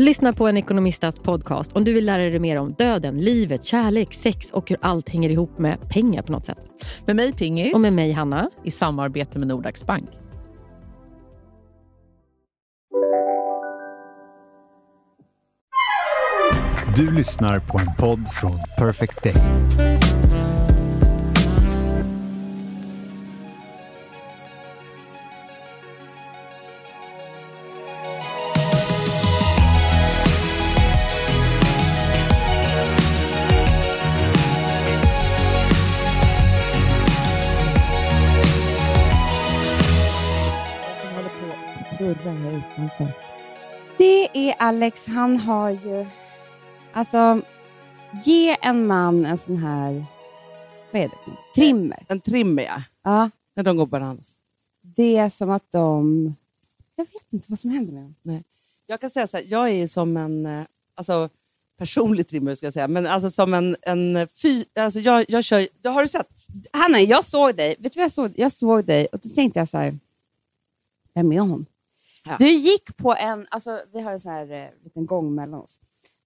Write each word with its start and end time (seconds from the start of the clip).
Lyssna 0.00 0.32
på 0.32 0.48
en 0.48 0.56
ekonomistats 0.56 1.18
podcast 1.18 1.72
om 1.72 1.84
du 1.84 1.92
vill 1.92 2.06
lära 2.06 2.22
dig 2.22 2.38
mer 2.38 2.56
om 2.56 2.72
döden, 2.72 3.18
livet, 3.18 3.64
kärlek, 3.64 4.14
sex 4.14 4.50
och 4.50 4.70
hur 4.70 4.78
allt 4.82 5.08
hänger 5.08 5.30
ihop 5.30 5.58
med 5.58 5.88
pengar 5.88 6.22
på 6.22 6.32
något 6.32 6.44
sätt. 6.44 6.58
Med 7.06 7.16
mig 7.16 7.32
Pingis. 7.32 7.74
Och 7.74 7.80
med 7.80 7.92
mig 7.92 8.12
Hanna. 8.12 8.50
I 8.64 8.70
samarbete 8.70 9.38
med 9.38 9.48
Nordax 9.48 9.86
Bank. 9.86 10.10
Du 16.96 17.10
lyssnar 17.10 17.58
på 17.58 17.78
en 17.78 17.94
podd 17.98 18.28
från 18.28 18.58
Perfect 18.78 19.22
Day. 19.22 19.34
Det 44.32 44.50
är 44.50 44.54
Alex, 44.58 45.06
han 45.06 45.36
har 45.36 45.70
ju... 45.70 46.06
Alltså, 46.92 47.40
ge 48.24 48.56
en 48.60 48.86
man 48.86 49.26
en 49.26 49.38
sån 49.38 49.56
här... 49.56 50.06
Vad 50.90 51.02
är 51.02 51.08
det? 51.08 51.32
Trimmer. 51.54 52.04
En 52.08 52.20
trimmer 52.20 52.62
ja. 52.62 52.82
Ja, 53.02 53.30
När 53.54 53.62
de 53.62 53.76
går 53.76 53.86
bananas. 53.86 54.36
det 54.82 55.16
är 55.16 55.28
som 55.28 55.50
att 55.50 55.72
de... 55.72 56.34
Jag 56.96 57.04
vet 57.04 57.32
inte 57.32 57.46
vad 57.48 57.58
som 57.58 57.70
händer 57.70 57.92
med 57.92 58.02
dem. 58.02 58.44
Jag 58.86 59.00
kan 59.00 59.10
säga 59.10 59.26
så 59.26 59.36
här, 59.36 59.44
jag 59.48 59.68
är 59.68 59.74
ju 59.74 59.88
som 59.88 60.16
en 60.16 60.46
eh, 60.46 60.64
alltså, 60.94 61.28
personlig 61.76 62.28
trimmer 62.28 62.54
ska 62.54 62.66
jag 62.66 62.74
säga, 62.74 62.88
men 62.88 63.06
alltså 63.06 63.30
som 63.30 63.54
en, 63.54 63.76
en 63.82 64.28
fy, 64.28 64.64
alltså 64.74 65.00
jag, 65.00 65.24
jag 65.28 65.44
kör, 65.44 65.68
det 65.82 65.88
har 65.88 66.02
du 66.02 66.08
sett? 66.08 66.46
Hanna, 66.72 67.00
jag 67.00 67.24
såg 67.24 67.54
dig. 67.54 67.76
Vet 67.78 67.92
du 67.92 67.98
vad 67.98 68.04
jag 68.04 68.12
såg? 68.12 68.32
Jag 68.36 68.52
såg 68.52 68.84
dig 68.84 69.06
och 69.06 69.18
då 69.22 69.28
tänkte 69.28 69.58
jag 69.58 69.68
så 69.68 69.78
här... 69.78 69.98
Vem 71.14 71.32
är 71.32 71.40
hon? 71.40 71.66
Ja. 72.28 72.36
Du 72.38 72.48
gick 72.50 72.96
på 72.96 73.14
en... 73.14 73.46
Alltså, 73.50 73.80
vi 73.92 74.00
har 74.00 74.12
en 74.12 74.20
sån 74.20 74.32
här 74.32 74.52
eh, 74.52 74.68
liten 74.84 75.06
gång 75.06 75.34
mellan 75.34 75.60
oss. 75.60 75.78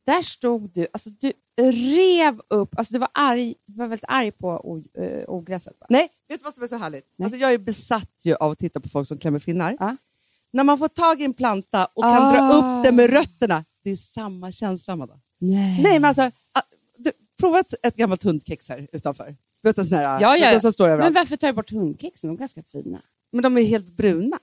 Där 0.04 0.22
stod 0.22 0.70
du... 0.74 0.86
Alltså, 0.92 1.10
du 1.10 1.32
rev 1.72 2.40
upp... 2.48 2.78
Alltså, 2.78 2.92
du 2.92 2.98
var 2.98 3.08
arg. 3.12 3.54
Du 3.66 3.78
var 3.78 3.86
väldigt 3.86 4.08
arg 4.08 4.30
på 4.30 4.48
o- 4.48 4.82
eh, 5.02 5.24
ogräset. 5.26 5.74
Va? 5.80 5.86
Nej, 5.90 6.08
vet 6.28 6.40
du 6.40 6.44
vad 6.44 6.54
som 6.54 6.62
är 6.64 6.68
så 6.68 6.76
härligt? 6.76 7.06
Nej. 7.16 7.24
Alltså, 7.26 7.38
jag 7.38 7.52
är 7.52 7.58
besatt 7.58 8.10
ju 8.22 8.34
av 8.34 8.50
att 8.50 8.58
titta 8.58 8.80
på 8.80 8.88
folk 8.88 9.08
som 9.08 9.18
klämmer 9.18 9.38
finnar. 9.38 9.76
Ja. 9.80 9.96
När 10.50 10.64
man 10.64 10.78
får 10.78 10.88
tag 10.88 11.20
i 11.20 11.24
en 11.24 11.34
planta 11.34 11.88
och 11.94 12.02
kan 12.02 12.22
Ah. 12.22 12.32
dra 12.32 12.56
upp 12.78 12.84
den 12.84 12.96
med 12.96 13.10
rötterna, 13.10 13.64
det 13.82 13.90
är 13.90 13.96
samma 13.96 14.52
känsla. 14.52 14.92
Amanda. 14.92 15.14
Nej. 15.38 15.82
Nej, 15.82 15.92
men 16.00 16.04
alltså, 16.04 16.22
ah, 16.52 16.62
du, 16.96 17.12
prova 17.38 17.60
ett, 17.60 17.74
ett 17.82 17.96
gammalt 17.96 18.22
hundkex 18.22 18.68
här 18.68 18.86
utanför. 18.92 19.36
Du 19.62 19.68
vet 19.68 19.78
en 19.78 19.86
sån 19.86 19.98
här, 19.98 20.20
Ja, 20.20 20.36
ja. 20.36 20.60
som 20.60 20.72
står 20.72 20.88
överallt. 20.88 21.12
Men 21.14 21.20
varför 21.20 21.36
tar 21.36 21.46
du 21.46 21.52
bort 21.52 21.70
hundkexen? 21.70 22.28
De 22.28 22.34
är 22.34 22.38
ganska 22.38 22.62
fina. 22.62 22.98
Men 23.30 23.42
de 23.42 23.56
är 23.58 23.62
helt 23.62 23.86
bruna. 23.86 24.38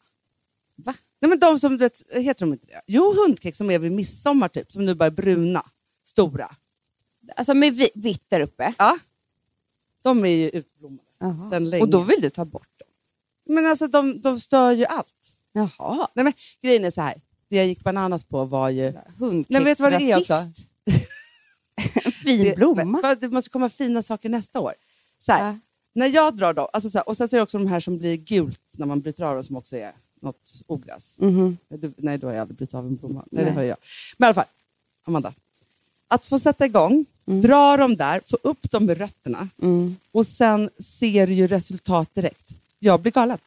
Va? 0.86 0.94
Nej, 1.20 1.30
men 1.30 1.40
de 1.40 1.60
som, 1.60 1.78
vet, 1.78 2.02
heter 2.14 2.46
de 2.46 2.54
inte 2.54 2.66
det? 2.68 2.82
Jo, 2.88 3.14
hundkex 3.18 3.58
som 3.58 3.72
är 3.72 3.80
vid 3.80 3.92
midsommar 3.92 4.48
typ, 4.50 4.72
som 4.72 4.86
nu 4.86 4.94
bara 4.96 5.06
är 5.06 5.10
bruna, 5.12 5.66
stora. 6.04 6.56
Alltså 7.36 7.54
med 7.54 7.74
vi- 7.76 7.92
vitt 7.96 8.24
där 8.30 8.40
uppe. 8.42 8.74
Ja. 8.78 8.98
De 10.02 10.26
är 10.26 10.30
ju 10.30 10.50
utblommade 10.50 11.04
Jaha. 11.20 11.50
sedan 11.50 11.70
länge. 11.70 11.84
Och 11.84 11.90
då 11.90 12.02
vill 12.02 12.22
du 12.22 12.30
ta 12.30 12.46
bort 12.46 12.68
dem? 12.80 12.88
Men 13.56 13.66
alltså 13.66 13.88
de, 13.88 14.22
de 14.22 14.40
stör 14.40 14.72
ju 14.72 14.86
allt. 14.86 15.34
Jaha. 15.52 16.08
Nej, 16.14 16.24
men, 16.24 16.34
grejen 16.62 16.86
är 16.86 16.92
så 16.92 17.02
här, 17.02 17.14
det 17.50 17.56
jag 17.56 17.68
gick 17.68 17.84
bananas 17.84 18.24
på 18.24 18.46
var 18.46 18.70
ju... 18.70 18.94
Hundkex 19.18 19.50
Nej, 19.50 19.64
vet 19.64 19.78
du 19.78 19.84
vad 19.84 19.92
det 19.92 20.12
är 20.12 20.20
också? 20.20 20.34
rasist. 20.34 20.66
en 22.06 22.12
fin 22.12 22.44
Det, 22.44 22.56
blomma. 22.56 23.02
för 23.02 23.08
att 23.08 23.22
det 23.22 23.30
måste 23.30 23.50
komma 23.50 23.70
fina 23.70 24.04
saker 24.04 24.30
nästa 24.30 24.60
år. 24.60 24.74
Så 25.20 25.32
här, 25.32 25.46
Ja. 25.48 25.60
När 25.94 26.08
jag 26.08 26.36
drar 26.38 26.54
dem, 26.54 26.68
alltså 26.74 26.90
så 26.90 26.98
här, 26.98 27.10
och 27.10 27.18
sen 27.18 27.30
så 27.30 27.36
är 27.36 27.38
det 27.38 27.44
också 27.44 27.58
de 27.58 27.68
här 27.68 27.80
som 27.80 27.98
blir 27.98 28.16
gult 28.18 28.60
när 28.72 28.86
man 28.86 29.02
bryter 29.02 29.24
av 29.24 29.34
dem 29.36 29.44
som 29.44 29.56
också 29.56 29.76
är 29.76 29.92
något 30.22 30.62
ogräs. 30.68 31.16
Mhm. 31.18 31.58
Du, 31.68 31.94
nej, 31.98 32.18
då 32.18 32.28
har 32.28 32.34
jag 32.34 32.42
aldrig 32.42 32.58
brutit 32.58 32.76
av 32.76 32.86
en 32.88 32.96
blomma. 32.96 33.24
Nej, 33.32 33.44
det 33.46 33.50
Nej. 33.50 33.56
har 33.56 33.64
jag. 33.64 33.78
Men 34.18 34.26
i 34.26 34.28
alla 34.28 34.34
fall, 34.34 34.46
Amanda. 35.04 35.34
Att 36.08 36.26
få 36.26 36.40
sätta 36.40 36.66
igång, 36.66 37.06
dra 37.26 37.78
dem 37.78 37.96
där, 37.96 38.22
få 38.26 38.38
upp 38.44 38.72
dem 38.72 38.86
med 38.86 38.98
rötterna 38.98 39.50
Mm. 39.62 39.96
och 40.12 40.28
sen 40.28 40.70
ser 40.80 41.28
du 41.28 41.34
ju 41.34 41.48
resultat 41.48 42.14
direkt. 42.14 42.50
Jag 42.80 43.00
blir 43.02 43.12
galen. 43.12 43.38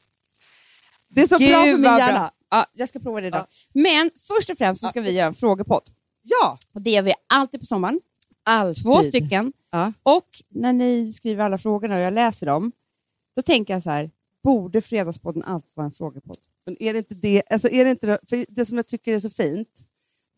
Det 1.09 1.22
är 1.22 1.27
så 1.27 1.38
Gud, 1.38 1.49
bra 1.50 1.62
för 1.62 1.72
min 1.72 1.83
hjärna. 1.83 2.31
Ja, 2.50 2.66
jag 2.75 2.89
ska 2.89 2.99
prova 2.99 3.21
det 3.21 3.27
idag. 3.27 3.47
Ja. 3.50 3.81
Men 3.83 4.10
först 4.19 4.50
och 4.50 4.59
främst 4.59 4.81
så 4.81 4.89
ska 4.89 5.00
vi 5.00 5.12
göra 5.12 5.27
en 5.27 5.34
frågepodd. 5.34 5.83
Ja, 6.22 6.59
Och 6.72 6.83
det 6.83 6.91
gör 6.91 7.03
vi 7.03 7.15
alltid 7.27 7.60
på 7.60 7.66
sommaren. 7.66 8.00
alltid. 8.43 8.83
Två 8.84 9.03
stycken. 9.03 9.53
Ja. 9.71 9.93
Och 10.03 10.43
när 10.49 10.72
ni 10.72 11.12
skriver 11.12 11.44
alla 11.44 11.59
frågorna 11.59 11.94
och 11.94 12.00
jag 12.00 12.15
läser 12.15 12.47
dem, 12.47 12.72
då 13.34 13.43
tänker 13.43 13.75
jag 13.75 13.83
så 13.83 13.91
här, 13.91 14.10
borde 14.43 14.83
Fredagspodden 14.83 15.43
alltid 15.44 15.71
vara 15.75 15.84
en 15.84 15.93
frågepodd? 15.93 16.39
Men 16.65 16.83
är 16.83 16.93
det 16.93 16.99
inte 16.99 17.15
det, 17.15 17.43
alltså 17.50 17.69
är 17.69 17.84
det 17.84 17.91
inte 17.91 18.19
för 18.28 18.45
det 18.49 18.67
som 18.67 18.77
jag 18.77 18.87
tycker 18.87 19.15
är 19.15 19.21
så 19.21 19.31
fint, 19.31 19.69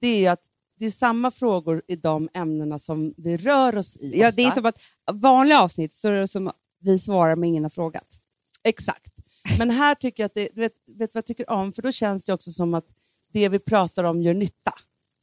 det 0.01 0.27
är 0.27 0.31
att 0.31 0.43
det 0.79 0.87
är 0.87 0.91
samma 0.91 1.31
frågor 1.31 1.83
i 1.87 1.97
de 1.97 2.29
ämnena 2.35 2.79
som 2.79 3.15
vi 3.17 3.37
rör 3.37 3.77
oss 3.77 3.97
i. 3.97 4.21
Ja, 4.21 4.29
ofta. 4.29 4.37
det 4.37 4.43
är 4.43 4.51
som 4.51 4.67
att 4.67 4.81
vanliga 5.13 5.61
avsnitt 5.61 5.95
så 5.95 6.09
är 6.09 6.13
det 6.13 6.29
som 6.29 6.53
vi 6.79 6.99
svarar 6.99 7.37
men 7.37 7.49
ingen 7.49 7.63
har 7.63 7.71
frågat. 7.71 8.21
Exakt. 8.63 9.13
Men 9.59 9.71
här 9.71 9.95
tycker 9.95 10.23
jag 10.23 10.27
att 10.27 10.34
det, 10.34 10.49
vet, 10.55 10.73
vet 10.87 11.15
vad 11.15 11.19
jag 11.19 11.25
tycker 11.25 11.51
om? 11.51 11.73
För 11.73 11.83
då 11.83 11.93
känns 11.93 12.25
det 12.25 12.33
också 12.33 12.53
som 12.53 12.75
att 12.75 12.84
det 13.33 13.49
vi 13.49 13.59
pratar 13.59 14.05
om 14.05 14.23
gör 14.23 14.34
nytta. 14.34 14.73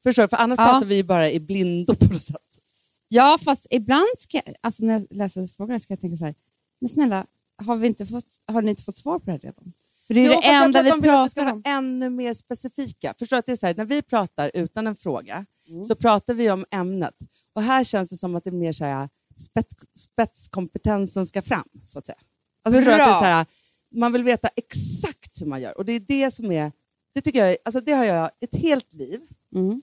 Förstår 0.04 0.24
du? 0.24 0.28
För 0.28 0.38
annars 0.38 0.60
Ja. 0.60 0.66
pratar 0.66 0.86
vi 0.86 0.96
ju 0.96 1.04
bara 1.04 1.32
i 1.32 1.40
blindo 1.40 1.96
på 1.96 2.06
något 2.06 2.24
sätt. 2.24 2.60
Ja, 3.08 3.38
fast 3.44 3.68
ibland 3.70 4.08
ska 4.18 4.42
jag, 4.46 4.56
alltså 4.62 4.84
när 4.84 4.94
jag 4.94 5.08
läser 5.10 5.48
frågorna 5.48 5.80
ska 5.80 5.94
jag 5.94 6.02
tänka 6.02 6.18
så 6.18 6.26
här, 6.26 6.36
men 6.80 6.90
snälla, 6.90 7.26
har, 7.56 7.76
vi 7.76 7.88
inte 7.88 8.06
fått, 8.06 8.40
har 8.46 8.62
ni 8.62 8.70
inte 8.70 8.84
fått 8.84 8.98
svar 8.98 9.20
på 9.20 9.26
det 9.26 9.32
här 9.32 9.40
redan? 9.40 9.74
För 10.12 10.16
det 10.16 10.26
är 10.26 10.34
Jo, 10.34 10.42
det 10.42 10.48
enda 10.48 10.82
vi 10.84 11.02
pratar 11.02 11.52
om. 11.52 11.62
ännu 11.66 12.10
mer 12.10 12.34
specifika. 12.34 13.14
Förstår? 13.20 13.38
Att 13.38 13.46
det 13.46 13.52
är 13.52 13.56
så 13.56 13.66
här, 13.68 13.74
när 13.78 13.86
vi 13.86 14.02
pratar 14.02 14.52
utan 14.54 14.88
en 14.88 14.96
fråga 14.96 15.46
Mm. 15.70 15.86
så 15.86 15.96
pratar 15.96 16.34
vi 16.34 16.52
om 16.52 16.66
ämnet. 16.72 17.16
Och 17.54 17.64
här 17.64 17.84
känns 17.84 18.10
det 18.10 18.18
som 18.18 18.36
att 18.36 18.44
det 18.44 18.50
är 18.50 18.52
mer 18.52 18.74
så 18.74 18.86
här, 18.86 19.10
spets, 19.38 19.76
spetskompetensen 19.96 21.28
ska 21.28 21.42
fram. 21.42 21.70
Så 21.86 22.00
att 22.00 22.06
säga. 22.06 22.18
Alltså, 22.64 22.82
du? 22.82 22.92
att 22.92 22.98
det 22.98 23.04
är 23.04 23.20
så 23.20 23.26
här, 23.26 23.46
man 23.90 24.14
vill 24.14 24.24
veta 24.24 24.50
exakt 24.56 25.42
hur 25.42 25.46
man 25.46 25.62
gör. 25.62 25.78
Och 25.78 25.86
det 25.86 25.92
är 25.94 26.00
det 26.00 26.32
som 26.32 26.52
är... 26.52 26.72
Det, 27.14 27.22
tycker 27.22 27.46
jag, 27.46 27.58
alltså 27.66 27.82
det 27.82 27.92
har 27.92 28.06
jag 28.06 28.30
ett 28.40 28.56
helt 28.56 28.94
liv. 28.94 29.22
Mm. 29.56 29.82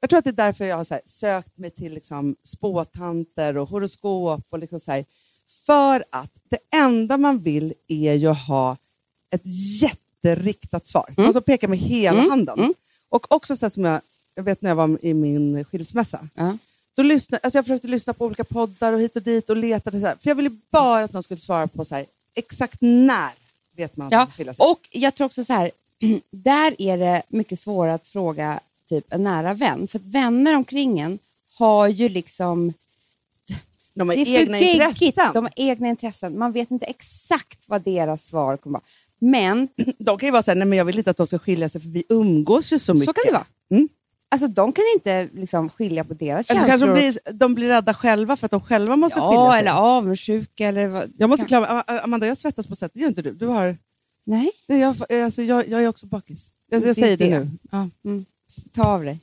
Jag 0.00 0.10
tror 0.10 0.18
att 0.18 0.24
det 0.24 0.30
är 0.30 0.32
därför 0.32 0.64
jag 0.64 0.76
har 0.76 0.84
så 0.84 0.94
här, 0.94 1.02
sökt 1.06 1.58
mig 1.58 1.70
till 1.70 1.94
liksom, 1.94 2.36
spåtanter 2.42 3.56
och 3.56 3.68
horoskop. 3.68 4.44
Och 4.50 4.58
liksom 4.58 4.80
så 4.80 4.92
här, 4.92 5.04
för 5.66 6.04
att 6.10 6.32
det 6.48 6.58
enda 6.76 7.16
man 7.16 7.38
vill 7.38 7.74
är 7.88 8.14
ju 8.14 8.26
att 8.28 8.46
ha 8.46 8.76
ett 9.36 9.82
jätteriktat 9.82 10.86
svar. 10.86 11.14
Man 11.16 11.26
måste 11.26 11.40
peka 11.40 11.68
med 11.68 11.78
hela 11.78 12.18
Mm. 12.18 12.30
handen. 12.30 12.58
Mm. 12.58 12.74
Och 13.08 13.32
också 13.32 13.56
så 13.56 13.70
som 13.70 13.84
jag, 13.84 14.00
jag 14.34 14.42
vet 14.42 14.62
när 14.62 14.70
jag 14.70 14.76
var 14.76 14.98
i 15.02 15.14
min 15.14 15.64
skilsmässa. 15.64 16.28
Ja. 16.34 16.58
Då 16.94 17.02
lyssnade, 17.02 17.40
alltså 17.42 17.58
jag 17.58 17.64
försökte 17.64 17.88
lyssna 17.88 18.12
på 18.12 18.24
olika 18.24 18.44
poddar 18.44 18.92
och 18.92 19.00
hit 19.00 19.16
och 19.16 19.22
dit 19.22 19.50
och 19.50 19.56
letade. 19.56 20.00
Så 20.00 20.06
här, 20.06 20.16
för 20.16 20.30
jag 20.30 20.34
ville 20.34 20.50
bara 20.70 21.04
att 21.04 21.12
någon 21.12 21.22
skulle 21.22 21.40
svara 21.40 21.66
på 21.66 21.84
så 21.84 21.94
här, 21.94 22.06
exakt 22.34 22.76
när 22.80 23.30
vet 23.76 23.96
man 23.96 24.06
att 24.06 24.12
man 24.12 24.20
Ja, 24.20 24.26
ska 24.26 24.32
skilja 24.36 24.54
sig. 24.54 24.64
och 24.66 24.88
jag 24.90 25.14
tror 25.14 25.24
också 25.26 25.44
så 25.44 25.52
här, 25.52 25.70
där 26.30 26.74
är 26.82 26.98
det 26.98 27.22
mycket 27.28 27.58
svårare 27.58 27.94
att 27.94 28.06
fråga 28.08 28.60
typ 28.88 29.12
en 29.12 29.22
nära 29.22 29.54
vän. 29.54 29.88
För 29.88 29.98
att 29.98 30.04
vänner 30.04 30.54
omkring 30.56 31.00
en 31.00 31.18
har 31.58 31.88
ju 31.88 32.08
liksom... 32.08 32.72
De 33.94 34.08
har 34.08 34.16
egna 34.16 34.58
geggigt. 34.60 35.02
intressen. 35.02 35.32
De 35.34 35.44
har 35.44 35.52
egna 35.56 35.88
intressen. 35.88 36.38
Man 36.38 36.52
vet 36.52 36.70
inte 36.70 36.86
exakt 36.86 37.68
vad 37.68 37.82
deras 37.82 38.24
svar 38.26 38.56
kommer 38.56 38.78
vara. 38.78 38.84
Men 39.18 39.68
De 39.98 40.18
kan 40.18 40.26
ju 40.26 40.30
vara 40.30 40.42
såhär, 40.42 40.56
nej 40.56 40.66
men 40.66 40.78
jag 40.78 40.84
vill 40.84 40.98
inte 40.98 41.10
att 41.10 41.16
de 41.16 41.26
ska 41.26 41.38
skilja 41.38 41.68
sig 41.68 41.80
för 41.80 41.88
vi 41.88 42.04
umgås 42.08 42.72
ju 42.72 42.78
så 42.78 42.94
mycket. 42.94 43.06
så 43.06 43.12
kan 43.12 43.22
det 43.26 43.32
vara. 43.32 43.46
Mm. 43.70 43.88
Alltså, 44.28 44.48
de 44.48 44.72
kan 44.72 44.84
inte 44.94 45.28
liksom 45.32 45.68
skilja 45.68 46.04
på 46.04 46.14
deras 46.14 46.50
Eller 46.50 46.60
så 46.60 46.66
kanske 46.66 46.86
känslor. 46.86 46.94
de 46.94 47.00
blir, 47.00 47.32
de 47.32 47.54
blir 47.54 47.68
rädda 47.68 47.94
själva 47.94 48.36
för 48.36 48.44
att 48.44 48.50
de 48.50 48.60
själva 48.60 48.96
måste 48.96 49.20
skilja 49.20 49.34
ja, 49.34 49.52
sig. 49.52 49.60
eller 49.60 49.72
avundsjuka. 49.72 50.66
Eller 50.68 50.88
vad. 50.88 51.12
Jag 51.16 51.28
måste 51.30 51.46
kan... 51.46 51.64
klara 51.64 51.82
Am- 51.82 52.00
Amanda, 52.04 52.26
jag 52.26 52.38
svettas 52.38 52.66
på 52.66 52.76
sätt. 52.76 52.90
Det 52.94 53.00
gör 53.00 53.08
inte 53.08 53.22
du. 53.22 53.32
du 53.32 53.46
har, 53.46 53.76
Nej, 54.24 54.50
nej, 54.66 54.80
jag, 54.80 55.12
alltså, 55.24 55.42
jag, 55.42 55.68
jag 55.68 55.82
är 55.82 55.88
också 55.88 56.06
bakis. 56.06 56.48
Jag, 56.70 56.82
jag 56.82 56.94
säger 56.96 57.16
det, 57.16 57.28
det. 57.28 57.38
nu. 57.38 57.50
Ja. 57.70 57.88
ta 58.72 58.84
av 58.84 59.04
dig. 59.04 59.18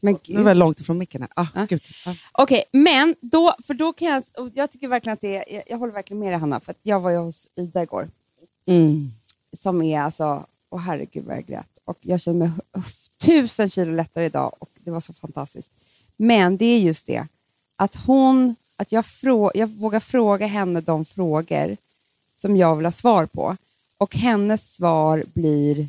Men 0.00 0.18
Nu 0.26 0.42
var 0.42 0.50
jag 0.50 0.56
långt 0.56 0.80
ifrån 0.80 0.98
micken 0.98 1.22
här. 1.22 1.30
Ah. 1.54 1.66
Gud. 1.68 1.82
Ah. 2.06 2.14
Okej, 2.32 2.64
men 2.72 3.14
då, 3.20 3.54
för 3.64 3.74
då 3.74 3.92
kan 3.92 4.08
jag, 4.08 4.50
jag 4.54 4.70
tycker 4.70 4.88
verkligen 4.88 5.14
att 5.14 5.20
det 5.20 5.36
är, 5.36 5.54
jag, 5.54 5.62
jag 5.66 5.78
håller 5.78 5.92
verkligen 5.92 6.18
med 6.20 6.32
dig 6.32 6.38
Hanna, 6.38 6.60
för 6.60 6.70
att 6.70 6.78
jag 6.82 7.00
var 7.00 7.10
ju 7.10 7.16
hos 7.16 7.48
Ida 7.54 7.82
igår. 7.82 8.08
Mm. 8.66 9.12
som 9.52 9.82
är 9.82 10.00
alltså, 10.00 10.46
åh 10.70 10.80
herregud 10.80 11.24
vad 11.24 11.36
jag 11.36 11.46
grät. 11.46 11.66
Och 11.84 11.98
jag 12.00 12.20
känner 12.20 12.38
mig 12.38 12.50
tusen 13.18 13.70
kilo 13.70 13.94
lättare 13.94 14.24
idag 14.24 14.54
och 14.58 14.68
det 14.84 14.90
var 14.90 15.00
så 15.00 15.12
fantastiskt. 15.12 15.70
Men 16.16 16.56
det 16.56 16.64
är 16.64 16.78
just 16.78 17.06
det, 17.06 17.26
att 17.76 17.94
hon, 17.94 18.56
att 18.76 18.92
jag, 18.92 19.06
frå, 19.06 19.50
jag 19.54 19.66
vågar 19.66 20.00
fråga 20.00 20.46
henne 20.46 20.80
de 20.80 21.04
frågor 21.04 21.76
som 22.38 22.56
jag 22.56 22.76
vill 22.76 22.86
ha 22.86 22.92
svar 22.92 23.26
på. 23.26 23.56
Och 23.98 24.16
hennes 24.16 24.74
svar 24.74 25.24
blir 25.34 25.88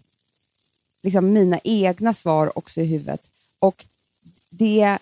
liksom 1.01 1.33
mina 1.33 1.59
egna 1.63 2.13
svar 2.13 2.57
också 2.57 2.81
i 2.81 2.85
huvudet. 2.85 3.21
Och 3.59 3.85
det... 4.49 4.97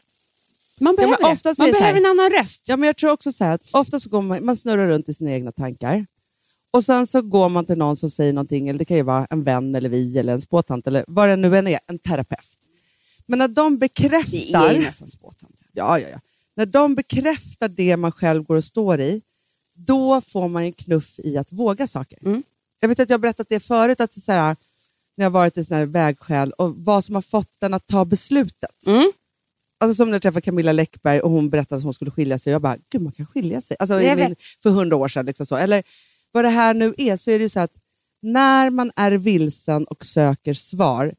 Man 0.79 0.95
behöver, 0.95 1.17
det. 1.17 1.23
är 1.23 1.27
man 1.27 1.71
det 1.71 1.77
här- 1.77 1.79
behöver 1.79 1.99
en 1.99 2.05
annan 2.05 2.29
röst. 2.29 2.61
Ja, 2.65 2.77
men 2.77 2.87
jag 2.87 2.97
tror 2.97 3.11
också 3.11 3.31
så 3.31 3.43
här 3.43 3.53
att 3.53 3.61
ofta 3.71 3.99
så 3.99 4.09
går 4.09 4.21
man, 4.21 4.45
man 4.45 4.57
snurrar 4.57 4.87
runt 4.87 5.09
i 5.09 5.13
sina 5.13 5.31
egna 5.31 5.51
tankar. 5.51 6.05
Och 6.71 6.85
sen 6.85 7.07
så 7.07 7.21
går 7.21 7.49
man 7.49 7.65
till 7.65 7.77
någon 7.77 7.97
som 7.97 8.11
säger 8.11 8.33
någonting, 8.33 8.67
eller 8.69 8.79
det 8.79 8.85
kan 8.85 8.97
ju 8.97 9.03
vara 9.03 9.27
en 9.29 9.43
vän, 9.43 9.75
eller 9.75 9.89
vi, 9.89 10.17
eller 10.17 10.33
en 10.33 10.41
spåtant, 10.41 10.87
eller 10.87 11.05
vad 11.07 11.29
det 11.29 11.35
nu 11.35 11.57
än 11.57 11.67
är, 11.67 11.79
en 11.87 11.99
terapeut. 11.99 12.57
Men 13.25 13.39
när 13.39 13.47
de 13.47 13.73
Det 13.73 13.77
bekräftar... 13.79 14.69
är 14.69 14.73
ju 14.73 14.79
nästan 14.79 15.07
spåtant. 15.07 15.55
Ja, 15.73 15.99
ja, 15.99 16.07
ja. 16.11 16.19
När 16.55 16.65
de 16.65 16.95
bekräftar 16.95 17.67
det 17.67 17.97
man 17.97 18.11
själv 18.11 18.43
går 18.43 18.55
och 18.55 18.63
står 18.63 19.01
i, 19.01 19.21
då 19.73 20.21
får 20.21 20.47
man 20.47 20.63
en 20.63 20.73
knuff 20.73 21.19
i 21.19 21.37
att 21.37 21.51
våga 21.51 21.87
saker. 21.87 22.19
Mm. 22.25 22.43
Jag 22.79 22.89
vet 22.89 22.99
att 22.99 23.09
jag 23.09 23.17
har 23.17 23.19
berättat 23.21 23.49
det 23.49 23.59
förut, 23.59 24.01
att 24.01 24.13
så 24.13 24.31
här, 24.31 24.55
när 25.15 25.25
jag 25.25 25.29
har 25.29 25.39
varit 25.39 25.57
i 25.57 25.65
sån 25.65 25.77
här 25.77 25.85
vägskäl 25.85 26.51
och 26.51 26.75
vad 26.75 27.03
som 27.03 27.15
har 27.15 27.21
fått 27.21 27.49
den 27.59 27.73
att 27.73 27.87
ta 27.87 28.05
beslutet. 28.05 28.87
Mm. 28.87 29.11
Alltså 29.77 29.95
som 29.95 30.07
när 30.09 30.15
jag 30.15 30.21
träffade 30.21 30.41
Camilla 30.41 30.71
Läckberg 30.71 31.19
och 31.19 31.31
hon 31.31 31.49
berättade 31.49 31.77
att 31.77 31.83
hon 31.83 31.93
skulle 31.93 32.11
skilja 32.11 32.37
sig. 32.37 32.51
Jag 32.53 32.61
bara, 32.61 32.77
gud 32.89 33.01
man 33.01 33.11
kan 33.11 33.25
skilja 33.25 33.61
sig. 33.61 33.77
Alltså, 33.79 33.97
min, 33.97 34.35
för 34.63 34.69
hundra 34.69 34.95
år 34.95 35.07
sedan. 35.07 35.25
Liksom 35.25 35.45
så. 35.45 35.55
Eller 35.55 35.83
vad 36.31 36.43
det 36.43 36.49
här 36.49 36.73
nu 36.73 36.93
är, 36.97 37.17
så 37.17 37.31
är 37.31 37.39
det 37.39 37.43
ju 37.43 37.49
så 37.49 37.59
att 37.59 37.71
när 38.21 38.69
man 38.69 38.91
är 38.95 39.11
vilsen 39.11 39.85
och 39.85 40.05
söker 40.05 40.53
svar, 40.53 41.13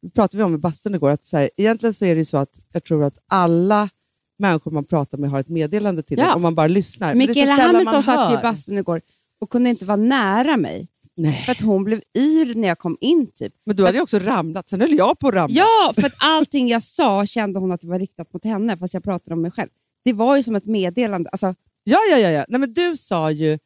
det 0.00 0.10
pratade 0.10 0.36
vi 0.36 0.42
om 0.42 0.54
i 0.54 0.58
bastun 0.58 0.94
igår, 0.94 1.10
att 1.10 1.26
så 1.26 1.36
här, 1.36 1.50
egentligen 1.56 1.94
så 1.94 2.04
är 2.04 2.14
det 2.14 2.18
ju 2.18 2.24
så 2.24 2.36
att 2.36 2.60
jag 2.72 2.84
tror 2.84 3.04
att 3.04 3.18
alla 3.26 3.88
människor 4.36 4.70
man 4.70 4.84
pratar 4.84 5.18
med 5.18 5.30
har 5.30 5.40
ett 5.40 5.48
meddelande 5.48 6.02
till 6.02 6.18
Ja. 6.18 6.28
en 6.30 6.36
om 6.36 6.42
man 6.42 6.54
bara 6.54 6.66
lyssnar. 6.66 7.14
Mikaela 7.14 7.52
Hamilton 7.52 8.02
satt 8.02 8.32
ju 8.32 8.38
i 8.38 8.42
bastun 8.42 8.78
igår 8.78 9.00
och 9.38 9.50
kunde 9.50 9.70
inte 9.70 9.84
vara 9.84 9.96
nära 9.96 10.56
mig. 10.56 10.88
Nej. 11.14 11.42
För 11.44 11.52
att 11.52 11.60
hon 11.60 11.84
blev 11.84 12.00
yr 12.18 12.54
när 12.54 12.68
jag 12.68 12.78
kom 12.78 12.96
in. 13.00 13.30
typ. 13.34 13.52
Men 13.64 13.76
du 13.76 13.84
hade 13.84 13.98
ju 13.98 14.02
också 14.02 14.18
ramlat, 14.18 14.68
sen 14.68 14.80
höll 14.80 14.94
jag 14.98 15.18
på 15.18 15.28
att 15.28 15.34
ramla. 15.34 15.54
Ja, 15.56 15.92
för 15.94 16.02
att 16.06 16.14
allting 16.18 16.68
jag 16.68 16.82
sa 16.82 17.26
kände 17.26 17.58
hon 17.58 17.72
att 17.72 17.80
det 17.80 17.86
var 17.88 17.98
riktat 17.98 18.32
mot 18.32 18.44
henne, 18.44 18.76
fast 18.76 18.94
jag 18.94 19.04
pratade 19.04 19.34
om 19.34 19.42
mig 19.42 19.50
själv. 19.50 19.68
Det 20.04 20.12
var 20.12 20.36
ju 20.36 20.42
som 20.42 20.56
ett 20.56 20.66
meddelande. 20.66 21.30
Alltså, 21.30 21.54
Ja, 21.84 21.98
ja, 22.10 22.18
ja. 22.18 22.30
ja. 22.30 22.44
Nej, 22.48 22.60
men 22.60 22.72
du 22.74 22.96
sa 22.96 23.30
ju 23.30 23.58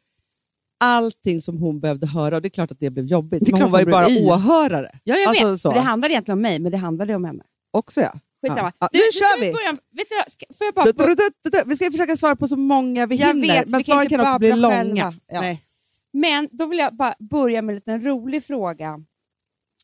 allting 0.79 1.41
som 1.41 1.59
hon 1.59 1.81
behövde 1.81 2.07
höra 2.07 2.37
och 2.37 2.43
det 2.43 2.49
är 2.49 2.51
klart 2.51 2.71
att 2.71 2.81
det 2.81 2.91
blev 2.91 3.07
jobbigt. 3.07 3.47
Det 3.47 3.53
men 3.53 3.63
hon 3.63 3.71
var 3.71 3.81
ju 3.81 3.87
bara 3.87 4.11
yr. 4.11 4.27
åhörare. 4.31 4.91
ja, 5.05 5.17
jag 5.17 5.29
Alltså, 5.29 5.51
vet, 5.51 5.61
så. 5.61 5.71
för 5.71 5.79
det 5.79 5.85
handlade 5.85 6.15
egentligen 6.15 6.39
om 6.39 6.43
mig, 6.43 6.59
men 6.59 6.73
det 6.73 6.79
handlade 6.79 7.15
om 7.15 7.25
henne. 7.25 7.43
Också 7.71 8.01
ja. 8.01 8.13
Skitsamma. 8.43 8.73
Ja. 8.79 8.89
Du, 8.93 8.99
nu 8.99 9.05
ska 9.13 9.25
kör 9.25 9.41
vi! 9.41 9.53
Börja, 9.53 9.73
vet 9.73 10.09
du, 10.09 10.17
vad, 10.17 10.33
ska, 10.33 10.47
får 10.59 10.65
jag 10.65 10.75
bara... 10.75 10.85
Du, 10.85 10.93
du, 10.93 11.15
du, 11.15 11.29
du, 11.43 11.51
du. 11.51 11.63
Vi 11.67 11.77
ska 11.77 11.91
försöka 11.91 12.17
svara 12.17 12.37
på 12.37 12.49
så 12.49 12.57
många 12.57 13.07
vi 13.07 13.17
Jag 13.17 13.27
hinner, 13.29 13.49
vet, 13.49 13.69
men 13.69 13.85
svaren 13.85 14.09
kan 14.09 14.21
också 14.21 14.39
bli 14.39 14.53
långa. 14.53 15.15
Ja. 15.27 15.41
Nej. 15.41 15.63
Men 16.21 16.49
då 16.53 16.67
vill 16.67 16.79
jag 16.79 16.95
bara 16.95 17.15
börja 17.19 17.63
med 17.63 17.73
en 17.73 17.75
liten 17.77 18.05
rolig 18.05 18.45
fråga 18.45 19.01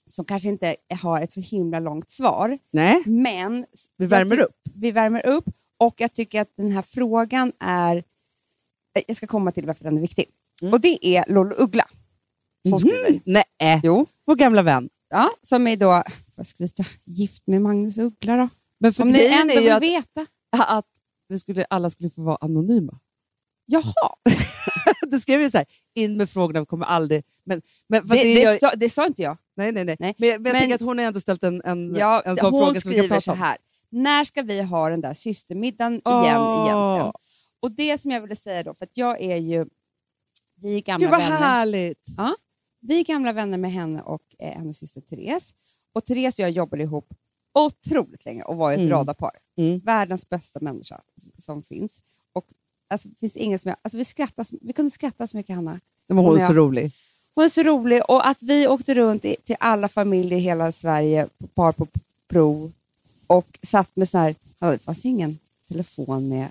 som 0.07 0.25
kanske 0.25 0.49
inte 0.49 0.77
har 1.03 1.21
ett 1.21 1.33
så 1.33 1.41
himla 1.41 1.81
långt 1.81 2.11
svar. 2.11 2.59
Nej, 2.71 3.03
Men 3.07 3.67
vi 3.97 4.07
värmer 4.07 4.41
upp. 4.41 4.57
Vi 4.75 4.91
värmer 4.91 5.27
upp 5.27 5.45
och 5.77 5.95
jag 6.01 6.13
tycker 6.15 6.41
att 6.41 6.51
den 6.57 6.73
här 6.73 6.83
frågan 6.83 7.53
är... 7.61 7.97
eh, 8.95 9.03
Jag 9.09 9.17
ska 9.17 9.27
komma 9.27 9.53
till 9.53 9.67
varför 9.67 9.85
den 9.85 9.97
är 9.97 10.01
viktig. 10.01 10.25
Mm. 10.63 10.75
Och 10.75 10.81
det 10.81 11.07
är 11.07 11.25
Lollo 11.33 11.55
Uggla 11.59 11.87
som 12.69 12.81
skriver. 12.81 13.21
Nej, 13.25 13.81
Jo. 13.83 14.07
vår 14.25 14.35
gamla 14.37 14.63
vän. 14.63 14.89
Ja, 15.09 15.31
som 15.43 15.67
är 15.67 15.77
då, 15.77 16.03
vad 16.37 16.47
ska 16.47 16.65
vi 16.65 16.69
ta, 16.69 16.85
gift 17.05 17.47
med 17.47 17.63
Magnus 17.63 17.99
Uggla 17.99 18.37
då? 18.37 18.49
Men 18.79 18.93
för 18.93 19.03
Om 19.03 19.11
ni 19.11 19.25
ändå 19.27 19.55
vill 19.61 19.73
att, 19.73 19.83
veta. 19.83 20.27
att 20.51 20.87
vi 21.29 21.39
skulle, 21.39 21.65
alla 21.71 21.91
skulle 21.91 22.11
få 22.11 22.23
vara 22.23 22.39
anonyma. 22.41 22.99
Jaha, 23.67 24.17
Du 25.11 25.21
skrev 25.21 25.41
ju 25.41 25.51
så 25.51 25.59
här, 25.59 25.67
in 25.95 26.17
med 26.17 26.31
frågorna, 26.31 26.61
vi 26.61 26.67
kommer 26.67 26.87
aldrig... 26.87 27.25
Men, 27.45 27.63
men, 27.87 28.07
det, 28.09 28.35
det, 28.35 28.61
sa, 28.61 28.73
det 28.77 28.91
sa 28.91 29.07
inte 29.07 29.23
jag. 29.23 29.37
nej, 29.55 29.73
nej, 29.73 29.85
nej. 29.85 29.97
Nej. 30.01 30.15
Men, 30.19 30.29
jag- 30.29 30.41
men 30.41 30.53
jag 30.53 30.61
tänker 30.61 30.75
att 30.75 30.81
hon 30.81 30.99
har 30.99 31.05
ändå 31.05 31.21
ställt 31.21 31.43
en, 31.45 31.63
en, 31.65 31.95
Ja, 31.99 32.23
en 32.25 32.37
sån 32.37 32.51
fråga 32.51 32.81
som 32.81 32.91
vi 32.93 32.99
kan 32.99 33.09
prata 33.09 33.21
så 33.21 33.33
om. 33.33 33.39
här. 33.39 33.57
När 33.91 34.25
ska 34.25 34.43
vi 34.43 34.63
ha 34.63 34.89
den 34.89 35.01
där 35.01 35.15
systermiddagen 35.15 35.93
igen 35.93 36.03
Åh. 36.41 36.65
egentligen? 36.67 37.13
Och 37.61 37.71
det 37.71 38.01
som 38.01 38.11
jag 38.11 38.21
ville 38.21 38.37
säga 38.37 38.63
då, 38.63 38.75
för 38.75 38.85
att 38.85 38.97
jag 38.97 39.21
är 39.21 39.37
ju... 39.37 39.67
Vi 40.55 40.77
är 40.77 40.81
gamla 40.81 41.05
Gud 41.07 41.11
vad 41.11 41.21
vänner. 41.21 41.37
härligt! 41.37 42.07
Vi 42.81 43.01
är 43.01 43.05
gamla 43.05 43.33
vänner 43.33 43.59
med 43.59 43.73
henne 43.73 44.03
och 44.03 44.23
eh, 44.39 44.53
hennes 44.59 44.79
syster 44.79 45.01
Therese. 45.01 45.55
Och 45.93 46.05
Therese 46.05 46.35
och 46.39 46.43
jag 46.43 46.51
jobbade 46.51 46.83
ihop 46.83 47.07
otroligt 47.55 48.25
länge 48.25 48.43
och 48.43 48.57
var 48.57 48.73
ett 48.73 48.79
Mm. 48.79 48.91
radarpar. 48.91 49.31
Mm. 49.57 49.79
Världens 49.79 50.29
bästa 50.29 50.61
människa 50.61 51.01
som 51.39 51.63
finns. 51.63 52.03
Och 52.33 52.47
alltså, 52.93 53.09
det 53.09 53.15
finns 53.21 53.37
ingen 53.37 53.59
som 53.59 53.69
jag, 53.69 53.77
alltså, 53.83 53.99
vi, 53.99 54.05
skrattar, 54.05 54.47
vi 54.61 54.73
kunde 54.73 54.91
skratta 54.91 55.27
så 55.27 55.37
mycket, 55.37 55.57
Hanna. 55.57 55.81
Men 56.07 56.17
hon 56.17 56.27
Hon 56.27 56.41
är 56.41 56.47
så 56.47 56.53
rolig. 56.53 56.93
Hon 57.35 57.45
är 57.45 57.49
så 57.49 57.63
rolig 57.63 58.03
och 58.09 58.29
att 58.29 58.43
vi 58.43 58.67
åkte 58.67 58.95
runt 58.95 59.25
i, 59.25 59.37
till 59.45 59.57
alla 59.61 59.89
familjer 59.89 60.39
i 60.39 60.41
hela 60.41 60.73
Sverige, 60.73 61.29
på 61.39 61.47
par 61.47 61.73
på 61.73 61.87
prov 62.29 62.73
och 63.27 63.59
satt 63.63 63.97
med 63.97 64.09
sån 64.09 64.21
här, 64.21 64.35
det 64.59 64.79
fanns 64.79 65.05
ingen 65.05 65.39
telefon 65.69 66.29
med 66.29 66.49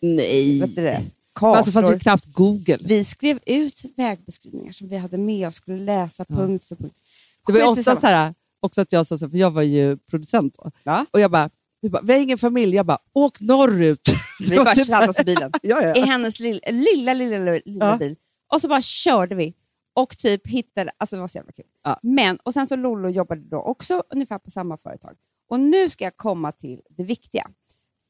Nej. 0.00 0.60
vet 0.60 0.74
du 0.74 0.82
det, 0.82 1.02
kartor. 1.34 1.56
Alltså 1.56 1.72
fanns 1.72 1.92
ju 1.92 1.98
knappt 1.98 2.26
Google. 2.32 2.78
vi 2.80 3.04
skrev 3.04 3.38
ut 3.46 3.82
vägbeskrivningar 3.96 4.72
som 4.72 4.88
vi 4.88 4.96
hade 4.96 5.18
med 5.18 5.46
och 5.46 5.54
skulle 5.54 5.84
läsa 5.84 6.24
Ja. 6.28 6.36
punkt 6.36 6.64
för 6.64 6.76
punkt. 6.76 6.96
Det 7.46 7.52
var 7.52 7.60
ju 7.60 7.66
ofta 7.66 7.96
så 7.96 8.06
här, 8.06 8.34
också 8.60 8.80
att 8.80 8.92
jag 8.92 9.06
sa 9.06 9.18
så 9.18 9.24
här, 9.24 9.30
för 9.30 9.38
jag 9.38 9.50
var 9.50 9.62
ju 9.62 9.96
producent 9.96 10.54
då. 10.58 10.70
Ja. 10.82 11.06
Och 11.10 11.20
jag 11.20 11.30
bara, 11.30 11.50
vi, 11.80 11.88
bara, 11.88 12.02
vi 12.02 12.12
har 12.12 12.20
ingen 12.20 12.38
familj. 12.38 12.76
Jag 12.76 12.86
bara, 12.86 12.98
åk 13.12 13.40
norrut. 13.40 14.08
Vi 14.50 14.56
bara 14.56 14.74
satte 14.74 15.08
oss 15.10 15.20
i 15.20 15.24
bilen. 15.24 15.52
ja, 15.62 15.82
ja. 15.82 15.94
i 15.94 16.00
hennes 16.00 16.40
lilla, 16.40 16.60
lilla, 16.70 17.14
lilla, 17.14 17.38
lilla, 17.38 17.90
Ja. 17.90 17.96
bil. 17.96 18.16
Och 18.48 18.60
så 18.60 18.68
bara 18.68 18.82
körde 18.82 19.34
vi 19.34 19.54
och 19.94 20.18
typ 20.18 20.46
hittade, 20.46 20.90
alltså 20.98 21.16
det 21.16 21.20
var 21.20 21.28
så 21.28 21.38
jävla 21.38 21.52
kul. 21.52 21.64
Men, 22.02 22.36
och 22.36 22.52
sen 22.52 22.66
så 22.66 22.76
Lollo 22.76 23.08
jobbade 23.08 23.40
då 23.40 23.58
också 23.62 24.02
ungefär 24.10 24.38
på 24.38 24.50
samma 24.50 24.76
företag. 24.76 25.16
Och 25.48 25.60
nu 25.60 25.90
ska 25.90 26.04
jag 26.04 26.16
komma 26.16 26.52
till 26.52 26.80
det 26.88 27.04
viktiga. 27.04 27.50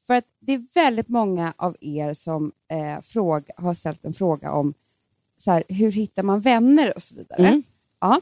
För 0.06 0.14
att 0.14 0.25
det 0.40 0.52
är 0.52 0.64
väldigt 0.75 1.08
många 1.08 1.52
av 1.56 1.76
er 1.81 2.14
som 2.14 2.52
eh, 2.69 3.00
fråga, 3.02 3.55
har 3.56 3.75
ställt 3.75 4.05
en 4.05 4.12
fråga 4.14 4.52
om 4.52 4.75
så 5.38 5.50
här, 5.50 5.64
hur 5.69 5.93
hittar 5.93 6.23
man 6.23 6.40
vänner 6.40 6.93
och 6.96 7.02
så 7.02 7.14
vidare. 7.14 7.49
Mm. 7.49 7.62
Ja. 8.00 8.20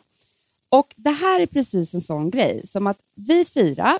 Och 0.69 0.95
det 0.97 1.11
här 1.11 1.41
är 1.41 1.47
precis 1.47 1.95
en 1.95 2.01
sån 2.01 2.31
grej 2.31 2.67
som 2.67 2.87
att 2.87 2.99
vi 3.15 3.45
fyra 3.45 3.99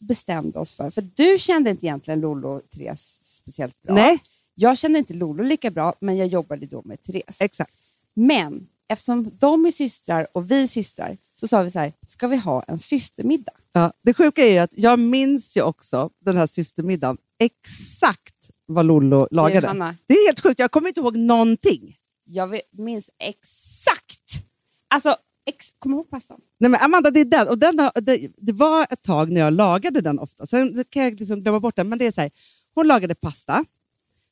bestämde 0.00 0.58
oss 0.58 0.72
för, 0.72 0.90
för 0.90 1.02
du 1.14 1.38
kände 1.38 1.70
inte 1.70 1.86
egentligen 1.86 2.20
Lollo 2.20 2.60
Therese 2.60 3.20
speciellt 3.22 3.82
bra. 3.82 3.94
Nej, 3.94 4.18
Jag 4.54 4.78
kände 4.78 4.98
inte 4.98 5.14
Lolo 5.14 5.42
lika 5.42 5.70
bra, 5.70 5.94
men 6.00 6.16
jag 6.16 6.28
jobbade 6.28 6.66
då 6.66 6.82
med 6.84 7.02
Therese. 7.02 7.40
exakt. 7.40 7.74
Men 8.14 8.66
eftersom 8.88 9.30
de 9.38 9.66
är 9.66 9.70
systrar 9.70 10.26
och 10.32 10.50
vi 10.50 10.62
är 10.62 10.66
systrar 10.66 11.16
så 11.34 11.48
sa 11.48 11.62
vi 11.62 11.70
så 11.70 11.78
här, 11.78 11.92
ska 12.06 12.26
vi 12.28 12.36
ha 12.36 12.62
en 12.62 12.78
systermiddag? 12.78 13.52
Ja, 13.72 13.92
det 14.02 14.14
sjuka 14.14 14.42
är 14.42 14.52
ju 14.52 14.58
att 14.58 14.70
jag 14.74 14.98
minns 14.98 15.56
ju 15.56 15.62
också 15.62 16.10
den 16.18 16.36
här 16.36 16.46
systermiddagen 16.46 17.16
exakt 17.38 18.50
vad 18.66 18.86
Lollo 18.86 19.28
lagade. 19.30 19.60
Du, 19.60 19.66
Hanna, 19.66 19.96
Det 20.06 20.14
är 20.14 20.26
helt 20.28 20.40
sjukt, 20.40 20.58
jag 20.58 20.70
kommer 20.70 20.88
inte 20.88 21.00
ihåg 21.00 21.16
någonting. 21.16 21.96
jag 22.24 22.60
minns 22.70 23.10
exakt. 23.18 24.44
Alltså, 24.88 25.16
ex, 25.54 25.72
kommer 25.78 25.96
du 25.96 26.00
ihåg 26.00 26.10
pastan? 26.10 26.40
Nej, 26.58 26.70
men 26.70 26.80
Amanda, 26.80 27.10
det 27.10 27.20
är 27.20 27.24
den. 27.24 27.48
Och 27.48 27.58
den 27.58 27.78
har, 27.78 27.92
det, 28.00 28.28
det 28.36 28.52
var 28.52 28.86
ett 28.90 29.02
tag 29.02 29.30
när 29.30 29.40
jag 29.40 29.52
lagade 29.52 30.00
den 30.00 30.18
ofta. 30.18 30.46
Sen 30.46 30.84
kan 30.90 31.02
jag 31.02 31.20
liksom 31.20 31.40
glömma 31.42 31.60
bort 31.60 31.76
den. 31.76 31.88
Men 31.88 31.98
det 31.98 32.06
är 32.06 32.12
så 32.12 32.20
här, 32.20 32.30
hon 32.74 32.86
lagade 32.86 33.14
pasta. 33.14 33.64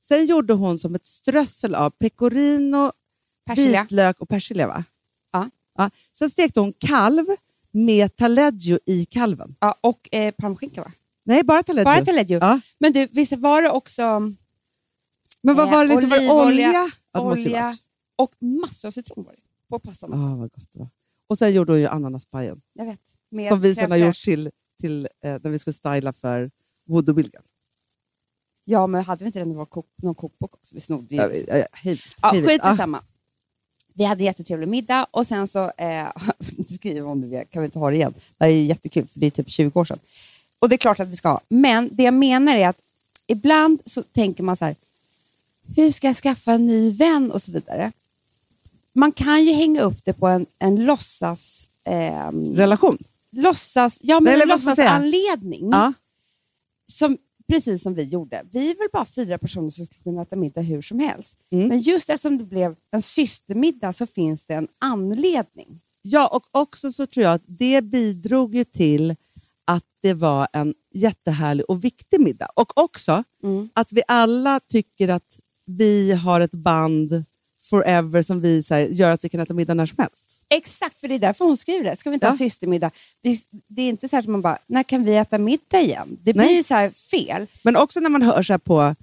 Sen 0.03 0.27
gjorde 0.27 0.53
hon 0.55 0.79
som 0.79 0.95
ett 0.95 1.07
strössel 1.07 1.75
av 1.75 1.91
pecorino, 1.91 2.93
Persilja. 3.45 3.83
vitlök 3.83 4.21
och 4.21 4.29
persilja. 4.29 4.67
Va? 4.67 4.85
Ja. 5.33 5.51
Ja. 5.77 5.91
Sen 6.13 6.31
stekte 6.31 6.61
hon 6.61 6.73
kalv 6.73 7.25
med 7.71 8.17
taleggio 8.17 8.79
i 8.87 9.05
kalven. 9.05 9.55
Ja, 9.61 9.75
och 9.81 10.09
eh, 10.15 10.31
palmskinka 10.31 10.81
va? 10.83 10.91
Nej, 11.25 11.43
bara 11.43 11.63
taleggio. 11.63 11.85
Bara 11.85 12.05
taleggio. 12.05 12.39
Ja. 12.41 12.61
Men 12.79 12.93
du, 12.93 13.09
visst 13.11 13.33
var 13.33 13.63
det 13.63 13.71
också 13.71 14.03
Men 15.41 15.55
vad 15.57 15.67
Eh, 15.67 15.73
var 15.73 15.85
det? 15.87 15.91
Liksom, 15.91 16.13
olivolja, 16.13 16.33
olja? 16.35 16.91
Olja 17.13 17.63
varit. 17.65 17.81
och 18.17 18.33
massor 18.43 18.89
av 18.89 18.93
citron 18.93 19.25
var 19.25 19.33
det 19.33 19.39
på 19.69 19.79
pastan 19.79 20.13
också. 20.13 20.29
Ah, 20.29 20.35
vad 20.35 20.51
gott 20.53 20.73
det 20.73 20.79
var. 20.79 20.89
Och 21.29 21.39
sen 21.39 21.53
gjorde 21.53 21.73
hon 21.73 21.81
ju 21.81 21.87
ananaspajen. 21.87 22.61
Jag 22.73 22.85
vet. 22.85 23.01
Med 23.29 23.49
Som 23.49 23.61
vi 23.61 23.75
sen 23.75 23.91
har 23.91 23.99
gjort 23.99 24.17
till, 24.17 24.51
till 24.81 25.09
eh, 25.21 25.37
när 25.43 25.51
vi 25.51 25.59
skulle 25.59 25.75
styla 25.75 26.13
för 26.13 26.51
Voodoo 26.85 27.15
Bilgan. 27.15 27.43
Ja, 28.65 28.87
men 28.87 29.05
hade 29.05 29.25
vi 29.25 29.27
inte 29.27 29.39
den 29.39 29.53
i 29.53 29.55
vår 29.55 29.67
kok, 29.67 29.87
någon 29.97 30.15
kokbok 30.15 30.55
också? 30.55 30.75
Vi 30.75 30.81
snodde 30.81 31.15
ju. 31.15 31.21
Ja, 31.21 31.31
ja, 31.49 31.57
ja, 31.57 31.67
hej, 31.73 32.01
Ja, 32.23 32.31
hej, 32.33 32.43
skit 32.43 32.53
i 32.53 32.61
ja. 32.63 32.77
samma. 32.77 33.03
Vi 33.95 34.05
hade 34.05 34.25
jättetrevlig 34.25 34.69
middag 34.69 35.07
och 35.11 35.27
sen 35.27 35.49
så 35.49 35.71
eh, 35.77 36.07
skriver 36.69 37.01
hon 37.01 37.21
nu, 37.21 37.45
kan 37.51 37.63
vi 37.63 37.67
inte 37.67 37.79
ha 37.79 37.91
det 37.91 37.97
igen? 37.97 38.15
Det 38.39 38.45
här 38.45 38.51
är 38.51 38.55
ju 38.55 38.63
jättekul 38.63 39.07
för 39.07 39.21
det 39.21 39.27
är 39.27 39.31
typ 39.31 39.51
20 39.51 39.81
år 39.81 39.85
sedan. 39.85 39.99
Och 40.59 40.69
det 40.69 40.75
är 40.75 40.77
klart 40.77 41.01
att 41.01 41.09
vi 41.09 41.17
ska 41.17 41.29
ha. 41.29 41.41
Men 41.49 41.89
det 41.93 42.03
jag 42.03 42.15
menar 42.15 42.57
är 42.57 42.69
att 42.69 42.81
ibland 43.27 43.81
så 43.85 44.03
tänker 44.03 44.43
man 44.43 44.57
så 44.57 44.65
här, 44.65 44.77
hur 45.77 45.93
ska 45.93 46.07
jag 46.07 46.17
skaffa 46.17 46.53
en 46.53 46.67
ny 46.67 46.91
vän 46.91 47.31
och 47.31 47.43
så 47.43 47.53
vidare. 47.53 47.93
Man 48.93 49.13
kan 49.13 49.45
ju 49.45 49.53
hänga 49.53 49.83
upp 49.83 50.05
det 50.05 50.13
på 50.13 50.27
en, 50.27 50.47
en 50.59 50.85
låtsas... 50.85 51.69
ehm, 51.85 52.57
Relation. 52.57 52.99
låtsas, 53.31 53.99
ja, 54.03 54.21
men 54.21 54.33
Eller 54.33 54.43
en 54.43 54.49
låtsasanledning. 54.49 55.71
Ja. 55.73 55.93
Som, 56.87 57.19
precis 57.49 57.83
som 57.83 57.95
vi 57.95 58.03
gjorde. 58.03 58.43
Vi 58.51 58.71
är 58.71 58.75
väl 58.75 58.89
bara 58.93 59.05
fyra 59.05 59.39
personer 59.39 59.71
som 59.71 59.87
skulle 59.87 60.03
kunna 60.03 60.23
äta 60.23 60.37
middag 60.37 60.61
hur 60.61 60.83
som 60.83 61.01
helst. 61.01 61.37
Mm. 61.51 61.69
Men 61.69 61.81
just 61.81 62.11
eftersom 62.11 62.39
det 62.39 62.45
blev 62.45 62.77
en 62.91 63.03
systermiddag 63.03 63.93
så 63.93 64.07
finns 64.07 64.45
det 64.45 64.55
en 64.55 64.69
anledning. 64.79 65.81
Ja, 66.03 66.27
och 66.27 66.45
också 66.51 66.93
så 66.93 67.07
tror 67.07 67.25
jag 67.25 67.35
att 67.35 67.43
det 67.47 67.81
bidrog 67.81 68.55
ju 68.55 68.65
till 68.65 69.17
att 69.65 69.85
det 70.01 70.15
var 70.15 70.49
en 70.53 70.75
jättehärlig 70.93 71.67
och 71.69 71.85
viktig 71.85 72.21
middag. 72.21 72.49
Och 72.55 72.79
också 72.79 73.25
att 73.73 73.93
vi 73.93 74.03
alla 74.09 74.61
tycker 74.61 75.09
att 75.09 75.41
vi 75.65 76.13
har 76.13 76.41
ett 76.41 76.53
band 76.53 77.25
forever 77.71 78.23
som 78.23 78.41
vi 78.41 78.63
så 78.63 78.75
här, 78.75 78.81
gör 78.81 79.11
att 79.11 79.25
vi 79.25 79.29
kan 79.29 79.41
äta 79.41 79.55
middag 79.55 79.75
när 79.75 79.87
som 79.87 79.97
helst. 79.99 80.41
Exakt, 80.49 81.01
för 81.01 81.09
det 81.09 81.15
är 81.15 81.19
därför 81.19 81.45
hon 81.45 81.57
skriver 81.57 81.85
det. 81.85 81.97
Ska 81.97 82.11
vi 82.11 82.15
inte 82.15 82.27
Ja. 82.27 82.31
ha 82.31 82.37
systermiddag? 82.39 82.91
Det 83.69 83.83
är 83.83 83.89
inte 83.89 84.09
så 84.09 84.17
att 84.17 84.27
man 84.27 84.41
bara, 84.41 84.59
när 84.67 84.83
kan 84.83 85.05
vi 85.05 85.17
äta 85.17 85.39
middag 85.39 85.81
igen? 85.81 86.19
Det 86.23 86.33
blir 86.33 86.45
Nej. 86.45 86.63
så 86.65 86.75
här 86.75 86.91
fel. 86.91 87.47
Men 87.63 87.77
också 87.77 88.01
när 88.01 88.11
man 88.11 88.23
hör 88.23 88.43
så 88.43 88.59
på 88.59 88.95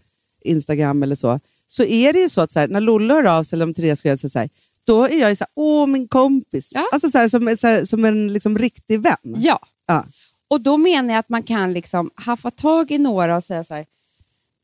Instagram 0.41 1.03
eller 1.03 1.15
så, 1.15 1.39
så 1.67 1.83
är 1.83 2.13
det 2.13 2.19
ju 2.19 2.29
så 2.29 2.41
att 2.41 2.51
så 2.51 2.59
här, 2.59 2.67
när 2.67 2.81
Lolle 2.81 3.13
hör 3.13 3.23
av 3.23 3.43
sig, 3.43 3.57
eller 3.57 3.65
om 3.65 3.73
Therese 3.73 3.99
ska 3.99 4.07
göra 4.09 4.17
så 4.17 4.39
här, 4.39 4.49
då 4.83 5.03
är 5.03 5.19
jag 5.19 5.29
ju 5.29 5.35
så 5.35 5.43
här, 5.43 5.51
åh 5.55 5.87
min 5.87 6.07
kompis. 6.07 6.71
Ja. 6.75 6.89
Alltså 6.91 7.09
så 7.09 7.17
här, 7.17 7.29
som, 7.29 7.57
så 7.57 7.85
som 7.85 8.05
en 8.05 8.33
liksom, 8.33 8.57
riktig 8.57 8.99
vän. 8.99 9.17
Ja. 9.23 9.59
Ja. 9.85 10.05
Och 10.47 10.61
då 10.61 10.77
menar 10.77 11.13
jag 11.13 11.19
att 11.19 11.29
man 11.29 11.43
kan 11.43 11.73
liksom 11.73 12.11
haffa 12.15 12.51
tag 12.51 12.91
i 12.91 12.97
några 12.97 13.37
och 13.37 13.43
säga 13.43 13.63
så 13.63 13.73
här, 13.73 13.85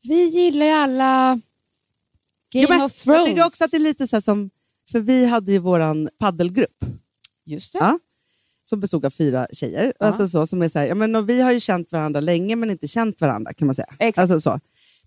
vi 0.02 0.24
gillar 0.28 0.66
ju 0.66 0.72
alla 0.72 1.40
Game 2.52 2.68
men 2.68 2.82
of 2.82 2.92
Thrones. 2.92 3.18
Jag 3.18 3.26
tycker 3.26 3.46
också 3.46 3.64
att 3.64 3.70
det 3.70 3.76
är 3.76 3.78
lite 3.78 4.08
så 4.08 4.20
som, 4.20 4.50
för 4.92 5.00
vi 5.00 5.26
hade 5.26 5.52
ju 5.52 5.58
våran 5.58 6.08
paddelgrupp 6.18 6.84
Just 7.44 7.72
det. 7.72 7.78
Ja. 7.78 7.98
som 8.64 8.80
bestod 8.80 9.04
av 9.04 9.10
fyra 9.10 9.46
tjejer. 9.52 9.92
Ja. 10.00 10.06
Alltså 10.06 10.28
så, 10.28 10.46
som 10.46 10.62
är 10.62 10.68
så 10.68 10.78
här, 10.78 10.86
ja, 10.86 10.94
men, 10.94 11.26
vi 11.26 11.40
har 11.40 11.52
ju 11.52 11.60
känt 11.60 11.92
varandra 11.92 12.20
länge 12.20 12.56
men 12.56 12.70
inte 12.70 12.88
känt 12.88 13.20
varandra 13.20 13.52
kan 13.54 13.66
man 13.66 13.74
säga. 13.74 13.94
Exakt. 13.98 14.18
Alltså, 14.18 14.40
så. 14.50 14.60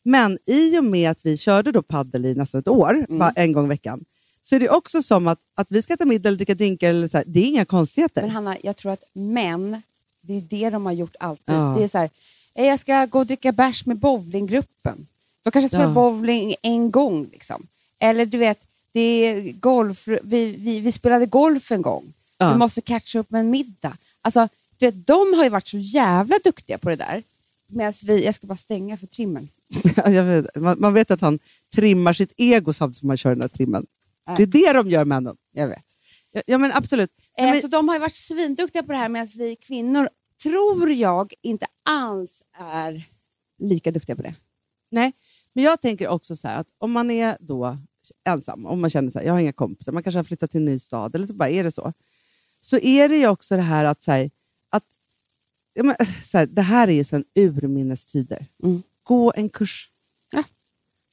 Men 0.04 0.38
i 0.46 0.80
och 0.80 0.84
med 0.84 1.12
att 1.12 1.26
vi 1.26 1.38
körde 1.38 1.72
då 1.72 1.82
paddel 1.82 2.26
i 2.26 2.36
nästan 2.36 2.60
ett 2.60 2.68
år, 2.68 3.06
Mm. 3.10 3.34
en 3.36 3.52
gång 3.52 3.66
i 3.66 3.70
veckan, 3.70 4.06
så 4.42 4.56
är 4.56 4.60
det 4.60 4.70
också 4.70 5.04
som 5.04 5.28
att, 5.28 5.40
att 5.56 5.72
vi 5.72 5.82
ska 5.82 5.94
äta 5.94 6.06
middag 6.06 6.28
eller 6.30 6.38
dricka 6.38 6.56
drinkar, 6.56 6.90
eller 6.90 7.08
så 7.08 7.18
här, 7.18 7.26
det 7.28 7.40
är 7.40 7.44
inga 7.48 7.66
konstigheter. 7.66 8.22
Men 8.22 8.30
Hanna, 8.32 8.58
jag 8.64 8.76
tror 8.78 8.92
att 8.92 9.04
män, 9.14 9.82
det 10.22 10.34
är 10.38 10.42
det 10.42 10.70
de 10.70 10.86
har 10.86 10.94
gjort 10.94 11.16
alltid. 11.20 11.56
Ja. 11.56 11.76
Det 11.78 11.84
är 11.84 11.88
så 11.88 11.98
här, 11.98 12.10
"Eh, 12.56 12.66
jag 12.66 12.80
ska 12.80 13.06
gå 13.06 13.20
och 13.20 13.26
dricka 13.26 13.52
bärs 13.52 13.86
med 13.86 13.98
bowlinggruppen. 14.00 15.08
De 15.46 15.52
kanske 15.52 15.70
spelar 15.70 15.86
Ja. 15.86 15.92
bowling 15.94 16.56
en 16.62 16.92
gång. 16.92 17.28
Liksom. 17.32 17.68
Eller 18.00 18.26
du 18.26 18.38
vet, 18.38 18.68
det 18.92 19.00
är 19.00 19.52
golf, 19.52 20.08
vi, 20.24 20.56
vi, 20.56 20.80
vi 20.80 20.92
spelade 20.92 21.26
golf 21.26 21.72
en 21.72 21.82
gång. 21.82 22.14
Ja. 22.38 22.52
Vi 22.52 22.58
måste 22.58 22.82
catcha 22.82 23.20
upp 23.20 23.32
med 23.32 23.40
en 23.40 23.50
middag. 23.50 23.98
Alltså, 24.22 24.48
du 24.78 24.86
vet, 24.86 25.08
de 25.08 25.34
har 25.34 25.44
ju 25.44 25.50
varit 25.50 25.68
så 25.68 25.78
jävla 25.78 26.40
duktiga 26.44 26.78
på 26.78 26.90
det 26.90 26.96
där. 26.96 27.24
Medan 27.68 27.94
vi, 28.06 28.26
jag 28.26 28.36
ska 28.36 28.48
bara 28.48 28.56
stänga 28.58 28.98
för 28.98 29.08
trimmen. 29.08 29.50
Vet, 30.06 30.56
man, 30.56 30.80
man 30.80 30.94
vet 30.94 31.12
att 31.12 31.22
han 31.22 31.40
trimmar 31.74 32.14
sitt 32.14 32.34
ego 32.38 32.74
samtidigt 32.74 33.00
som 33.00 33.10
han 33.10 33.18
kör 33.18 33.30
den 33.30 33.42
här 33.42 33.48
trimmen. 33.48 33.86
Nej. 34.28 34.36
Det 34.38 34.44
är 34.44 34.48
det 34.48 34.74
de 34.74 34.90
gör 34.90 35.06
männen. 35.06 35.38
Jag 35.52 35.68
vet. 35.68 35.86
Ja, 36.32 36.42
ja 36.48 36.58
men 36.58 36.72
absolut. 36.72 37.12
Eh, 37.38 37.46
men, 37.46 37.62
Så 37.62 37.68
de 37.68 37.88
har 37.90 37.96
ju 37.96 38.00
varit 38.00 38.16
svinduktiga 38.16 38.84
på 38.84 38.92
det 38.92 38.98
här 38.98 39.10
medan 39.10 39.28
vi 39.36 39.56
kvinnor, 39.56 40.10
tror 40.44 40.92
jag, 40.92 41.34
inte 41.42 41.68
alls 41.84 42.44
är 42.60 43.04
lika 43.58 43.92
duktiga 43.92 44.16
på 44.16 44.22
det. 44.22 44.34
nej, 44.90 45.14
men 45.56 45.64
jag 45.64 45.82
tänker 45.82 46.08
också 46.08 46.36
så 46.36 46.48
här 46.48 46.60
att 46.60 46.68
om 46.78 46.92
man 46.92 47.12
är 47.12 47.38
då 47.40 47.78
ensam, 48.24 48.66
om 48.66 48.82
man 48.82 48.90
känner 48.90 49.12
så 49.12 49.20
här, 49.20 49.26
jag 49.26 49.34
har 49.34 49.40
inga 49.40 49.54
kompisar, 49.54 49.92
man 49.92 50.04
kanske 50.04 50.20
har 50.20 50.24
flyttat 50.24 50.52
till 50.52 50.60
en 50.60 50.66
ny 50.66 50.80
stad, 50.80 51.16
eller 51.16 51.28
så 51.28 51.34
bara 51.34 51.50
är 51.50 51.64
det 51.64 51.72
så. 51.72 51.94
Så 52.62 52.78
är 52.78 53.10
det 53.10 53.18
ju 53.18 53.28
också 53.28 53.56
det 53.56 53.62
här 53.62 53.86
att, 53.86 54.04
så 54.04 54.12
här, 54.12 54.30
att 54.70 54.84
ja, 55.74 55.84
men, 55.84 55.96
så 56.24 56.38
här, 56.38 56.46
det 56.46 56.62
här 56.62 56.88
är 56.88 56.92
ju 56.92 57.04
sedan 57.04 57.24
urminnes 57.36 58.06
tider. 58.06 58.46
Mm. 58.64 58.84
Gå 59.04 59.34
en 59.36 59.50
kurs. 59.50 59.90
Ja. 60.32 60.44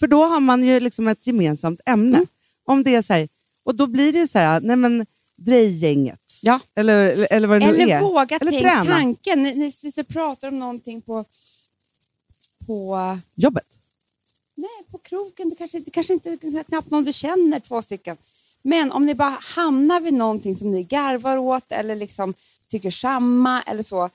För 0.01 0.07
då 0.07 0.25
har 0.25 0.41
man 0.41 0.65
ju 0.65 0.81
liksom 0.81 1.09
ett 1.09 1.27
gemensamt 1.27 1.81
ämne. 1.87 2.17
Mm. 2.17 2.27
Om 2.65 2.83
det 2.83 2.95
är 2.95 3.03
så 3.03 3.13
här, 3.13 3.29
och 3.63 3.75
då 3.75 3.87
blir 3.87 4.13
det 4.13 4.19
ju 4.19 4.29
så 4.29 4.39
här, 4.39 4.61
nej 4.61 4.77
men 4.77 5.07
drejgänget. 5.37 6.41
Ja. 6.43 6.61
Eller, 6.75 7.27
eller, 7.31 7.49
vad 7.49 7.61
det 7.61 7.67
nu 7.67 7.75
Eller 7.75 7.97
är. 7.97 8.01
våga 8.01 8.37
Eller 8.37 8.51
tänk 8.51 8.63
träna. 8.63 8.85
tanken. 8.85 9.43
Ni, 9.43 9.55
ni 9.55 9.73
sitter 9.73 10.03
och 10.03 10.09
pratar 10.09 10.49
om 10.49 10.59
någonting 10.59 11.03
på, 11.03 11.25
på, 12.67 13.19
Jobbet. 13.35 13.82
Nej, 14.55 14.71
på 14.91 14.99
krogen. 14.99 15.51
Det 15.51 15.57
kanske, 15.57 15.81
det 15.81 15.91
kanske 15.91 16.13
inte 16.13 16.31
är 16.31 16.63
knappt 16.63 16.91
någon 16.91 17.05
du 17.05 17.13
känner, 17.13 17.61
två 17.61 17.83
stycken. 17.83 18.17
Men 18.63 18.93
om 18.93 19.07
ni 19.07 19.15
bara 19.15 19.39
hamnar 19.41 20.01
vid 20.01 20.15
någonting 20.15 20.57
som 20.57 20.71
ni 20.73 20.83
garvar 20.83 21.37
åt 21.37 21.73
eller 21.73 21.97
liksom 21.97 22.35
tycker 22.69 22.91
samma 22.91 23.63
eller 23.63 23.83
så. 23.83 24.11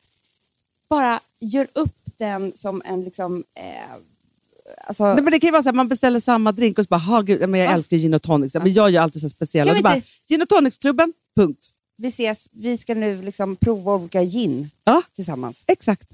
Bara 0.89 1.19
gör 1.39 1.67
upp 1.73 1.95
den 2.17 2.51
som 2.55 2.81
en 2.85 3.03
liksom... 3.03 3.43
Eh, 3.53 3.63
alltså, 4.87 5.03
Nej, 5.13 5.23
men 5.23 5.31
det 5.31 5.39
kan 5.39 5.47
ju 5.47 5.51
vara 5.51 5.63
så 5.63 5.69
att 5.69 5.75
man 5.75 5.87
beställer 5.87 6.19
samma 6.19 6.51
drink 6.51 6.77
och 6.79 6.85
så 6.85 6.89
bara, 6.89 6.99
"Ha, 6.99 7.21
gud, 7.21 7.49
men 7.49 7.59
jag 7.59 7.69
Ja. 7.69 7.73
älskar 7.73 7.97
gin 7.97 8.13
och 8.13 8.21
tonic. 8.21 8.53
Men 8.53 8.73
jag 8.73 8.89
gör 8.89 9.01
alltid 9.01 9.21
så 9.21 9.29
speciella. 9.29 9.73
Det 9.73 9.81
bara, 9.83 9.95
inte- 9.95 10.07
gin 10.27 10.41
och 10.41 10.49
tonic-klubben, 10.49 11.13
punkt. 11.35 11.69
vi 11.95 12.07
ses, 12.07 12.47
vi 12.51 12.77
ska 12.77 12.95
nu 12.95 13.21
liksom 13.21 13.55
prova 13.55 13.93
olika 13.95 14.23
gin 14.23 14.69
Ja, 14.83 15.01
tillsammans. 15.15 15.63
exakt. 15.67 16.09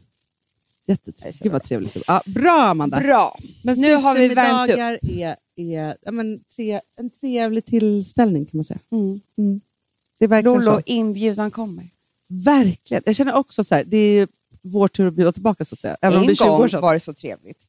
Jättetrevligt. 0.85 1.43
Gud 1.43 1.51
vad 1.51 1.63
trevligt. 1.63 1.97
Ja, 2.07 2.21
bra 2.25 2.63
Amanda. 2.63 2.99
Bra! 2.99 3.39
Men 3.63 3.81
Nu 3.81 3.95
har 3.95 4.15
vi 4.15 4.27
värmt 4.27 4.69
upp. 4.69 4.77
är, 4.77 5.37
är 5.55 5.95
ja, 6.01 6.11
men, 6.11 6.43
tre, 6.55 6.81
en 6.95 7.09
trevlig 7.09 7.65
tillställning 7.65 8.45
kan 8.45 8.57
man 8.57 8.63
säga. 8.63 8.79
Mm. 8.91 9.61
Det 10.17 10.25
är 10.25 10.29
verkligen 10.29 10.57
Lollo, 10.57 10.75
så. 10.75 10.81
inbjudan 10.85 11.51
kommer. 11.51 11.85
Verkligen. 12.27 13.03
Jag 13.05 13.15
känner 13.15 13.33
också 13.33 13.63
så 13.63 13.75
här, 13.75 13.83
det 13.83 13.97
är 13.97 14.27
vår 14.61 14.87
tur 14.87 15.07
att 15.07 15.13
bjuda 15.13 15.31
tillbaka 15.31 15.65
så 15.65 15.75
att 15.75 15.79
säga. 15.79 15.97
Även 16.01 16.17
om 16.17 16.23
en 16.23 16.27
det 16.27 16.33
är 16.33 16.35
20 16.35 16.45
gång 16.45 16.61
år 16.61 16.67
sedan. 16.67 16.81
var 16.81 16.93
det 16.93 16.99
så 16.99 17.13
trevligt. 17.13 17.63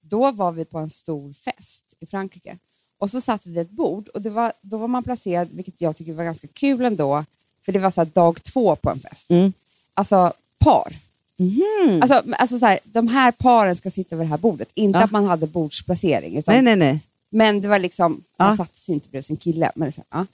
Då 0.00 0.30
var 0.30 0.52
vi 0.52 0.64
på 0.64 0.78
en 0.78 0.90
stor 0.90 1.32
fest 1.32 1.84
i 2.00 2.06
Frankrike. 2.06 2.58
Och 2.98 3.10
så 3.10 3.20
satt 3.20 3.46
vi 3.46 3.50
vid 3.50 3.60
ett 3.60 3.70
bord 3.70 4.08
och 4.08 4.22
det 4.22 4.30
var, 4.30 4.52
då 4.60 4.76
var 4.76 4.88
man 4.88 5.02
placerad, 5.02 5.48
vilket 5.52 5.80
jag 5.80 5.96
tycker 5.96 6.12
var 6.12 6.24
ganska 6.24 6.46
kul 6.46 6.84
ändå, 6.84 7.24
för 7.62 7.72
det 7.72 7.78
var 7.78 7.90
så 7.90 8.00
här 8.00 8.10
dag 8.14 8.42
två 8.42 8.76
på 8.76 8.90
en 8.90 9.00
fest. 9.00 9.30
Mm. 9.30 9.52
Alltså 9.94 10.32
par. 10.58 10.96
Mhm. 11.40 12.02
Alltså, 12.02 12.22
alltså 12.38 12.58
så 12.58 12.66
här, 12.66 12.78
de 12.84 13.08
här 13.08 13.32
paren 13.32 13.76
ska 13.76 13.90
sitta 13.90 14.16
vid 14.16 14.26
det 14.26 14.30
här 14.30 14.38
bordet. 14.38 14.68
Inte 14.74 14.98
Ja. 14.98 15.04
att 15.04 15.10
man 15.10 15.24
hade 15.24 15.46
bordsplacering. 15.46 16.36
Utan, 16.38 16.54
Nej, 16.54 16.62
nej, 16.62 16.76
nej. 16.76 17.00
Men 17.30 17.60
det 17.60 17.68
var 17.68 17.78
liksom, 17.78 18.22
man 18.36 18.48
Ja. 18.50 18.56
satte 18.56 18.78
sig 18.78 18.94
inte 18.94 19.08
bredvid 19.08 19.24
sin 19.24 19.36
kille. 19.36 19.72
Men 19.74 19.92
så, 19.92 20.02
här, 20.10 20.20
ja. 20.20 20.26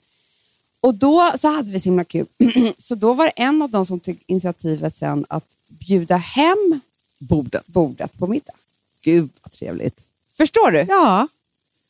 Och 0.81 0.93
då 0.93 1.31
så 1.37 1.47
hade 1.47 1.71
vi 1.71 1.79
så 1.79 1.89
himla 1.89 2.03
kul. 2.03 2.25
så 2.77 2.95
då 2.95 3.13
var 3.13 3.25
det 3.25 3.31
en 3.35 3.61
av 3.61 3.69
dem 3.69 3.85
som 3.85 3.99
tog 3.99 4.17
initiativet 4.27 4.97
sen 4.97 5.25
att 5.29 5.43
bjuda 5.67 6.15
hem 6.17 6.79
Bordet. 7.19 7.67
bordet 7.67 8.17
på 8.19 8.27
middag. 8.27 8.53
Gud 9.01 9.29
vad 9.43 9.51
trevligt. 9.51 9.99
Förstår 10.37 10.71
du? 10.71 10.85
Ja. 10.89 11.27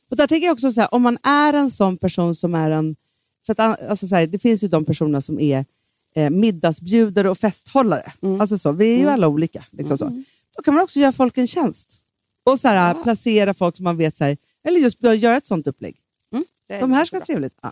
Och 0.09 0.17
där 0.17 0.27
tänker 0.27 0.45
jag 0.47 0.53
också 0.53 0.71
så 0.71 0.81
här, 0.81 0.93
om 0.93 1.01
man 1.01 1.17
är 1.23 1.53
en 1.53 1.71
sån 1.71 1.97
person 1.97 2.35
som 2.35 2.55
är 2.55 2.71
en... 2.71 2.95
För 3.45 3.51
att, 3.61 3.81
alltså 3.89 4.07
så 4.07 4.15
här, 4.15 4.27
det 4.27 4.39
finns 4.39 4.63
ju 4.63 4.67
de 4.67 4.85
personer 4.85 5.21
som 5.21 5.39
är 5.39 5.65
eh, 6.15 6.29
middagsbjudare 6.29 7.29
och 7.29 7.37
festhållare. 7.37 8.11
Mm. 8.21 8.41
Alltså 8.41 8.57
så, 8.57 8.71
vi 8.71 8.95
är 8.95 8.99
ju 8.99 9.09
alla 9.09 9.27
olika. 9.27 9.65
Liksom 9.71 9.97
så. 9.97 10.23
Då 10.57 10.63
kan 10.63 10.73
man 10.73 10.83
också 10.83 10.99
göra 10.99 11.11
folk 11.11 11.37
en 11.37 11.47
tjänst. 11.47 12.01
Och 12.43 12.59
så 12.59 12.67
här, 12.67 13.03
placera 13.03 13.53
folk 13.53 13.75
som 13.75 13.83
man 13.83 13.97
vet, 13.97 14.15
så 14.15 14.23
här, 14.23 14.37
eller 14.63 14.79
just 14.79 15.03
göra 15.03 15.37
ett 15.37 15.47
sånt 15.47 15.67
upplägg. 15.67 15.95
Det 16.67 16.79
De 16.79 16.91
här 16.91 17.01
är 17.01 17.05
ska 17.05 17.15
vara 17.15 17.25
trevligt. 17.25 17.53
Ja. 17.61 17.71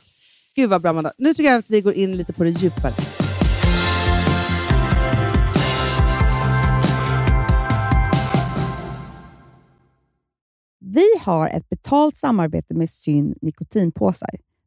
Gud 0.56 0.70
vad 0.70 0.82
bra 0.82 0.90
Amanda. 0.90 1.14
Nu 1.18 1.34
tycker 1.34 1.50
jag 1.50 1.58
att 1.58 1.70
vi 1.70 1.82
går 1.82 1.94
in 1.94 2.18
lite 2.18 2.34
på 2.34 2.44
det 2.44 2.50
djupare. 2.50 2.94
Vi 10.80 11.06
har 11.22 11.50
ett 11.50 11.70
betalt 11.70 12.18
samarbete 12.18 12.74
med 12.74 12.90
Syn 12.90 13.36
nikotinpåsar. 13.42 14.30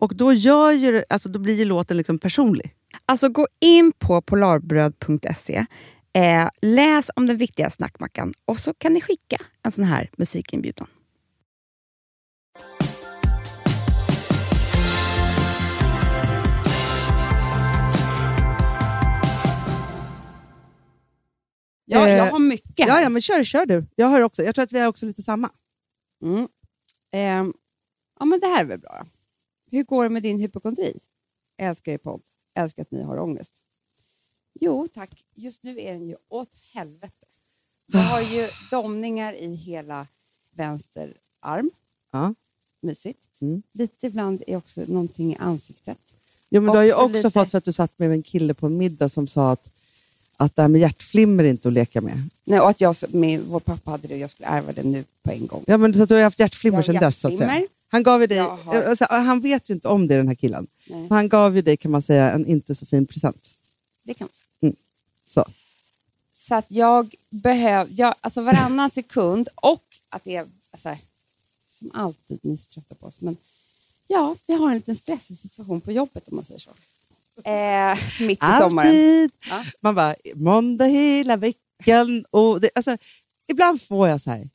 Och 0.00 0.16
då, 0.16 0.32
gör 0.32 0.72
ju, 0.72 1.04
alltså, 1.08 1.28
då 1.28 1.38
blir 1.38 1.54
ju 1.54 1.64
låten 1.64 1.96
liksom 1.96 2.18
personlig. 2.18 2.74
Alltså 3.06 3.28
gå 3.28 3.46
in 3.60 3.92
på 3.98 4.22
polarbröd.se, 4.22 5.66
eh, 6.12 6.48
läs 6.62 7.10
om 7.16 7.26
den 7.26 7.36
viktiga 7.36 7.70
snackmackan 7.70 8.34
och 8.44 8.58
så 8.58 8.74
kan 8.74 8.92
ni 8.92 9.00
skicka 9.00 9.36
en 9.62 9.72
sån 9.72 9.84
här 9.84 10.10
musikinbjudan. 10.16 10.86
Ja, 21.84 22.08
Eh, 22.08 22.16
jag 22.16 22.30
har 22.30 22.38
mycket 22.38 22.88
Ja, 22.88 23.00
ja, 23.00 23.08
men 23.08 23.22
kör, 23.22 23.44
kör 23.44 23.66
du. 23.66 23.86
Jag 23.96 24.06
har 24.06 24.20
också. 24.20 24.42
Jag 24.42 24.54
tror 24.54 24.62
att 24.62 24.72
vi 24.72 24.78
har 24.78 24.86
också 24.88 25.06
lite 25.06 25.22
samma. 25.22 25.50
Mm. 26.22 26.48
Ehm, 27.10 27.52
ja, 28.18 28.24
men 28.24 28.40
det 28.40 28.46
här 28.46 28.60
är 28.60 28.64
väl 28.64 28.78
bra. 28.78 28.96
då. 28.98 29.19
Hur 29.70 29.84
går 29.84 30.04
det 30.04 30.10
med 30.10 30.22
din 30.22 30.40
hypokondri? 30.40 30.98
Älskar 31.56 31.92
er 31.92 31.98
podd. 31.98 32.20
Älskar 32.54 32.82
att 32.82 32.90
ni 32.90 33.02
har 33.02 33.18
ångest. 33.18 33.52
Jo, 34.60 34.88
tack. 34.94 35.24
Just 35.34 35.62
nu 35.62 35.80
är 35.80 35.92
den 35.92 36.08
ju 36.08 36.16
åt 36.28 36.50
helvete. 36.74 37.26
Jag 37.86 38.00
har 38.00 38.20
ju 38.20 38.48
domningar 38.70 39.32
i 39.34 39.54
hela 39.54 40.06
vänster 40.54 41.14
arm. 41.40 41.70
Ja. 42.12 42.34
Mysigt. 42.80 43.18
Mm. 43.40 43.62
Lite 43.72 44.06
ibland 44.06 44.42
är 44.46 44.56
också 44.56 44.80
någonting 44.86 45.32
i 45.32 45.36
ansiktet. 45.36 45.98
Jo, 46.48 46.60
men 46.62 46.72
du 46.72 46.78
har 46.78 46.84
ju 46.84 46.92
Också 46.92 47.08
lite- 47.08 47.30
fått 47.30 47.50
för 47.50 47.58
att 47.58 47.64
du 47.64 47.72
satt 47.72 47.98
med 47.98 48.10
en 48.10 48.22
kille 48.22 48.54
på 48.54 48.66
en 48.66 48.76
middag 48.76 49.08
som 49.08 49.26
sa 49.26 49.50
att, 49.52 49.70
att 50.36 50.56
det 50.56 50.62
här 50.62 50.68
med 50.68 50.80
hjärtflimmer 50.80 51.44
är 51.44 51.48
inte 51.48 51.68
att 51.68 51.74
leka 51.74 52.00
med. 52.00 52.28
Nej, 52.44 52.60
och 52.60 52.68
att 52.70 52.80
jag, 52.80 52.96
med, 53.08 53.40
vår 53.40 53.60
pappa 53.60 53.90
hade 53.90 54.08
det 54.08 54.14
och 54.14 54.20
jag 54.20 54.30
skulle 54.30 54.48
ärva 54.48 54.72
det 54.72 54.82
nu 54.82 55.04
på 55.22 55.30
en 55.32 55.46
gång. 55.46 55.64
Ja, 55.66 55.76
men 55.76 55.94
så 55.94 56.02
att 56.02 56.08
du 56.08 56.14
har 56.14 56.22
haft 56.22 56.38
hjärtflimmer 56.38 56.82
sedan 56.82 56.94
dess. 56.94 57.20
Så 57.20 57.28
att 57.28 57.38
säga. 57.38 57.66
Han 57.92 58.02
gav 58.02 58.20
ju 58.20 58.26
dig, 58.26 58.38
alltså, 58.38 59.06
han 59.10 59.40
vet 59.40 59.70
ju 59.70 59.74
inte 59.74 59.88
om 59.88 60.06
det 60.06 60.16
den 60.16 60.28
här 60.28 60.34
killen. 60.34 60.66
Nej. 60.86 61.06
Han 61.10 61.28
gav 61.28 61.56
ju 61.56 61.62
dig 61.62 61.76
kan 61.76 61.90
man 61.90 62.02
säga 62.02 62.32
en 62.32 62.46
inte 62.46 62.74
så 62.74 62.86
fin 62.86 63.06
present. 63.06 63.58
Det 64.02 64.14
kan 64.14 64.24
man 64.24 64.34
säga. 64.34 64.72
Så. 65.28 65.44
Så 66.32 66.54
att 66.54 66.66
jag 66.68 67.14
behöver, 67.30 68.14
alltså 68.20 68.42
varannan 68.42 68.90
sekund 68.90 69.48
och 69.54 69.84
att 70.08 70.24
det 70.24 70.36
är 70.36 70.46
så 70.76 70.88
här, 70.88 70.98
som 71.68 71.90
alltid, 71.94 72.38
ni 72.42 72.52
är 72.52 72.56
så 72.56 72.70
trötta 72.70 72.94
på 72.94 73.06
oss, 73.06 73.20
men 73.20 73.36
ja, 74.06 74.36
vi 74.46 74.54
har 74.54 74.68
en 74.68 74.74
liten 74.74 74.96
stressig 74.96 75.38
situation 75.38 75.80
på 75.80 75.92
jobbet 75.92 76.28
om 76.28 76.36
man 76.36 76.44
säger 76.44 76.60
så. 76.60 76.70
Eh, 77.44 77.98
mitt 78.26 78.42
i 78.42 78.58
sommaren. 78.58 78.88
Alltid. 78.88 79.30
Ja. 79.48 79.64
Man 79.80 79.94
bara, 79.94 80.14
måndag 80.34 80.86
hela 80.86 81.36
veckan. 81.36 82.24
Och 82.30 82.60
det, 82.60 82.70
alltså, 82.74 82.96
ibland 83.46 83.82
får 83.82 84.08
jag 84.08 84.20
så 84.20 84.30
här, 84.30 84.48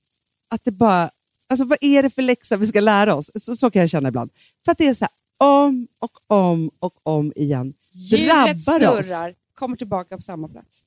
att 0.48 0.64
det 0.64 0.72
bara 0.72 1.10
Alltså 1.48 1.66
vad 1.66 1.78
är 1.82 2.04
det 2.04 2.10
för 2.10 2.22
läxa 2.22 2.58
vi 2.58 2.68
ska 2.68 2.80
lära 2.80 3.16
oss? 3.16 3.32
Så, 3.36 3.56
så 3.56 3.72
kan 3.72 3.80
jag 3.80 3.90
känna 3.90 4.08
ibland. 4.10 4.32
För 4.66 4.72
att 4.72 4.78
det 4.78 4.88
är 4.88 4.94
så 4.94 5.06
här, 5.06 5.12
om 5.38 5.88
och 6.00 6.12
om 6.28 6.72
och 6.80 6.94
om 7.04 7.34
igen. 7.36 7.74
Hjulet 7.92 8.66
Drabbar 8.66 9.00
oss. 9.00 9.06
snurrar, 9.06 9.34
kommer 9.56 9.78
tillbaka 9.78 10.16
på 10.16 10.22
samma 10.22 10.48
plats. 10.48 10.84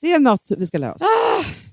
Det 0.00 0.12
är 0.12 0.18
något 0.18 0.50
vi 0.58 0.66
ska 0.66 0.78
lära 0.78 0.94
oss. 0.94 1.02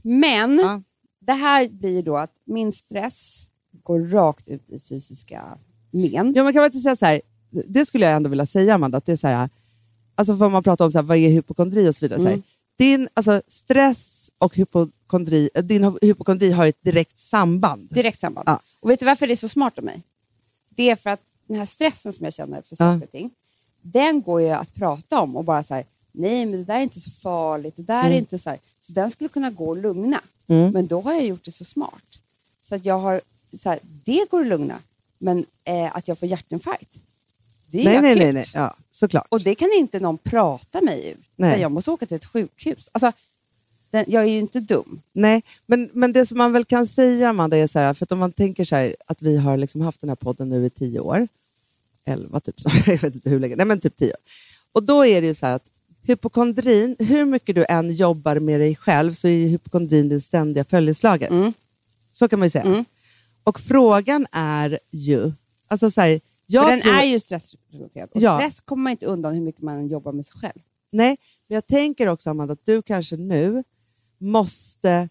Men 0.02 0.60
Ja. 0.60 0.82
det 1.20 1.34
här 1.34 1.68
blir 1.70 2.04
då 2.04 2.18
att 2.18 2.32
min 2.46 2.72
stress 2.74 3.48
går 3.84 4.00
rakt 4.00 4.48
ut 4.48 4.70
i 4.70 4.80
fysiska 4.80 5.44
men. 5.92 6.34
Ja, 6.36 6.44
men 6.44 6.54
kan 6.54 6.60
man 6.60 6.66
inte 6.66 6.80
säga 6.80 6.96
så 6.96 7.06
här, 7.06 7.22
det 7.68 7.86
skulle 7.86 8.06
jag 8.06 8.16
ändå 8.16 8.30
vilja 8.30 8.46
säga 8.46 8.76
Amanda, 8.76 8.98
att 8.98 9.06
det 9.06 9.12
är 9.12 9.16
så 9.16 9.28
här, 9.28 9.50
alltså 10.16 10.38
för 10.38 10.50
man 10.50 10.64
pratar 10.64 10.86
om 10.86 10.92
så 10.92 10.98
här, 10.98 11.04
vad 11.04 11.18
är 11.18 11.30
hypokondri 11.30 11.90
och 11.90 11.96
så 11.96 12.06
vidare. 12.06 12.20
Så 12.20 12.26
här, 12.26 12.34
Mm. 12.34 12.44
Din 12.80 13.10
alltså, 13.14 13.42
stress 13.48 14.32
och 14.38 14.56
hypokondri, 14.56 15.50
eh, 15.54 15.64
din 15.64 15.98
hypokondri 16.02 16.52
har 16.52 16.66
ett 16.66 16.84
direkt 16.84 17.20
samband. 17.20 17.88
Direkt 17.92 18.20
samband. 18.20 18.48
Ja. 18.48 18.60
Och 18.80 18.90
vet 18.90 19.00
du 19.00 19.06
varför 19.06 19.28
det 19.28 19.34
är 19.34 19.36
så 19.36 19.50
smart 19.50 19.78
av 19.78 19.84
mig? 19.84 20.02
Det 20.70 20.90
är 20.90 20.96
för 20.96 21.10
att 21.10 21.22
den 21.48 21.58
här 21.58 21.66
stressen 21.66 22.14
som 22.14 22.24
jag 22.24 22.34
känner 22.34 22.62
för 22.62 22.76
saker 22.76 23.04
och 23.04 23.12
ting, 23.12 23.32
den 23.82 24.22
går 24.22 24.42
ju 24.42 24.50
att 24.50 24.76
prata 24.76 25.20
om 25.20 25.36
och 25.36 25.44
bara 25.44 25.64
så 25.64 25.74
här, 25.74 25.86
nej 26.12 26.46
men 26.46 26.60
det 26.60 26.64
där 26.64 26.76
är 26.76 26.82
inte 26.82 27.00
så 27.00 27.12
farligt, 27.12 27.76
det 27.76 27.84
där 27.84 28.10
är 28.10 28.18
inte 28.18 28.40
så 28.40 28.50
här. 28.50 28.60
Så 28.82 28.94
den 28.94 29.12
skulle 29.12 29.30
kunna 29.30 29.50
gå 29.50 29.68
och 29.70 29.78
lugna. 29.78 30.22
Mm. 30.48 30.72
Men 30.72 30.88
då 30.88 31.02
har 31.02 31.14
jag 31.14 31.26
gjort 31.26 31.46
det 31.46 31.52
så 31.52 31.66
smart. 31.66 32.20
Så 32.64 32.76
att 32.76 32.86
jag 32.86 33.00
har, 33.00 33.22
så 33.58 33.70
här, 33.70 33.80
det 34.06 34.30
går 34.30 34.42
att 34.42 34.48
lugna, 34.48 34.80
men 35.18 35.46
eh, 35.64 35.96
att 35.96 36.08
jag 36.08 36.20
får 36.20 36.30
hjärtinfarkt, 36.30 37.00
det 37.72 37.82
är 37.82 37.86
nej, 37.86 37.98
akut. 37.98 38.18
nej, 38.18 38.34
nej, 38.34 38.46
ja, 38.54 38.76
såklart. 38.92 39.28
Och 39.30 39.42
det 39.42 39.56
kan 39.56 39.70
inte 39.78 40.00
någon 40.00 40.18
prata 40.18 40.82
mig. 40.82 41.16
Nej. 41.36 41.50
Utan 41.50 41.62
Jag 41.62 41.72
måste 41.72 41.92
åka 41.92 42.06
till 42.06 42.18
ett 42.18 42.26
sjukhus. 42.26 42.90
Alltså, 42.92 43.12
den, 43.92 44.06
jag 44.08 44.24
är 44.24 44.28
ju 44.28 44.40
inte 44.40 44.60
dum. 44.60 45.02
Nej, 45.14 45.44
men, 45.66 45.90
men 45.94 46.14
det 46.14 46.26
som 46.26 46.38
man 46.38 46.54
väl 46.54 46.66
kan 46.66 46.88
säga 46.88 47.30
Amanda 47.30 47.58
är 47.58 47.68
så 47.68 47.80
här, 47.80 47.94
för 47.94 48.06
att 48.06 48.12
om 48.12 48.20
man 48.20 48.32
tänker 48.32 48.66
så 48.66 48.76
här, 48.76 48.96
att 49.06 49.22
vi 49.22 49.38
har 49.38 49.58
liksom 49.58 49.82
haft 49.82 50.02
den 50.02 50.10
här 50.10 50.16
podden 50.16 50.50
nu 50.50 50.66
i 50.66 50.70
tio 50.70 51.00
år, 51.00 51.28
elva 52.06 52.40
typ, 52.40 52.62
så, 52.62 52.70
jag 52.86 53.02
vet 53.02 53.16
inte 53.16 53.30
hur 53.30 53.40
länge, 53.40 53.56
nej 53.56 53.66
men 53.66 53.80
typ 53.80 53.98
tio 53.98 54.12
år. 54.12 54.20
Och 54.72 54.84
då 54.84 55.06
är 55.06 55.22
det 55.22 55.28
ju 55.28 55.34
så 55.34 55.46
här 55.46 55.56
att 55.56 55.72
hypokondrin, 56.04 56.96
hur 57.00 57.26
mycket 57.26 57.56
du 57.56 57.66
än 57.70 57.94
jobbar 57.94 58.40
med 58.40 58.60
dig 58.60 58.76
själv 58.76 59.14
så 59.14 59.28
är 59.28 59.32
ju 59.32 59.48
hypokondrin 59.48 60.10
din 60.10 60.22
ständiga 60.22 60.64
följeslagare. 60.64 61.30
Mm. 61.30 61.54
Så 62.14 62.28
kan 62.28 62.40
man 62.40 62.46
ju 62.46 62.50
säga. 62.50 62.64
Mm. 62.64 62.86
Och 63.44 63.60
frågan 63.60 64.28
är 64.32 64.80
ju, 64.92 65.32
alltså 65.68 65.92
så 65.92 66.02
här, 66.02 66.20
För 66.52 66.70
den 66.70 66.82
tror, 66.82 66.94
är 66.94 67.04
ju 67.04 67.20
stressrelaterad. 67.20 68.10
Och 68.12 68.22
Ja. 68.22 68.40
stress 68.40 68.60
kommer 68.60 68.84
man 68.84 68.92
inte 68.92 69.06
undan 69.06 69.34
hur 69.34 69.42
mycket 69.42 69.62
man 69.62 69.88
jobbar 69.88 70.12
med 70.12 70.26
sig 70.26 70.40
själv. 70.40 70.60
Nej, 70.92 71.18
men 71.48 71.56
jag 71.56 71.68
tänker 71.68 72.08
också 72.08 72.30
Amanda 72.30 72.54
att 72.54 72.66
du 72.66 72.82
kanske 72.82 73.16
nu 73.16 73.64
måste 74.18 75.10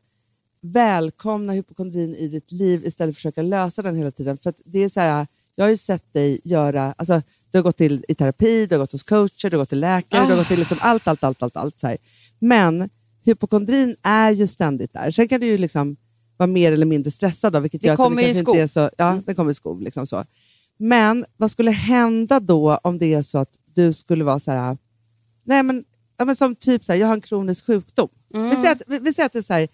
välkomna 0.60 1.52
hypokondrin 1.52 2.14
i 2.14 2.28
ditt 2.28 2.52
liv 2.52 2.86
istället 2.86 2.96
för 2.96 3.08
att 3.08 3.16
försöka 3.16 3.42
lösa 3.42 3.82
den 3.82 3.96
hela 3.96 4.10
tiden. 4.10 4.38
För 4.38 4.54
det 4.64 4.78
är 4.78 4.88
så 4.88 5.00
här, 5.00 5.26
jag 5.54 5.64
har 5.64 5.70
ju 5.70 5.76
sett 5.76 6.12
dig 6.12 6.40
göra, 6.44 6.94
alltså, 6.98 7.22
du 7.50 7.58
har 7.58 7.62
gått 7.62 7.76
till, 7.76 8.04
i 8.08 8.14
terapi, 8.14 8.66
du 8.66 8.74
har 8.74 8.80
gått 8.80 8.92
hos 8.92 9.02
coacher, 9.02 9.50
du 9.50 9.56
har 9.56 9.62
gått 9.62 9.68
till 9.68 9.80
läkare, 9.80 10.24
du 10.26 10.30
har 10.30 10.36
gått 10.36 10.48
till 10.48 10.58
liksom 10.58 10.78
allt, 10.80 11.08
allt, 11.08 11.24
allt, 11.24 11.42
allt. 11.42 11.56
allt 11.56 11.78
så 11.78 11.86
här. 11.86 11.96
Men 12.38 12.90
hypokondrin 13.24 13.96
är 14.02 14.30
ju 14.30 14.46
ständigt 14.46 14.92
där. 14.92 15.10
Sen 15.10 15.28
kan 15.28 15.40
du 15.40 15.46
ju 15.46 15.58
liksom 15.58 15.96
vara 16.36 16.46
mer 16.46 16.72
eller 16.72 16.86
mindre 16.86 17.10
stressad, 17.10 17.52
då, 17.52 17.60
vilket 17.60 17.80
Det 17.80 17.86
gör 17.86 17.94
att 17.94 17.96
kommer 17.96 18.22
det 18.22 18.34
kanske 18.34 18.38
inte 18.50 18.62
är 18.62 18.66
så... 18.66 18.90
Ja, 18.98 19.20
det 19.26 19.34
kommer 19.34 19.50
i 19.50 19.54
skov. 19.54 19.82
Liksom 19.82 20.06
så. 20.06 20.24
Men 20.78 21.24
vad 21.36 21.50
skulle 21.50 21.70
hända 21.70 22.40
då 22.40 22.78
om 22.82 22.98
det 22.98 23.14
är 23.14 23.22
så 23.22 23.38
att 23.38 23.58
du 23.74 23.92
skulle 23.92 24.24
vara 24.24 24.38
så 24.38 24.50
här... 24.50 24.76
Nej, 25.44 25.62
men, 25.62 25.84
ja, 26.16 26.24
men 26.24 26.36
som 26.36 26.54
typ 26.54 26.84
så 26.84 26.92
här, 26.92 27.00
jag 27.00 27.06
har 27.06 27.14
en 27.14 27.20
kronisk 27.20 27.66
sjukdom. 27.66 28.08
Vi, 28.28 28.56
säger 28.56 28.72
att, 28.72 28.82
vi, 28.86 28.98
vi 28.98 29.14
säger 29.14 29.26
att 29.26 29.32
det 29.32 29.38
är 29.38 29.42
så 29.42 29.52
här, 29.52 29.68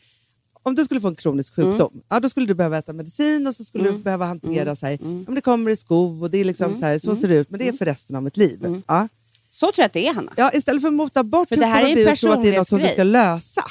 om 0.63 0.75
du 0.75 0.85
skulle 0.85 1.01
få 1.01 1.09
en 1.09 1.17
kronisk 1.17 1.55
sjukdom, 1.55 2.01
ja, 2.09 2.21
då 2.21 2.29
skulle 2.29 2.47
du 2.47 2.55
behöva 2.55 2.79
äta 2.79 2.93
medicin 2.93 3.47
och 3.47 3.57
så 3.57 3.65
skulle 3.65 3.91
du 3.91 3.99
behöva 3.99 4.27
hantera 4.27 4.77
så 4.77 4.87
här, 4.87 4.93
ja, 4.93 4.99
men 5.01 5.35
det 5.35 5.41
kommer 5.41 5.71
i 5.71 5.77
skov 5.77 6.23
och 6.23 6.31
det 6.31 6.39
är 6.39 6.45
liksom 6.45 6.77
så 6.77 6.85
här, 6.85 6.99
så 6.99 7.17
ser 7.17 7.29
det 7.29 7.35
ut, 7.37 7.51
men 7.51 7.59
det 7.59 7.69
är 7.69 7.73
för 7.73 7.85
resten 7.85 8.17
av 8.17 8.23
mitt 8.23 8.37
liv. 8.37 8.83
Ja. 8.87 9.09
Så 9.51 9.67
tror 9.67 9.83
jag 9.83 9.87
att 9.87 9.93
det 9.93 10.07
är, 10.07 10.15
Hanna. 10.15 10.33
Ja, 10.37 10.51
istället 10.53 10.83
för 10.83 10.89
att 10.89 10.95
mota 10.95 11.23
bort 11.23 11.49
För 11.49 11.57
det 11.57 11.67
här 11.67 11.85
är 11.85 11.89
en 11.89 11.97
hypokondri 11.97 12.13
och 12.13 12.19
tro 12.19 12.33
att 12.33 12.43
det 12.43 12.55
är 12.55 12.59
något 12.59 12.69
som 12.69 12.79
du 12.79 12.89
ska 12.89 13.03
lösa, 13.03 13.65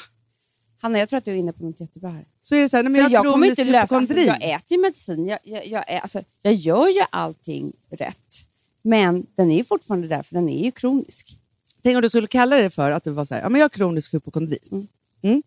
Hanna, 0.84 1.00
jag 1.00 1.10
tror 1.10 1.18
att 1.18 1.26
du 1.26 1.32
är 1.32 1.36
inne 1.36 1.54
på 1.54 1.64
något 1.64 1.80
jättebra 1.80 2.10
här. 2.10 2.26
så 2.42 2.56
är 2.56 2.60
det 2.60 2.70
så 2.70 2.78
här, 2.78 2.84
men 2.84 2.96
jag 2.96 3.12
jag 3.12 3.26
kommer 3.26 3.48
inte 3.48 3.64
lösa... 3.64 3.98
Alltså, 3.98 4.14
jag 4.14 4.36
äter 4.36 4.78
ju 4.78 4.78
medicin. 4.78 5.26
Jag, 5.26 5.40
jag, 5.44 5.68
jag, 5.68 5.84
är, 5.88 6.00
alltså, 6.00 6.22
jag 6.42 6.54
gör 6.54 6.88
ju 6.88 7.02
allting 7.10 7.74
rätt. 7.90 8.46
Men 8.82 9.26
den 9.36 9.52
är 9.52 9.58
ju 9.58 9.64
fortfarande 9.64 10.08
där, 10.08 10.24
för 10.24 10.36
den 10.36 10.50
är 10.50 10.64
ju 10.64 10.72
kronisk. 10.72 11.38
Tänk 11.84 11.96
om 11.96 12.02
du 12.02 12.10
skulle 12.10 12.28
kalla 12.28 12.56
det 12.56 12.70
för 12.70 12.92
att 12.92 13.04
du 13.04 13.12
var 13.12 13.26
så 13.26 13.36
här, 13.36 13.42
ja, 13.42 13.50
men 13.50 13.60
jag 13.60 13.64
har 13.64 13.70
kronisk 13.70 14.14
hypokondri. 14.14 14.58
Mm. 15.22 15.44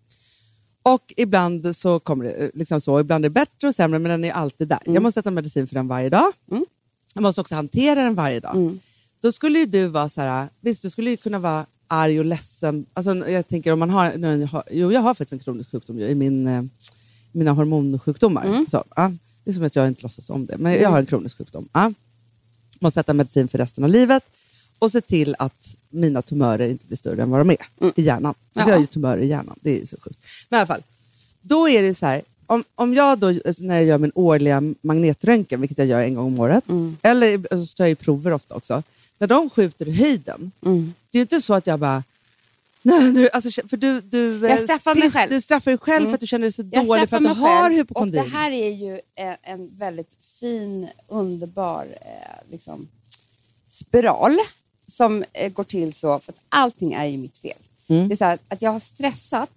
Och 0.82 1.12
ibland 1.16 1.76
så 1.76 1.98
kommer 1.98 2.24
det 2.24 2.30
eh, 2.30 2.50
liksom 2.54 2.80
så, 2.80 3.00
ibland 3.00 3.24
är 3.24 3.28
det 3.28 3.32
bättre 3.32 3.68
och 3.68 3.74
sämre, 3.74 3.98
men 3.98 4.10
den 4.10 4.24
är 4.24 4.32
alltid 4.32 4.68
där. 4.68 4.80
Jag 4.84 5.02
måste 5.02 5.20
äta 5.20 5.30
medicin 5.30 5.66
för 5.66 5.74
den 5.74 5.88
varje 5.88 6.08
dag. 6.08 6.32
Mm. 6.50 6.64
Jag 7.14 7.22
måste 7.22 7.40
också 7.40 7.54
hantera 7.54 8.02
den 8.02 8.14
varje 8.14 8.40
dag. 8.40 8.56
Mm. 8.56 8.80
Då 9.20 9.32
skulle 9.32 9.58
ju 9.58 9.66
du 9.66 9.86
vara 9.86 10.08
så 10.08 10.20
här, 10.20 10.48
visst 10.60 10.82
du 10.82 10.90
skulle 10.90 11.10
ju 11.10 11.16
kunna 11.16 11.38
vara 11.38 11.66
arg 11.88 12.18
och 12.18 12.24
ledsen. 12.24 12.86
Alltså, 12.94 13.30
jag 13.30 13.48
tänker 13.48 13.72
om 13.72 13.78
man 13.78 13.90
har, 13.90 14.12
nu, 14.16 14.40
jag 14.40 14.48
har, 14.48 14.64
jo 14.70 14.92
jag 14.92 15.00
har 15.00 15.14
faktiskt 15.14 15.32
en 15.32 15.38
kronisk 15.38 15.70
sjukdom 15.70 15.98
ju, 15.98 16.06
i 16.08 16.14
min, 16.14 16.46
eh, 16.46 16.62
mina 17.32 17.52
hormonsjukdomar. 17.52 18.44
Mm. 18.44 18.66
Så, 18.70 18.84
ja, 18.96 19.12
det 19.44 19.50
är 19.50 19.54
som 19.54 19.64
att 19.64 19.76
jag 19.76 19.88
inte 19.88 20.02
låtsas 20.02 20.30
om 20.30 20.46
det, 20.46 20.58
men 20.58 20.72
jag 20.72 20.90
har 20.90 20.98
en 20.98 21.06
kronisk 21.06 21.38
sjukdom. 21.38 21.68
Ja. 21.72 21.92
Måste 22.80 23.00
äta 23.00 23.12
medicin 23.12 23.48
för 23.48 23.58
resten 23.58 23.84
av 23.84 23.90
livet 23.90 24.22
och 24.78 24.92
se 24.92 25.00
till 25.00 25.36
att 25.38 25.76
mina 25.90 26.22
tumörer 26.22 26.68
inte 26.68 26.86
blir 26.86 26.96
större 26.96 27.22
än 27.22 27.30
vad 27.30 27.40
de 27.40 27.50
är 27.50 27.56
i 27.96 28.02
hjärnan. 28.02 28.26
Alltså 28.26 28.40
Ja. 28.52 28.68
Jag 28.68 28.74
har 28.74 28.80
ju 28.80 28.86
tumörer 28.86 29.22
i 29.22 29.26
hjärnan, 29.26 29.58
det 29.60 29.82
är 29.82 29.86
så 29.86 29.96
sjukt. 30.00 30.18
Men 30.48 30.56
i 30.56 30.60
alla 30.60 30.66
fall, 30.66 30.82
då 31.42 31.68
är 31.68 31.82
det 31.82 31.94
så 31.94 32.06
här, 32.06 32.22
om, 32.46 32.64
om 32.74 32.94
jag 32.94 33.18
då, 33.18 33.26
alltså 33.28 33.64
när 33.64 33.74
jag 33.76 33.84
gör 33.84 33.98
min 33.98 34.12
årliga 34.14 34.62
magnetröntgen, 34.80 35.60
vilket 35.60 35.78
jag 35.78 35.86
gör 35.86 36.00
en 36.00 36.14
gång 36.14 36.26
om 36.26 36.40
året, 36.40 36.64
eller 37.02 37.38
så 37.66 37.74
tar 37.76 37.84
jag 37.84 37.88
ju 37.88 37.94
prover 37.94 38.32
ofta 38.32 38.54
också, 38.54 38.82
när 39.18 39.26
de 39.26 39.50
skjuter 39.50 39.88
i 39.88 39.92
höjden, 39.92 40.52
Mm. 40.64 40.94
det 41.10 41.16
är 41.16 41.20
ju 41.20 41.22
inte 41.22 41.40
så 41.40 41.54
att 41.54 41.66
jag 41.66 41.78
bara 41.78 42.02
Nej, 42.82 43.12
nu, 43.12 43.28
alltså, 43.32 43.68
för 43.68 43.76
du, 43.76 44.00
du, 44.00 44.38
Jag 44.38 44.50
eh, 44.50 44.56
straffar 44.56 44.94
mig 44.94 45.02
piss- 45.08 45.12
själv. 45.12 45.30
Du 45.30 45.40
straffar 45.40 45.70
dig 45.70 45.78
själv 45.78 45.96
Mm. 46.02 46.10
för 46.10 46.14
att 46.14 46.20
du 46.20 46.26
känner 46.26 46.42
dig 46.42 46.52
så 46.52 46.62
Jag 46.72 46.86
dålig 46.86 47.00
för 47.00 47.06
straffar 47.06 47.30
att 47.30 47.36
du 47.36 47.40
mig 47.42 47.50
har 47.50 47.70
hypokondri. 47.70 48.20
Det 48.20 48.28
här 48.28 48.50
är 48.50 48.70
ju 48.70 48.92
eh, 49.14 49.34
en 49.52 49.70
väldigt 49.78 50.10
fin, 50.40 50.88
underbar 51.08 51.86
eh, 52.00 52.50
liksom, 52.50 52.88
spiral 53.70 54.36
som 54.88 55.24
eh, 55.32 55.52
går 55.52 55.64
till 55.64 55.92
så, 55.92 56.18
för 56.18 56.32
att 56.32 56.38
allting 56.48 56.92
är 56.92 57.04
ju 57.06 57.18
mitt 57.18 57.38
fel. 57.38 57.58
Mm. 57.88 58.08
Det 58.08 58.14
är 58.14 58.16
så 58.16 58.24
här, 58.24 58.38
att 58.48 58.62
jag 58.62 58.70
har 58.72 58.80
stressat 58.80 59.50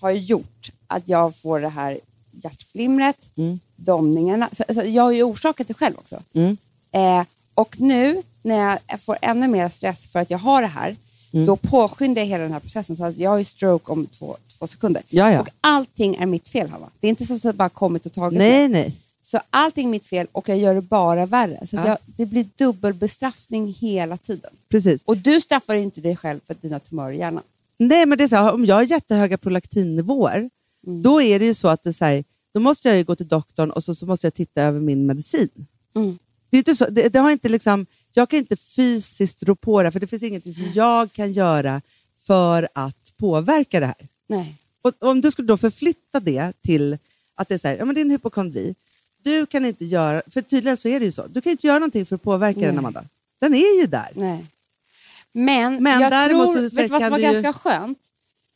har 0.00 0.10
ju 0.10 0.18
gjort 0.20 0.70
att 0.86 1.02
jag 1.08 1.36
får 1.36 1.60
det 1.60 1.68
här 1.68 1.98
hjärtflimret, 2.44 3.28
Mm. 3.36 3.60
domningarna. 3.76 4.48
Så, 4.52 4.64
alltså, 4.68 4.84
jag 4.84 5.02
har 5.02 5.12
ju 5.12 5.22
orsakat 5.22 5.68
det 5.68 5.74
själv 5.74 5.94
också. 5.98 6.22
Mm. 6.32 6.56
Eh, 6.92 7.24
och 7.54 7.80
nu 7.80 8.22
när 8.42 8.78
jag 8.88 9.00
får 9.00 9.16
ännu 9.22 9.48
mer 9.48 9.68
stress 9.68 10.06
för 10.06 10.18
att 10.20 10.30
jag 10.30 10.38
har 10.38 10.62
det 10.62 10.68
här, 10.68 10.96
Mm. 11.32 11.46
då 11.46 11.56
påskyndar 11.56 12.22
jag 12.22 12.26
hela 12.26 12.42
den 12.42 12.52
här 12.52 12.60
processen. 12.60 12.96
Så 12.96 13.04
att 13.04 13.16
jag 13.16 13.30
har 13.30 13.38
ju 13.38 13.44
stroke 13.44 13.92
om 13.92 14.06
två, 14.06 14.36
två 14.58 14.66
sekunder. 14.66 15.02
Ja, 15.08 15.32
ja. 15.32 15.40
Och 15.40 15.48
allting 15.60 16.14
är 16.16 16.26
mitt 16.26 16.48
fel, 16.48 16.68
Hanna. 16.70 16.86
Det 17.00 17.06
är 17.06 17.08
inte 17.08 17.24
så 17.24 17.34
att 17.34 17.42
det 17.42 17.52
bara 17.52 17.68
kommit 17.68 18.06
och 18.06 18.12
tagit. 18.12 18.38
Nej, 18.38 18.68
nej. 18.68 18.92
Så 19.22 19.40
allting 19.50 19.86
är 19.86 19.90
mitt 19.90 20.06
fel 20.06 20.26
och 20.32 20.48
jag 20.48 20.58
gör 20.58 20.74
det 20.74 20.80
bara 20.80 21.26
värre. 21.26 21.66
Så 21.66 21.76
Ja. 21.76 21.86
jag, 21.86 21.98
det 22.06 22.26
blir 22.26 22.46
dubbelbestraffning 22.56 23.72
hela 23.80 24.16
tiden. 24.16 24.50
Precis. 24.68 25.02
Och 25.04 25.16
du 25.16 25.40
straffar 25.40 25.74
inte 25.74 26.00
dig 26.00 26.16
själv 26.16 26.40
för 26.46 26.56
dina 26.60 26.78
tumörer 26.78 27.12
i 27.12 27.18
hjärnan. 27.18 27.42
Nej, 27.78 28.06
men 28.06 28.18
det 28.18 28.24
är 28.24 28.28
så 28.28 28.36
här, 28.36 28.52
om 28.52 28.64
jag 28.64 28.74
har 28.74 28.82
jättehöga 28.82 29.36
prolaktinnivåer, 29.38 30.50
Mm. 30.86 31.02
då 31.02 31.22
är 31.22 31.38
det 31.38 31.44
ju 31.44 31.54
så 31.54 31.68
att 31.68 31.82
det 31.82 31.92
så 31.92 32.04
här, 32.04 32.24
då 32.52 32.60
måste 32.60 32.88
jag 32.88 32.96
ju 32.98 33.04
gå 33.04 33.14
till 33.16 33.28
doktorn 33.28 33.70
och 33.70 33.84
så, 33.84 33.94
så 33.94 34.06
måste 34.06 34.26
jag 34.26 34.34
titta 34.34 34.62
över 34.62 34.80
min 34.80 35.06
medicin. 35.06 35.48
Mm. 35.94 36.18
Det 36.50 36.56
är 36.56 36.58
inte 36.58 36.76
så, 36.76 36.86
det, 36.90 37.08
det 37.08 37.18
har 37.18 37.30
inte 37.30 37.48
liksom, 37.48 37.86
jag 38.12 38.28
kan 38.28 38.38
inte 38.38 38.56
fysiskt 38.56 39.42
rå 39.42 39.54
på 39.54 39.82
det, 39.82 39.90
för 39.92 40.00
det 40.00 40.06
finns 40.06 40.22
ingenting 40.22 40.54
som 40.54 40.64
jag 40.74 41.12
kan 41.12 41.32
göra 41.32 41.80
för 42.16 42.68
att 42.72 43.12
påverka 43.18 43.80
det 43.80 43.86
här. 43.86 44.06
Nej. 44.26 44.54
Och 44.82 44.92
om 44.98 45.20
du 45.20 45.30
skulle 45.30 45.48
då 45.48 45.56
förflytta 45.56 46.20
det 46.20 46.52
till 46.62 46.98
att 47.34 47.48
det 47.48 47.54
är 47.54 47.58
så 47.58 47.68
här, 47.68 47.76
ja 47.76 47.84
men 47.84 47.94
det 47.94 48.00
är 48.00 48.02
en 48.04 48.10
hypokondri. 48.10 48.74
Du 49.22 49.46
kan 49.46 49.64
inte 49.64 49.84
göra, 49.84 50.22
för 50.26 50.42
tydligen 50.42 50.76
så 50.76 50.88
är 50.88 51.00
det 51.00 51.06
ju 51.06 51.12
så, 51.12 51.26
du 51.26 51.40
kan 51.40 51.52
inte 51.52 51.66
göra 51.66 51.78
någonting 51.78 52.06
för 52.06 52.14
att 52.16 52.22
påverka 52.22 52.60
den 52.60 52.68
Nej. 52.68 52.78
Amanda. 52.78 53.04
Den 53.38 53.54
är 53.54 53.80
ju 53.80 53.86
där. 53.86 54.08
Nej. 54.14 54.46
Men, 55.32 55.82
Men 55.82 56.00
jag 56.00 56.28
tror, 56.28 56.60
vet 56.60 56.76
du 56.76 56.86
vad 56.86 57.02
som 57.02 57.10
var 57.10 57.18
du 57.18 57.24
ju- 57.24 57.32
ganska 57.32 57.52
skönt? 57.52 57.98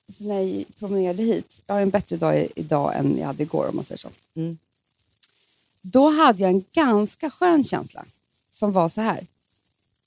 När 0.06 0.40
jag 0.40 0.64
promenerade 0.78 1.22
hit, 1.22 1.62
jag 1.66 1.74
har 1.74 1.82
en 1.82 1.90
bättre 1.90 2.16
dag 2.16 2.48
idag 2.56 2.96
än 2.96 3.18
jag 3.18 3.26
hade 3.26 3.42
igår 3.42 3.68
om 3.68 3.76
man 3.76 3.84
säger 3.84 3.98
så. 3.98 4.08
Mm. 4.34 4.58
Då 5.80 6.10
hade 6.10 6.42
jag 6.42 6.50
en 6.50 6.64
ganska 6.72 7.30
skön 7.30 7.64
känsla 7.64 8.04
som 8.50 8.72
var 8.72 8.88
så 8.88 9.00
här, 9.00 9.26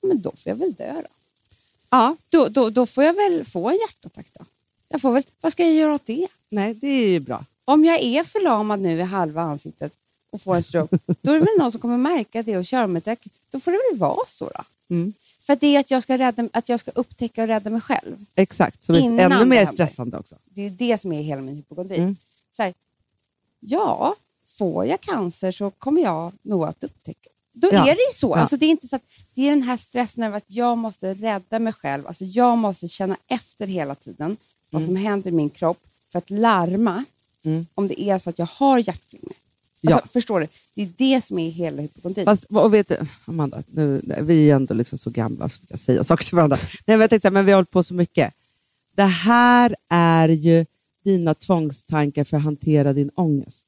men 0.01 0.21
då 0.21 0.31
får 0.31 0.49
jag 0.49 0.55
väl 0.55 0.73
dö 0.73 0.93
då. 0.93 1.08
Ja, 1.89 2.17
Då, 2.29 2.47
då, 2.47 2.69
då 2.69 2.86
får 2.86 3.03
jag 3.03 3.13
väl 3.13 3.45
få 3.45 3.69
en 3.69 3.77
hjärtattack 3.77 4.25
då. 4.34 4.45
Jag 4.89 5.01
får 5.01 5.12
väl, 5.12 5.23
vad 5.41 5.51
ska 5.51 5.63
jag 5.63 5.73
göra 5.73 5.93
åt 5.93 6.05
det? 6.05 6.27
nej 6.49 6.73
det 6.73 6.88
är 6.88 7.08
ju 7.08 7.19
bra. 7.19 7.45
Om 7.65 7.86
jag 7.86 8.03
är 8.03 8.23
förlamad 8.23 8.79
nu 8.79 8.99
i 8.99 9.01
halva 9.01 9.41
ansiktet 9.41 9.93
och 10.29 10.41
får 10.41 10.55
en 10.55 10.63
stroke, 10.63 10.97
då 11.21 11.31
är 11.31 11.39
det 11.39 11.45
väl 11.45 11.58
någon 11.58 11.71
som 11.71 11.81
kommer 11.81 11.97
märka 11.97 12.43
det 12.43 12.58
och 12.58 12.65
köra 12.65 13.01
till 13.01 13.12
akut. 13.12 13.34
Då 13.51 13.60
får 13.60 13.71
det 13.71 13.79
väl 13.91 13.99
vara 13.99 14.25
så 14.27 14.51
då. 14.55 14.63
Mm. 14.95 15.13
För 15.45 15.55
det 15.55 15.75
är 15.75 15.79
att 15.79 15.91
jag, 15.91 16.03
ska 16.03 16.17
rädda, 16.17 16.49
att 16.53 16.69
jag 16.69 16.79
ska 16.79 16.91
upptäcka 16.91 17.41
och 17.41 17.47
rädda 17.47 17.69
mig 17.69 17.81
själv. 17.81 18.25
Exakt, 18.36 18.84
som 18.84 18.95
är 18.95 19.19
ännu 19.19 19.45
mer 19.45 19.65
stressande 19.65 20.17
också. 20.17 20.36
Det 20.45 20.62
är 20.65 20.69
det 20.69 20.97
som 20.97 21.12
är 21.12 21.21
hela 21.21 21.41
min 21.41 21.55
hypokondri. 21.55 21.97
Mm. 21.97 22.15
Så 22.51 22.63
här, 22.63 22.73
ja, 23.60 24.15
får 24.45 24.86
jag 24.86 25.01
cancer 25.01 25.51
så 25.51 25.71
kommer 25.71 26.01
jag 26.01 26.31
nog 26.41 26.63
att 26.65 26.84
upptäcka. 26.84 27.29
Då 27.53 27.69
Ja. 27.71 27.81
är 27.81 27.95
det 27.95 28.01
ju 28.12 28.13
så. 28.13 28.29
Ja. 28.29 28.36
Alltså, 28.36 28.58
det 28.58 28.65
är 28.65 28.69
inte 28.69 28.88
så 28.88 28.95
att 28.95 29.01
det 29.34 29.41
är 29.41 29.49
den 29.49 29.62
här 29.63 29.77
stressen 29.77 30.23
över 30.23 30.38
att 30.38 30.43
jag 30.47 30.77
måste 30.77 31.13
rädda 31.13 31.60
mig 31.60 31.73
själv. 31.73 32.08
Alltså, 32.08 32.25
jag 32.25 32.58
måste 32.58 32.88
känna 32.88 33.17
efter 33.27 33.67
hela 33.67 33.95
tiden 33.95 34.38
vad 34.69 34.84
som 34.84 34.95
händer 34.95 35.29
i 35.29 35.34
min 35.34 35.49
kropp 35.49 35.79
för 36.12 36.17
att 36.19 36.29
larma 36.29 37.03
Mm. 37.43 37.65
om 37.73 37.88
det 37.88 38.01
är 38.01 38.17
så 38.17 38.29
att 38.29 38.39
jag 38.39 38.45
har 38.45 38.77
hjärtflimmer. 38.79 39.34
Ja. 39.89 39.95
Alltså, 39.95 40.10
Förstår 40.10 40.39
du? 40.39 40.48
Det 40.76 40.82
är 40.82 40.89
det 40.98 41.21
som 41.24 41.39
är 41.39 41.50
hela 41.50 41.82
hypokondrin. 41.82 42.26
Fast, 42.26 42.43
och 42.43 42.74
vet 42.74 42.88
du, 42.88 42.98
Amanda, 43.26 43.63
nu, 43.67 44.02
vi 44.21 44.50
är 44.52 44.56
ändå 44.56 44.74
liksom 44.74 44.98
så 44.98 45.10
gamla 45.10 45.50
så 45.50 45.58
vi 45.62 45.67
kan 45.67 45.78
säga 45.78 46.04
saker 46.04 46.26
till 46.26 46.36
varandra. 46.36 46.58
Nej, 46.62 46.98
men 46.98 47.00
jag 47.02 47.10
tänkte 47.10 47.32
men 47.32 47.45
vi 47.45 47.52
har 47.52 47.58
hållit 47.58 47.71
på 47.71 47.84
så 47.84 47.93
mycket. 47.93 48.34
Det 48.95 49.04
här 49.04 49.76
är 49.89 50.30
ju 50.30 50.65
dina 51.04 51.34
tvångstankar 51.34 52.24
för 52.24 52.38
att 52.38 52.43
hantera 52.43 52.93
din 52.93 53.12
ångest. 53.15 53.65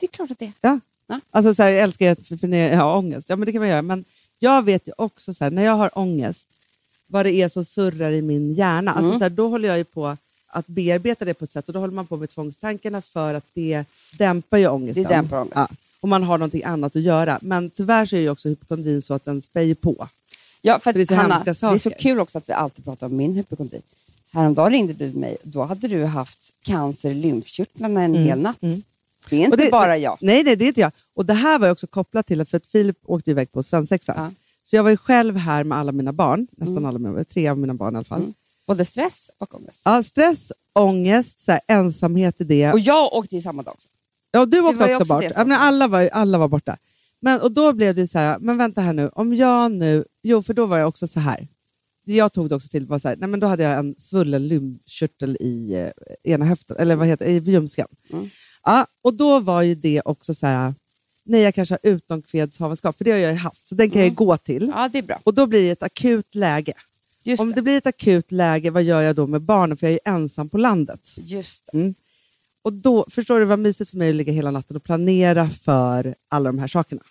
Det 0.00 0.06
är 0.06 0.10
klart 0.10 0.30
att 0.30 0.38
det 0.38 0.44
är. 0.44 0.52
Ja. 0.60 0.80
Ja. 1.06 1.20
Alltså 1.30 1.54
så 1.54 1.62
här, 1.62 1.70
jag 1.70 1.80
älskar 1.82 2.10
att 2.10 2.28
för, 2.28 2.36
för 2.36 2.46
ni 2.48 2.68
har 2.74 2.96
ångest. 2.96 3.28
Ja, 3.28 3.36
men 3.36 3.46
det 3.46 3.52
kan 3.52 3.60
man 3.60 3.68
göra. 3.68 3.82
Men 3.82 4.04
jag 4.38 4.62
vet 4.64 4.88
ju 4.88 4.92
också 4.98 5.34
så 5.34 5.44
här, 5.44 5.50
när 5.50 5.62
jag 5.64 5.74
har 5.76 5.98
ångest, 5.98 6.48
vad 7.06 7.26
det 7.26 7.32
är 7.32 7.48
som 7.48 7.64
surrar 7.64 8.10
i 8.12 8.22
min 8.22 8.52
hjärna. 8.52 8.90
Alltså, 8.92 9.06
Mm. 9.08 9.18
så 9.18 9.24
här, 9.24 9.30
då 9.30 9.48
håller 9.48 9.68
jag 9.68 9.78
ju 9.78 9.84
på 9.84 10.16
att 10.50 10.66
bearbeta 10.66 11.24
det 11.24 11.34
på 11.34 11.44
ett 11.44 11.50
sätt 11.50 11.68
och 11.68 11.72
då 11.74 11.80
håller 11.80 11.94
man 11.94 12.06
på 12.06 12.16
med 12.16 12.30
tvångstankarna 12.30 13.02
för 13.02 13.34
att 13.34 13.46
det 13.54 13.84
dämpar 14.18 14.58
ju 14.58 14.68
ångesten. 14.68 15.02
Det 15.02 15.08
dämpar 15.08 15.36
ångest. 15.40 15.52
Ja. 15.56 15.68
Och 16.00 16.08
man 16.08 16.22
har 16.22 16.38
någonting 16.38 16.64
annat 16.64 16.96
att 16.96 17.02
göra. 17.02 17.38
Men 17.42 17.70
tyvärr 17.70 18.06
så 18.06 18.16
är 18.16 18.20
ju 18.20 18.30
också 18.30 18.48
hypokondrin 18.48 19.02
så 19.02 19.14
att 19.14 19.24
den 19.24 19.42
spär 19.42 19.74
på. 19.74 20.08
Ja, 20.62 20.78
för 20.78 20.80
För 20.80 20.92
det 20.92 21.00
är 21.02 21.06
så 21.06 21.14
Hanna, 21.14 21.34
hemska 21.34 21.68
det 21.68 21.74
är 21.74 21.78
så 21.78 21.90
kul 21.90 22.20
också 22.20 22.38
att 22.38 22.48
vi 22.48 22.52
alltid 22.52 22.84
pratar 22.84 23.06
om 23.06 23.16
min 23.16 23.34
hypokondri. 23.34 23.80
Häromdagen 24.32 24.72
ringde 24.72 24.92
du 24.92 25.12
mig. 25.12 25.36
Då 25.42 25.62
hade 25.64 25.88
du 25.88 26.04
haft 26.04 26.54
cancer 26.62 27.10
i 27.10 27.14
lymfkörtlarna 27.14 28.02
en 28.02 28.14
hel 28.14 28.38
natt. 28.40 28.58
Det 28.60 28.66
är 28.66 29.44
inte 29.44 29.46
Mm. 29.46 29.58
Det- 29.64 29.70
bara 29.70 29.96
jag. 29.98 30.18
Nej, 30.20 30.44
nej, 30.44 30.56
det 30.56 30.64
är 30.64 30.68
inte 30.68 30.80
jag. 30.80 30.92
Och 31.14 31.26
det 31.26 31.34
här 31.34 31.58
var 31.58 31.70
också 31.70 31.86
kopplat 31.86 32.26
till 32.26 32.44
för 32.44 32.56
att 32.56 32.66
Filip 32.66 32.96
åkte 33.04 33.30
iväg 33.30 33.52
på 33.52 33.62
svensexa. 33.62 34.14
Ja. 34.16 34.30
Så 34.64 34.76
jag 34.76 34.82
var 34.82 34.90
ju 34.90 34.96
själv 34.96 35.36
här 35.36 35.64
med 35.64 35.78
alla 35.78 35.92
mina 35.92 36.12
barn, 36.12 36.46
nästan 36.50 36.76
Mm. 36.76 36.84
alla 36.86 36.98
mina, 36.98 37.24
tre 37.24 37.48
av 37.48 37.58
mina 37.58 37.74
barn 37.74 37.94
i 37.94 37.96
alla 37.96 38.04
fall. 38.04 38.32
Både 38.70 38.84
stress 38.84 39.30
och 39.38 39.54
ångest. 39.54 39.80
Ja, 39.84 40.02
stress, 40.02 40.52
ångest, 40.72 41.40
så 41.40 41.52
här, 41.52 41.60
ensamhet 41.68 42.40
i 42.40 42.44
det. 42.44 42.72
Och 42.72 42.80
jag 42.80 43.12
åkte 43.12 43.36
ju 43.36 43.42
samma 43.42 43.62
dag 43.62 43.74
också. 43.74 43.88
Ja, 44.30 44.46
du 44.46 44.60
åkte 44.60 44.84
också, 44.84 44.96
också 44.96 45.14
bort. 45.14 45.24
Ja, 45.36 45.44
men 45.44 45.58
alla, 45.58 45.88
var, 45.88 46.08
alla 46.08 46.38
var 46.38 46.48
borta. 46.48 46.76
Men, 47.20 47.40
och 47.40 47.52
då 47.52 47.72
blev 47.72 47.94
det 47.94 48.06
så 48.06 48.18
här, 48.18 48.38
men 48.38 48.58
vänta 48.58 48.80
här 48.80 48.92
nu, 48.92 49.08
om 49.08 49.34
jag 49.34 49.72
nu... 49.72 50.04
Jo, 50.22 50.42
för 50.42 50.54
då 50.54 50.66
var 50.66 50.78
jag 50.78 50.88
också 50.88 51.06
så 51.06 51.20
här. 51.20 51.46
Det 52.04 52.14
jag 52.14 52.32
tog 52.32 52.48
det 52.48 52.54
också 52.54 52.68
till 52.68 52.86
var 52.86 52.98
så 52.98 53.08
här, 53.08 53.16
nej, 53.16 53.28
men 53.28 53.40
då 53.40 53.46
hade 53.46 53.62
jag 53.62 53.78
en 53.78 53.94
svullen 53.98 54.48
lymfkörtel 54.48 55.36
i 55.40 55.74
eh, 55.74 56.32
ena 56.32 56.44
höften, 56.44 56.76
eller 56.76 56.96
vad 56.96 57.06
heter 57.06 57.26
i 57.26 57.38
ljumsken. 57.38 57.86
Mm. 58.12 58.30
Ja, 58.64 58.86
och 59.02 59.14
då 59.14 59.40
var 59.40 59.62
ju 59.62 59.74
det 59.74 60.02
också 60.04 60.34
så 60.34 60.46
här, 60.46 60.74
nej 61.24 61.40
jag 61.40 61.54
kanske 61.54 61.74
har 61.74 61.90
utomkvedshavandeskap, 61.90 62.96
för 62.96 63.04
det 63.04 63.10
har 63.10 63.18
jag 63.18 63.32
ju 63.32 63.38
haft, 63.38 63.68
så 63.68 63.74
den 63.74 63.90
kan 63.90 64.00
jag 64.00 64.08
ju 64.08 64.14
gå 64.14 64.36
till. 64.36 64.72
Ja, 64.74 64.88
det 64.88 64.98
är 64.98 65.02
bra. 65.02 65.18
Och 65.24 65.34
då 65.34 65.46
blir 65.46 65.62
det 65.62 65.70
ett 65.70 65.82
akut 65.82 66.34
läge. 66.34 66.72
Just 67.22 67.40
Om 67.40 67.48
det. 67.48 67.54
det 67.54 67.62
blir 67.62 67.76
ett 67.78 67.86
akut 67.86 68.32
läge, 68.32 68.70
vad 68.70 68.82
gör 68.82 69.02
jag 69.02 69.16
då 69.16 69.26
med 69.26 69.40
barnen? 69.40 69.76
För 69.76 69.86
jag 69.86 69.90
är 69.90 69.94
ju 70.06 70.14
ensam 70.14 70.48
på 70.48 70.58
landet. 70.58 71.16
Just. 71.24 71.70
Mm. 71.72 71.94
Och 72.62 72.72
då, 72.72 73.06
förstår 73.10 73.38
du 73.38 73.44
vad 73.44 73.58
mysigt 73.58 73.90
för 73.90 73.96
mig 73.96 74.10
att 74.10 74.14
ligga 74.16 74.32
hela 74.32 74.50
natten 74.50 74.76
och 74.76 74.82
planera 74.84 75.50
för 75.50 76.14
alla 76.28 76.48
de 76.48 76.58
här 76.58 76.68
sakerna. 76.68 77.02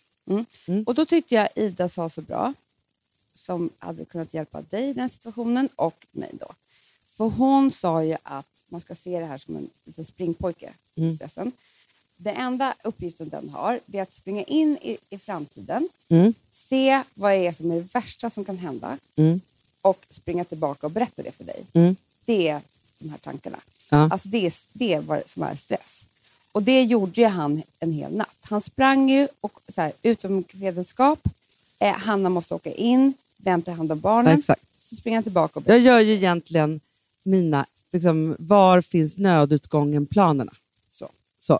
Och 0.85 0.95
då 0.95 1.05
tyckte 1.05 1.35
jag 1.35 1.49
Ida 1.55 1.89
sa 1.89 2.09
så 2.09 2.21
bra, 2.21 2.53
som 3.35 3.69
hade 3.79 4.05
kunnat 4.05 4.33
hjälpa 4.33 4.61
dig 4.61 4.89
i 4.89 4.93
den 4.93 5.09
situationen 5.09 5.69
och 5.75 6.05
mig 6.11 6.29
då. 6.33 6.51
För 7.07 7.25
hon 7.25 7.71
sa 7.71 8.03
ju 8.03 8.17
att 8.23 8.45
man 8.69 8.81
ska 8.81 8.95
se 8.95 9.19
det 9.19 9.25
här 9.25 9.37
som 9.37 9.55
en 9.55 9.69
liten 9.85 10.05
springpojke, 10.05 10.73
Mm. 10.95 11.15
stressen. 11.15 11.51
Den 12.17 12.35
enda 12.35 12.73
uppgiften 12.83 13.29
den 13.29 13.49
har 13.49 13.79
är 13.93 14.01
att 14.01 14.13
springa 14.13 14.43
in 14.43 14.77
i, 14.81 14.97
i 15.09 15.17
framtiden, 15.17 15.89
Mm. 16.09 16.33
se 16.51 17.03
vad 17.13 17.31
det 17.31 17.47
är 17.47 17.53
som 17.53 17.71
är 17.71 17.75
det 17.75 17.93
värsta 17.93 18.29
som 18.29 18.45
kan 18.45 18.57
hända 18.57 18.97
Mm. 19.15 19.41
Och 19.81 20.05
springa 20.09 20.43
tillbaka 20.43 20.87
och 20.87 20.91
berätta 20.91 21.23
det 21.23 21.31
för 21.31 21.43
dig. 21.43 21.63
Mm. 21.73 21.95
Det 22.25 22.47
är 22.47 22.61
de 22.99 23.09
här 23.09 23.17
tankarna. 23.17 23.59
Ja. 23.89 24.09
Alltså 24.11 24.27
det 24.29 24.45
är 24.45 24.53
det 24.73 24.93
är 24.93 25.01
vad 25.01 25.21
som 25.25 25.43
är 25.43 25.55
stress. 25.55 26.05
Och 26.51 26.63
det 26.63 26.83
gjorde 26.83 27.21
ju 27.21 27.27
han 27.27 27.63
en 27.79 27.91
hel 27.91 28.15
natt. 28.15 28.35
Han 28.41 28.61
sprang 28.61 29.09
ju 29.09 29.27
och 29.41 29.59
så 29.69 29.81
här, 29.81 29.91
utomkvedenskap. 30.03 31.19
Eh, 31.79 31.93
Hanna 31.93 32.29
måste 32.29 32.55
åka 32.55 32.71
in, 32.73 33.13
vem 33.37 33.61
tar 33.61 33.71
hand 33.71 33.91
om 33.91 33.99
barnen? 33.99 34.31
Ja, 34.31 34.37
exakt. 34.37 34.63
Så 34.79 34.95
springer 34.95 35.17
han 35.17 35.23
tillbaka 35.23 35.59
och 35.59 35.67
Jag 35.67 35.79
gör 35.79 35.99
ju 35.99 36.13
egentligen 36.13 36.79
mina, 37.23 37.65
liksom, 37.91 38.35
var 38.39 38.81
finns 38.81 39.17
nödutgången-planerna. 39.17 40.51
så. 40.91 41.09
Så. 41.39 41.53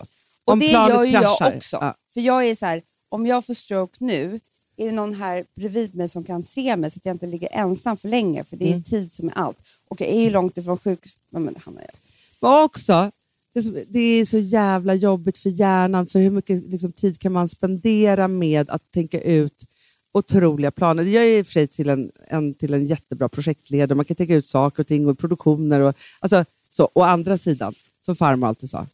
Och 0.46 0.54
Om 0.54 0.60
det 0.60 0.66
gör 0.66 1.04
ju 1.04 1.12
kraschar. 1.12 1.46
jag 1.46 1.58
också. 1.58 1.78
Ja. 1.82 1.94
För 2.10 2.22
jag 2.22 2.46
är 2.46 2.56
så 2.56 2.66
här, 2.66 2.82
om 3.10 3.26
jag 3.28 3.46
får 3.46 3.54
stroke 3.54 3.96
nu, 4.00 4.40
är 4.80 4.86
det 4.86 4.92
någon 4.92 5.14
här 5.14 5.46
bredvid 5.56 5.96
mig 5.96 6.10
som 6.10 6.24
kan 6.24 6.44
se 6.44 6.76
mig 6.76 6.92
så 6.92 6.98
att 6.98 7.06
jag 7.06 7.16
inte 7.16 7.28
ligger 7.28 7.50
ensam 7.52 7.98
för 7.98 8.10
länge? 8.10 8.44
För 8.44 8.58
det 8.58 8.66
är 8.66 8.70
Mm. 8.72 8.84
tid 8.84 9.14
som 9.14 9.28
är 9.28 9.34
allt. 9.38 9.58
Och 9.88 10.02
jag 10.02 10.10
är 10.10 10.22
ju 10.22 10.30
långt 10.30 10.58
ifrån 10.58 10.78
sjukhus. 10.78 11.18
Ja, 11.30 11.40
Men 11.40 11.56
Hanna, 11.66 11.82
jag. 11.82 11.96
Men 12.40 12.64
också, 12.64 13.12
det 13.54 13.60
är, 13.60 13.64
så, 13.64 13.72
det 13.90 14.00
är 14.00 14.26
så 14.26 14.38
jävla 14.38 14.94
jobbigt 14.96 15.38
för 15.38 15.50
hjärnan, 15.50 16.08
för 16.08 16.20
hur 16.20 16.30
mycket 16.30 16.64
liksom, 16.70 16.92
tid 16.92 17.20
kan 17.20 17.32
man 17.32 17.50
spendera 17.50 18.28
med 18.28 18.70
att 18.70 18.92
tänka 18.92 19.22
ut 19.22 19.66
otroliga 20.12 20.72
planer. 20.72 21.04
Jag 21.04 21.24
är 21.24 21.40
i 21.40 21.42
och 21.42 21.46
för 21.46 21.54
sig 21.54 21.68
till 21.68 21.90
en, 21.90 22.12
en, 22.28 22.54
till 22.54 22.74
en 22.74 22.86
jättebra 22.86 23.30
projektledare, 23.30 23.96
man 23.96 24.06
kan 24.06 24.16
tänka 24.16 24.36
ut 24.36 24.46
saker 24.46 24.84
och 24.84 24.88
ting 24.88 25.08
och 25.08 25.20
produktioner. 25.20 25.80
Och, 25.80 25.96
alltså, 26.20 26.46
så. 26.72 26.90
Å 26.94 27.02
andra 27.02 27.38
sidan, 27.38 27.74
som 28.06 28.16
farmor 28.16 28.48
alltid 28.48 28.70
sa, 28.70 28.88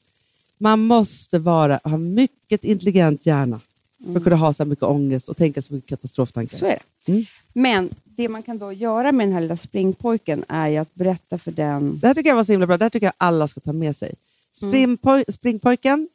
man 0.57 0.79
måste 0.79 1.39
vara, 1.39 1.79
ha 1.83 1.97
mycket 1.97 2.63
intelligent 2.63 3.25
hjärna 3.25 3.59
för 4.05 4.17
att 4.17 4.23
kunna 4.23 4.35
ha 4.35 4.53
så 4.53 4.65
mycket 4.65 4.83
ångest 4.83 5.29
och 5.29 5.37
tänka 5.37 5.61
så 5.61 5.73
mycket 5.73 5.89
katastroftankar. 5.89 6.57
Så 6.57 6.65
är 6.65 6.79
det. 7.05 7.11
Mm. 7.11 7.25
Men 7.53 7.89
det 8.05 8.29
man 8.29 8.43
kan 8.43 8.57
då 8.57 8.73
göra 8.73 9.11
med 9.11 9.27
den 9.27 9.33
här 9.33 9.41
lilla 9.41 9.57
springpojken 9.57 10.45
är 10.47 10.67
ju 10.67 10.77
att 10.77 10.95
berätta 10.95 11.37
för 11.37 11.51
den... 11.51 11.99
Det 11.99 12.07
här 12.07 12.13
tycker 12.13 12.29
jag 12.29 12.35
var 12.35 12.43
så 12.43 12.51
himla 12.51 12.67
bra. 12.67 12.77
Det 12.77 12.85
här 12.85 12.89
tycker 12.89 13.07
jag 13.07 13.13
alla 13.17 13.47
ska 13.47 13.59
ta 13.59 13.73
med 13.73 13.95
sig. 13.95 14.13
Mm. 14.61 14.73
Springpoj- 14.73 15.31
springpojken, 15.31 16.09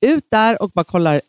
ut 0.00 0.30
där 0.30 0.62
och 0.62 0.70
bara 0.70 0.84
kollar 0.84 1.20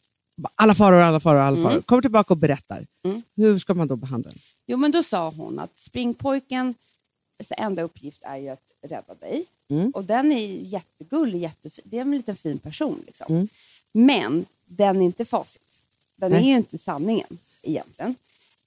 alla 0.56 0.76
faror, 0.76 1.00
alla 1.02 1.20
faror, 1.20 1.40
alla 1.40 1.64
faror. 1.64 1.82
Kommer 1.82 2.02
tillbaka 2.02 2.34
och 2.34 2.38
berättar. 2.38 2.86
Mm. 3.04 3.22
Hur 3.36 3.60
ska 3.60 3.74
man 3.74 3.88
då 3.88 3.96
behandla 3.96 4.30
den? 4.30 4.40
Jo, 4.68 4.78
men 4.78 4.92
då 4.92 5.04
sa 5.04 5.30
hon 5.30 5.60
att 5.60 5.80
springpojkens 5.80 6.76
enda 7.58 7.82
uppgift 7.82 8.22
är 8.24 8.38
ju 8.38 8.50
att 8.50 8.72
rädda 8.82 9.14
dig. 9.20 9.46
Mm. 9.70 9.92
Och 9.92 10.04
den 10.04 10.32
är 10.32 10.46
jättegullig, 10.62 11.40
jättefin. 11.42 11.86
Det 11.88 11.98
är 11.98 12.02
en 12.02 12.12
liten 12.12 12.36
fin 12.36 12.58
person. 12.60 13.04
Liksom. 13.06 13.26
Mm. 13.36 13.48
Men 13.92 14.46
den 14.66 15.02
är 15.02 15.06
inte 15.06 15.26
facit. 15.26 15.62
Den 16.16 16.32
Nej. 16.32 16.44
är 16.44 16.46
ju 16.48 16.56
inte 16.56 16.78
sanningen 16.78 17.38
egentligen. 17.64 18.16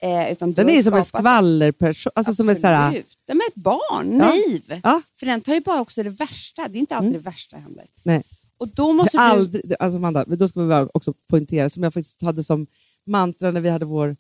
Eh, 0.01 0.33
utan 0.33 0.53
Den 0.53 0.69
är 0.69 0.75
ju 0.75 0.83
som 0.83 0.95
en 0.95 1.05
skvallerperson. 1.05 2.13
Alltså 2.15 2.35
som 2.35 2.49
är 2.49 2.55
så 2.55 2.67
Absolut. 2.67 3.19
Den 3.27 3.37
är 3.41 3.49
ett 3.49 3.55
barn, 3.55 4.13
Ja. 4.13 4.19
naiv. 4.19 4.81
Ja. 4.83 5.03
För 5.17 5.27
den 5.27 5.41
tar 5.41 5.55
ju 5.55 5.61
bara 5.61 5.81
också 5.81 6.03
det 6.03 6.11
värsta. 6.11 6.69
Det 6.69 6.79
är 6.79 6.81
inte 6.81 6.95
alltid 6.97 7.09
Mm. 7.09 7.23
det 7.23 7.31
värsta 7.31 7.57
händer. 7.57 7.87
nej. 8.03 8.23
Och 8.61 8.69
då 8.69 8.93
måste 8.93 9.17
du... 9.17 9.23
aldrig, 9.23 9.75
alltså 9.79 9.97
Amanda, 9.97 10.25
då 10.25 10.49
ska 10.49 10.61
vi 10.63 10.89
också 10.95 11.13
poängtera, 11.27 11.71
som 11.71 11.83
jag 11.83 11.95
faktiskt 11.95 12.23
hade 12.23 12.45
som 12.45 12.67
mantra 13.05 13.51
när 13.51 13.61
vi 13.61 13.69
hade 13.69 13.85
vår 13.85 14.17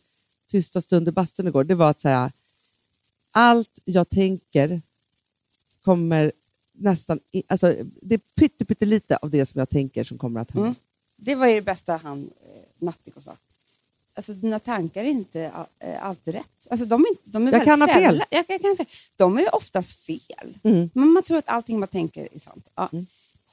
tysta 0.50 0.80
stund 0.80 1.08
i 1.08 1.10
bastun 1.10 1.48
igår, 1.48 1.64
det 1.64 1.74
var 1.74 1.90
att 1.90 2.00
säga 2.00 2.32
allt 3.32 3.78
jag 3.84 4.08
tänker 4.10 4.80
kommer 5.84 6.32
nästan... 6.72 7.20
I, 7.32 7.42
alltså, 7.46 7.74
det 8.02 8.14
är 8.14 8.20
pytte, 8.34 8.64
pytte 8.64 8.84
lite 8.84 9.16
av 9.16 9.30
det 9.30 9.46
som 9.46 9.58
jag 9.58 9.68
tänker 9.68 10.04
som 10.04 10.18
kommer 10.18 10.40
att 10.40 10.50
hända. 10.50 10.66
Mm. 10.66 10.74
Det 11.16 11.34
var 11.34 11.46
ju 11.46 11.54
det 11.54 11.62
bästa 11.62 11.96
han, 11.96 12.30
eh, 12.80 12.84
Nattiko 12.84 13.20
sa. 13.20 13.36
Alltså 14.14 14.32
dina 14.32 14.58
tankar 14.58 15.04
är 15.04 15.08
inte 15.08 15.52
eh, 15.78 16.06
alltid 16.06 16.34
rätt. 16.34 16.66
Alltså, 16.70 16.86
de 16.86 17.02
är, 17.02 17.08
de 17.24 17.46
är 17.46 17.52
Jag 17.52 17.64
kan 17.64 17.80
ha 17.80 17.88
fel. 17.88 18.22
Jag, 18.30 18.44
jag 18.48 18.60
kan. 18.60 18.86
De 19.16 19.38
är 19.38 19.54
oftast 19.54 19.98
fel. 19.98 20.54
Mm. 20.62 20.90
Men 20.94 21.08
man 21.08 21.22
tror 21.22 21.38
att 21.38 21.48
allting 21.48 21.78
man 21.78 21.88
tänker 21.88 22.28
är 22.32 22.38
sant. 22.38 22.68
Ja. 22.74 22.90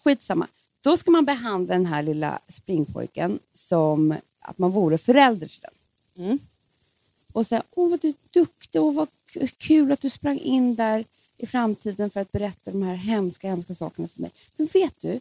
Skitsamma. 0.03 0.47
Då 0.81 0.97
ska 0.97 1.11
man 1.11 1.25
behandla 1.25 1.73
den 1.73 1.85
här 1.85 2.03
lilla 2.03 2.39
springpojken 2.47 3.39
som 3.53 4.15
att 4.39 4.57
man 4.57 4.71
vore 4.71 4.97
förälder 4.97 5.47
till 5.47 5.61
den. 5.61 6.25
Mm. 6.25 6.39
Och 7.33 7.47
säga, 7.47 7.63
åh 7.71 7.89
vad 7.89 7.99
du 7.99 8.07
är 8.07 8.13
duktig, 8.31 8.81
åh 8.81 8.93
vad 8.93 9.07
kul 9.57 9.91
att 9.91 10.01
du 10.01 10.09
sprang 10.09 10.39
in 10.39 10.75
där 10.75 11.05
i 11.37 11.45
framtiden 11.47 12.09
för 12.09 12.19
att 12.21 12.31
berätta 12.31 12.71
de 12.71 12.83
här 12.83 12.95
hemska, 12.95 13.47
hemska 13.49 13.75
sakerna 13.75 14.07
för 14.07 14.21
mig. 14.21 14.31
Men 14.57 14.67
vet 14.73 15.01
du, 15.01 15.19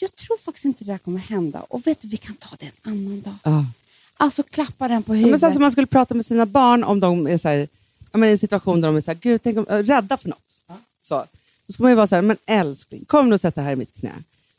jag 0.00 0.16
tror 0.16 0.38
faktiskt 0.38 0.64
inte 0.64 0.84
det 0.84 0.92
där 0.92 0.98
kommer 0.98 1.18
hända. 1.18 1.60
Och 1.60 1.86
vet 1.86 2.00
du, 2.00 2.08
vi 2.08 2.16
kan 2.16 2.36
ta 2.36 2.56
det 2.58 2.66
en 2.66 2.92
annan 2.92 3.20
dag. 3.20 3.34
Ja. 3.44 3.64
Alltså 4.16 4.42
klappa 4.42 4.88
den 4.88 5.02
på 5.02 5.12
Ja, 5.12 5.16
huvudet. 5.16 5.30
men 5.30 5.40
sen 5.40 5.52
som 5.52 5.62
man 5.62 5.72
skulle 5.72 5.86
prata 5.86 6.14
med 6.14 6.26
sina 6.26 6.46
barn 6.46 6.84
om 6.84 7.00
de 7.00 7.26
är 7.26 7.36
så 7.38 7.48
här, 7.48 7.68
ja, 8.12 8.18
men 8.18 8.28
i 8.28 8.32
en 8.32 8.38
situation 8.38 8.80
där 8.80 8.88
de 8.88 8.96
är 8.96 9.00
så 9.00 9.10
här, 9.10 9.18
Gud, 9.18 9.42
tänk 9.42 9.58
om, 9.58 9.66
äh, 9.66 9.76
rädda 9.76 10.16
för 10.16 10.28
något. 10.28 10.38
Så, 11.02 11.24
då 11.66 11.72
ska 11.72 11.82
man 11.82 11.92
ju 11.92 11.96
vara 11.96 12.06
så 12.06 12.14
här, 12.14 12.22
men 12.22 12.36
älskling, 12.46 13.04
kom 13.04 13.28
nu 13.28 13.34
och 13.34 13.40
sätt 13.40 13.54
dig 13.54 13.64
här 13.64 13.72
i 13.72 13.76
mitt 13.76 13.94
knä. 13.94 14.08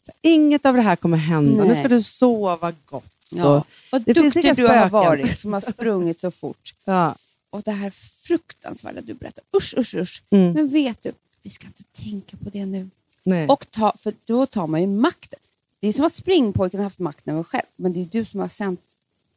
Här, 0.08 0.16
inget 0.22 0.66
av 0.66 0.76
det 0.76 0.82
här 0.82 0.96
kommer 0.96 1.18
hända, 1.18 1.64
nu 1.64 1.68
Nej. 1.68 1.78
ska 1.78 1.88
du 1.88 2.02
sova 2.02 2.74
gott. 2.86 3.14
Ja. 3.30 3.46
Och, 3.58 3.68
Vad 3.92 4.02
det 4.02 4.14
finns 4.14 4.34
duktig 4.34 4.46
inga 4.46 4.54
du 4.54 4.68
har 4.68 4.90
varit 4.90 5.40
som 5.40 5.54
har 5.54 5.62
sprungit 5.62 6.20
så 6.20 6.32
fort. 6.32 6.74
ja. 6.86 7.16
Och 7.50 7.62
det 7.62 7.72
här 7.72 7.90
fruktansvärda 8.28 9.02
du 9.02 9.14
berättar. 9.14 9.44
Usch, 9.58 9.74
usch, 9.78 9.96
usch. 9.96 10.22
Mm. 10.30 10.54
Men 10.54 10.68
vet 10.68 11.04
du, 11.04 11.12
vi 11.42 11.50
ska 11.50 11.68
inte 11.68 11.84
tänka 11.84 12.38
på 12.38 12.50
det 12.50 12.66
nu. 12.66 12.90
Nej. 13.24 13.48
Och 13.48 13.72
ta, 13.72 13.94
för 13.98 14.14
då 14.26 14.46
tar 14.46 14.68
man 14.68 14.82
ju 14.82 14.88
makten. 14.88 15.40
Det 15.80 15.88
är 15.88 15.94
som 15.94 16.06
att 16.06 16.14
springpojken 16.14 16.80
har 16.80 16.84
haft 16.84 17.00
makten 17.00 17.34
över 17.34 17.44
själv, 17.44 17.66
men 17.76 17.94
det 17.94 18.02
är 18.02 18.06
du 18.06 18.26
som 18.26 18.40
har 18.40 18.48
sänt 18.48 18.82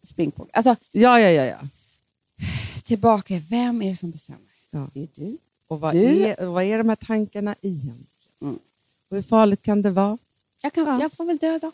springpojken. 0.03 0.51
Alltså, 0.55 0.77
Ja, 0.93 1.21
ja, 1.21 1.31
ja. 1.31 1.45
ja. 1.45 1.59
tillbaka, 2.85 3.41
vem 3.51 3.83
är 3.83 3.91
det 3.91 3.97
som 3.97 4.11
bestämmer? 4.11 4.41
Ja. 4.71 4.89
Det 4.95 5.01
är 5.03 5.09
du. 5.15 5.39
Och 5.69 5.81
vad, 5.81 5.95
Du- 5.95 6.23
är, 6.27 6.47
vad 6.47 6.65
är 6.65 6.79
de 6.79 6.89
här 6.89 6.97
tankarna 6.97 7.55
egentligen? 7.63 8.07
Mm. 8.41 8.59
Och 9.09 9.17
hur 9.17 9.23
farligt 9.23 9.63
kan 9.63 9.83
det 9.83 9.91
vara? 9.91 10.19
Jag, 10.63 10.73
kan, 10.73 10.87
Ja. 10.87 11.01
jag 11.01 11.13
får 11.13 11.25
väl 11.25 11.37
dö 11.37 11.59
då. 11.59 11.73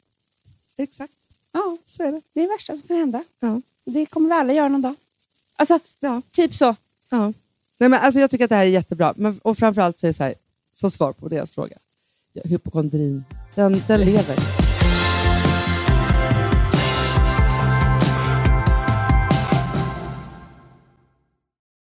Exakt, 0.76 1.12
Ja, 1.52 1.76
så 1.84 2.02
är 2.02 2.12
det. 2.12 2.20
det 2.32 2.40
är 2.40 2.44
det 2.48 2.54
värsta 2.54 2.76
som 2.76 2.88
kan 2.88 2.96
hända. 2.96 3.24
Ja. 3.40 3.60
Det 3.84 4.06
kommer 4.06 4.28
vi 4.28 4.34
alla 4.34 4.52
göra 4.52 4.68
någon 4.68 4.82
dag. 4.82 4.94
Alltså, 5.56 5.78
Ja. 6.00 6.22
typ 6.30 6.54
så. 6.54 6.76
Ja. 7.08 7.32
Nej, 7.78 7.88
men 7.88 7.92
alltså 7.94 8.20
jag 8.20 8.30
tycker 8.30 8.44
att 8.44 8.48
det 8.50 8.56
här 8.56 8.62
är 8.64 8.68
jättebra. 8.70 9.14
Men, 9.16 9.38
och 9.42 9.58
framförallt 9.58 9.98
så 9.98 10.06
är 10.06 10.08
det 10.08 10.14
så 10.14 10.22
här, 10.22 10.34
som 10.72 10.90
svar 10.90 11.12
på 11.12 11.28
deras 11.28 11.50
fråga. 11.50 11.76
Ja, 12.32 12.42
hypokondrin, 12.44 13.24
den, 13.54 13.82
den 13.88 14.00
lever. 14.00 14.36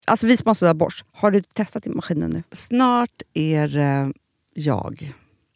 Alltså 0.05 0.27
vi 0.27 0.37
sponsrar 0.37 0.69
av 0.69 0.75
Bosch. 0.75 1.03
Har 1.11 1.31
du 1.31 1.41
testat 1.41 1.87
i 1.87 1.89
maskinen 1.89 2.31
nu? 2.31 2.43
Snart 2.51 3.21
är 3.33 3.67
det 3.67 4.13
jag 4.53 5.13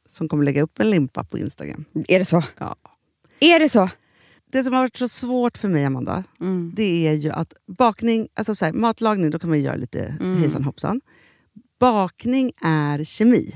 som 0.10 0.30
kommer 0.30 0.43
lägga 0.45 0.62
upp 0.62 0.80
en 0.80 0.89
limpa 0.89 1.23
på 1.23 1.38
Instagram. 1.38 1.86
Är 2.08 2.19
det 2.19 2.26
så? 2.26 2.43
Ja. 2.58 2.76
Är 3.39 3.60
det 3.60 3.69
så? 3.69 3.89
Det 4.52 4.63
som 4.63 4.73
har 4.73 4.82
varit 4.82 4.97
så 4.97 5.08
svårt 5.08 5.58
för 5.58 5.69
mig, 5.69 5.86
Amanda, 5.86 6.23
Mm. 6.41 6.71
det 6.76 7.08
är 7.08 7.13
ju 7.13 7.30
att 7.30 7.54
bakning, 7.65 8.28
alltså 8.34 8.56
så 8.56 8.65
här, 8.65 8.73
matlagning, 8.73 9.30
då 9.32 9.39
kan 9.39 9.50
man 9.50 9.60
ju 9.60 9.65
göra 9.65 9.76
lite 9.76 10.17
Mm. 10.19 10.38
hejsan 10.38 10.63
hoppsan. 10.63 11.02
Bakning 11.80 12.52
är 12.63 13.04
kemi. 13.04 13.56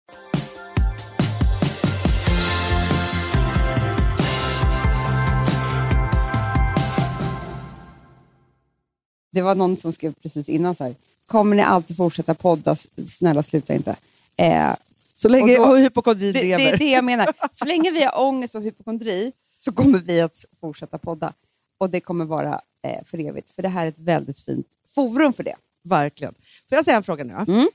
Det 9.31 9.41
var 9.41 9.55
någon 9.55 9.77
som 9.77 9.93
skrev 9.93 10.13
precis 10.13 10.49
innan 10.49 10.75
så 10.75 10.83
här. 10.83 10.95
Kommer 11.27 11.55
ni 11.55 11.61
alltid 11.61 11.97
fortsätta 11.97 12.33
podda? 12.33 12.75
Snälla 13.07 13.43
sluta 13.43 13.73
inte. 13.73 13.95
Eh, 14.37 14.73
Så 15.15 15.29
länge 15.29 15.57
Och 15.59 15.67
då- 15.67 15.75
hypokondrin 15.75 16.33
det, 16.33 16.39
det 16.41 16.57
lever. 16.57 16.73
är 16.73 16.77
det 16.77 16.91
jag 16.91 17.03
menar. 17.03 17.33
Så 17.51 17.65
länge 17.65 17.91
vi 17.91 18.03
har 18.03 18.19
ångest 18.21 18.55
och 18.55 18.61
hypokondri 18.63 19.31
så 19.59 19.71
kommer 19.71 19.99
vi 19.99 20.21
att 20.21 20.45
fortsätta 20.59 20.97
podda. 20.97 21.33
Och 21.77 21.89
det 21.89 21.99
kommer 21.99 22.25
vara 22.25 22.61
eh, 22.81 23.03
för 23.05 23.17
evigt. 23.19 23.49
För 23.49 23.61
det 23.61 23.69
här 23.69 23.83
är 23.85 23.89
ett 23.89 23.99
väldigt 23.99 24.39
fint 24.39 24.67
forum 24.87 25.33
för 25.33 25.43
det. 25.43 25.55
Verkligen. 25.83 26.33
Får 26.69 26.75
jag 26.75 26.85
säga 26.85 26.97
en 26.97 27.03
fråga 27.03 27.23
nu? 27.23 27.33
Mm. 27.33 27.67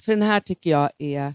För 0.00 0.12
den 0.12 0.22
här 0.22 0.40
tycker 0.40 0.70
jag 0.70 0.90
är... 0.98 1.34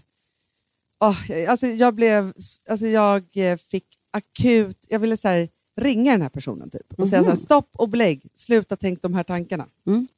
Åh, 0.98 1.18
alltså 1.48 1.66
jag, 1.66 1.94
blev, 1.94 2.32
alltså 2.68 2.86
jag 2.86 3.24
eh, 3.32 3.56
fick 3.56 3.84
akut... 4.10 4.76
Jag 4.88 4.98
ville 4.98 5.16
så 5.16 5.28
här, 5.28 5.48
ringa 5.76 6.12
den 6.12 6.22
här 6.22 6.28
personen 6.28 6.70
typ, 6.70 7.00
och 7.00 7.08
säga 7.08 7.22
så 7.22 7.28
här, 7.28 7.36
stopp 7.36 7.68
och 7.72 7.88
belägg, 7.88 8.20
sluta 8.34 8.76
tänk 8.76 9.02
de 9.02 9.14
här 9.14 9.22
tankarna. 9.22 9.66
Mm. 9.86 10.08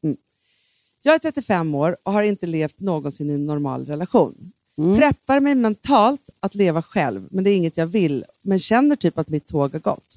Jag 1.02 1.14
är 1.14 1.18
35 1.18 1.74
år 1.74 1.96
och 2.02 2.12
har 2.12 2.22
inte 2.22 2.46
levt 2.46 2.80
någonsin 2.80 3.30
i 3.30 3.32
en 3.32 3.46
normal 3.46 3.86
relation. 3.86 4.52
Preppar 4.98 5.40
mig 5.40 5.54
mentalt 5.54 6.30
att 6.40 6.54
leva 6.54 6.82
själv, 6.82 7.28
men 7.30 7.44
det 7.44 7.50
är 7.50 7.57
inget 7.57 7.76
jag 7.76 7.86
vill. 7.86 8.24
Men 8.42 8.59
känner 8.59 8.96
typ 8.96 9.18
att 9.18 9.28
mitt 9.28 9.46
tåg 9.46 9.72
har 9.72 9.78
gått. 9.78 10.16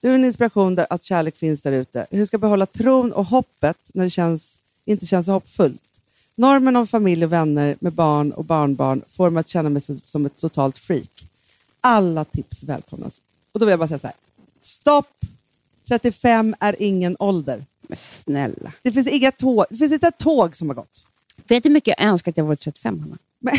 Du 0.00 0.10
är 0.10 0.14
en 0.14 0.24
inspiration 0.24 0.74
där 0.74 0.86
att 0.90 1.02
kärlek 1.02 1.36
finns 1.36 1.62
där 1.62 1.72
ute. 1.72 2.06
Hur 2.10 2.26
ska 2.26 2.34
jag 2.34 2.40
behålla 2.40 2.66
tron 2.66 3.12
och 3.12 3.24
hoppet 3.24 3.76
när 3.92 4.04
det 4.04 4.10
känns, 4.10 4.60
inte 4.84 5.06
känns 5.06 5.26
så 5.26 5.32
hoppfullt? 5.32 5.82
Normen 6.34 6.76
om 6.76 6.86
familj 6.86 7.24
och 7.24 7.32
vänner 7.32 7.76
med 7.80 7.92
barn 7.92 8.32
och 8.32 8.44
barnbarn 8.44 9.02
får 9.08 9.30
mig 9.30 9.40
att 9.40 9.48
känna 9.48 9.68
mig 9.68 9.82
som, 9.82 10.00
som 10.04 10.26
ett 10.26 10.36
totalt 10.36 10.78
freak. 10.78 11.24
Alla 11.80 12.24
tips 12.24 12.62
välkomnas. 12.62 13.22
Och 13.52 13.60
då 13.60 13.66
vill 13.66 13.70
jag 13.70 13.78
bara 13.78 13.88
säga 13.88 13.98
så 13.98 14.06
här. 14.06 14.16
Stopp! 14.60 15.08
35 15.88 16.54
är 16.60 16.76
ingen 16.82 17.16
ålder. 17.18 17.64
Men 17.82 17.96
snälla. 17.96 18.72
Det 18.82 18.92
finns, 18.92 19.06
inga 19.08 19.32
tåg, 19.32 19.64
det 19.70 19.76
finns 19.76 19.92
inte 19.92 20.06
ett 20.06 20.18
tåg 20.18 20.56
som 20.56 20.68
har 20.68 20.74
gått. 20.74 21.06
Vet 21.48 21.62
du 21.62 21.68
hur 21.68 21.74
mycket 21.74 21.94
jag 21.98 22.06
önskar 22.08 22.30
att 22.32 22.36
jag 22.36 22.44
var 22.44 22.56
35, 22.56 23.00
Hanna? 23.00 23.18
Men, 23.38 23.54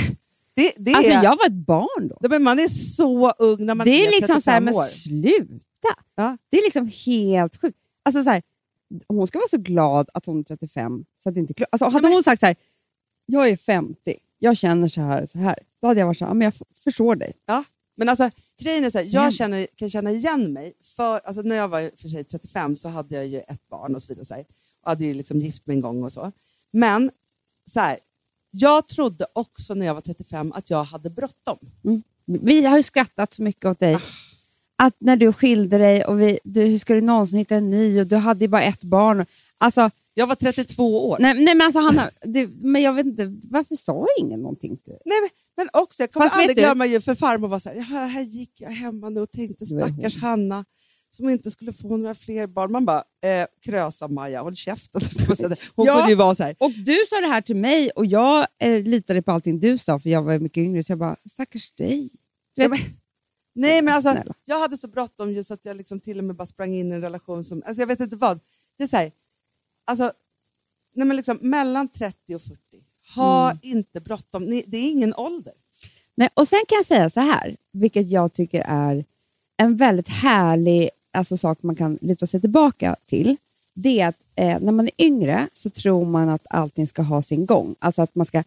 det, 0.54 0.74
det 0.78 0.94
Alltså 0.94 1.12
är, 1.12 1.24
jag 1.24 1.38
var 1.38 1.46
ett 1.46 1.52
barn 1.66 2.08
då. 2.20 2.28
Men 2.30 2.44
man 2.44 2.60
är 2.60 2.68
så 2.68 3.32
ung 3.32 3.66
när 3.66 3.76
man 3.76 3.86
Det 3.88 3.92
är, 3.92 4.08
är 4.08 4.12
liksom 4.12 4.28
35 4.36 4.42
så 4.42 4.52
här, 4.52 4.60
men 4.62 4.74
år. 4.76 4.84
sluta! 4.84 5.96
Ja. 6.16 6.38
Det 6.50 6.58
är 6.58 6.64
liksom 6.64 6.92
helt 7.06 7.62
sjukt. 7.62 7.78
Alltså 8.04 8.24
så 8.24 8.30
här, 8.30 8.42
hon 9.08 9.28
ska 9.28 9.40
vara 9.40 9.48
så 9.48 9.58
glad 9.58 10.10
att 10.14 10.26
hon 10.26 10.40
är 10.40 10.44
35. 10.44 11.06
Så 11.24 11.30
att 11.30 11.36
det 11.36 11.40
inte 11.42 11.54
är 11.58 11.68
alltså, 11.72 11.90
hade 11.90 12.08
hon 12.08 12.24
sagt 12.24 12.40
så 12.40 12.46
här, 12.46 12.56
jag 13.26 13.50
är 13.50 13.58
50, 13.58 14.16
jag 14.40 14.58
känner 14.58 14.88
så 14.88 15.02
här 15.02 15.26
så 15.26 15.40
här. 15.40 15.56
Då 15.82 15.88
hade 15.88 16.00
jag 16.00 16.08
varit 16.08 16.18
så 16.18 16.26
här, 16.26 16.30
"Ja, 16.30 16.34
men 16.34 16.46
jag 16.46 16.54
förstår 16.84 17.16
dig. 17.16 17.34
Ja. 17.46 17.64
Men 18.02 18.10
alltså, 18.10 18.30
grejen 18.62 18.84
är 18.84 18.90
så 18.90 18.98
här, 18.98 19.08
jag 19.10 19.34
känner, 19.34 19.68
kan 19.76 19.90
känna 19.90 20.12
igen 20.12 20.54
mig. 20.54 20.74
För, 20.82 21.22
alltså, 21.24 21.42
när 21.42 21.56
jag 21.56 21.68
var 21.68 21.92
för 21.98 22.10
sig 22.10 22.24
35 22.24 22.76
så 22.76 22.90
hade 22.90 23.16
jag 23.16 23.28
ju 23.28 23.40
ett 23.40 23.70
barn 23.70 23.96
och 23.96 24.04
så 24.04 24.08
vidare. 24.08 24.26
Så 24.26 24.34
här, 24.34 24.46
och 24.82 24.90
hade 24.90 25.06
ju 25.06 25.14
liksom 25.14 25.40
gift 25.40 25.68
mig 25.68 25.76
en 25.76 25.82
gång 25.82 26.04
och 26.04 26.14
så. 26.14 26.32
Men 26.72 27.12
så 27.66 27.80
här, 27.80 28.00
jag 28.52 28.88
trodde 28.88 29.26
också 29.34 29.74
när 29.74 29.86
jag 29.86 29.94
var 29.94 30.02
35 30.02 30.52
att 30.52 30.70
jag 30.70 30.84
hade 30.84 31.10
bråttom. 31.10 31.58
Vi 32.26 32.66
har 32.66 32.78
ju 32.78 32.84
skrattat 32.84 33.34
så 33.34 33.44
mycket 33.44 33.66
åt 33.66 33.80
dig. 33.80 33.98
Att 34.76 34.96
när 34.98 35.16
du 35.16 35.34
skilde 35.34 35.78
dig 35.78 36.06
och 36.06 36.22
vi, 36.22 36.40
du, 36.44 36.62
hur 36.62 36.80
ska 36.80 36.94
du 36.94 37.02
någonsin 37.02 37.38
hitta 37.38 37.56
en 37.56 37.70
ny 37.70 38.02
och 38.02 38.08
du 38.08 38.16
hade 38.16 38.46
ju 38.46 38.48
bara 38.48 38.64
ett 38.64 38.84
barn. 38.84 39.26
Alltså, 39.58 39.90
Jag 40.14 40.28
var 40.28 40.36
32 40.36 41.10
år. 41.10 41.18
nej, 41.20 41.34
nej 41.34 41.56
men 41.56 41.62
alltså 41.62 41.80
Hanna, 41.80 42.10
det, 42.22 42.48
men 42.48 42.82
jag 42.82 42.94
vet 42.94 43.06
inte, 43.06 43.38
varför 43.44 43.76
sa 43.76 44.08
ingen 44.20 44.42
någonting 44.42 44.78
till? 44.78 44.98
Nej, 45.06 45.22
men, 45.22 45.30
men 45.56 45.70
också, 45.82 46.04
jag 46.04 46.12
kommer 46.12 46.26
Fast 46.30 46.40
aldrig 46.40 46.58
glömma 46.58 46.86
ju 46.86 47.02
för 47.02 47.16
farmor 47.16 47.48
var 47.48 47.60
så 47.60 47.70
här, 47.70 47.76
"Ja, 47.76 47.84
här 47.84 48.22
gick 48.22 48.62
jag 48.62 48.70
hemma 48.70 49.10
nu 49.10 49.22
och 49.22 49.32
tänkte 49.32 49.66
stackars 49.66 50.18
Hanna 50.18 50.66
som 51.10 51.30
inte 51.30 51.52
skulle 51.52 51.74
få 51.74 51.98
några 51.98 52.16
fler 52.16 52.48
barn. 52.48 52.72
Man 52.72 52.86
bara, 52.86 53.04
eh, 53.22 53.46
krösa 53.66 54.08
Maja, 54.08 54.42
håll 54.42 54.56
käften. 54.56 55.02
Hon 55.76 55.86
Ja. 55.86 55.96
kunde 55.96 56.10
ju 56.10 56.16
vara 56.16 56.36
så 56.36 56.44
här, 56.44 56.56
Och 56.60 56.72
du 56.72 56.98
sa 57.10 57.16
det 57.22 57.28
här 57.28 57.42
till 57.42 57.56
mig 57.56 57.90
och 57.90 58.06
jag 58.06 58.48
eh, 58.60 58.84
litade 58.84 59.22
på 59.22 59.32
allting 59.32 59.60
du 59.60 59.78
sa 59.78 60.00
för 60.00 60.10
jag 60.10 60.22
var 60.24 60.40
mycket 60.40 60.58
yngre. 60.62 60.84
Så 60.84 60.92
jag 60.92 61.00
bara, 61.00 61.16
stackars 61.32 61.72
dig. 61.72 62.10
Du 62.56 62.62
Ja, 62.62 62.68
men- 62.70 62.80
Nej, 63.54 63.82
men 63.82 63.94
alltså, 63.94 64.12
Snälla. 64.12 64.34
jag 64.46 64.60
hade 64.60 64.78
så 64.78 64.88
bråttom 64.88 65.32
just 65.32 65.52
att 65.52 65.66
jag 65.66 65.78
liksom 65.78 66.00
till 66.00 66.18
och 66.18 66.24
med 66.24 66.36
bara 66.36 66.46
sprang 66.46 66.74
in 66.76 66.92
i 66.92 66.96
en 66.96 67.02
relation 67.02 67.44
som... 67.46 67.64
Alltså 67.66 67.82
jag 67.82 67.88
vet 67.88 68.00
inte 68.00 68.16
vad. 68.16 68.40
Det 68.78 68.84
är 68.84 68.88
så 68.88 68.98
här, 68.98 69.12
alltså, 69.86 70.12
nej 70.94 71.08
men 71.08 71.18
liksom, 71.18 71.38
mellan 71.42 71.88
30 71.88 72.36
och 72.36 72.42
40, 72.42 72.58
ha 73.16 73.46
Mm. 73.52 73.60
inte 73.62 74.00
bråttom. 74.00 74.44
Ni- 74.46 74.64
Det 74.68 74.78
är 74.78 74.92
ingen 74.92 75.14
ålder. 75.16 75.54
Nej, 76.16 76.30
och 76.34 76.48
sen 76.48 76.60
kan 76.68 76.76
jag 76.76 76.86
säga 76.86 77.10
så 77.10 77.20
här, 77.20 77.56
vilket 77.72 78.10
jag 78.10 78.34
tycker 78.34 78.64
är 78.68 79.06
en 79.58 79.78
väldigt 79.78 80.10
härlig 80.10 80.90
alltså, 81.12 81.38
sak 81.38 81.64
man 81.64 81.76
kan 81.76 81.98
luta 82.02 82.28
sig 82.28 82.42
tillbaka 82.42 82.96
till. 83.06 83.36
Det 83.74 84.00
är 84.00 84.08
att 84.08 84.18
eh, 84.36 84.60
när 84.60 84.72
man 84.72 84.86
är 84.88 85.06
yngre 85.06 85.48
så 85.54 85.70
tror 85.70 86.06
man 86.06 86.30
att 86.30 86.46
allting 86.50 86.88
ska 86.88 87.02
ha 87.02 87.22
sin 87.22 87.46
gång. 87.46 87.76
Alltså 87.80 88.02
att 88.02 88.16
man 88.16 88.26
ska 88.26 88.44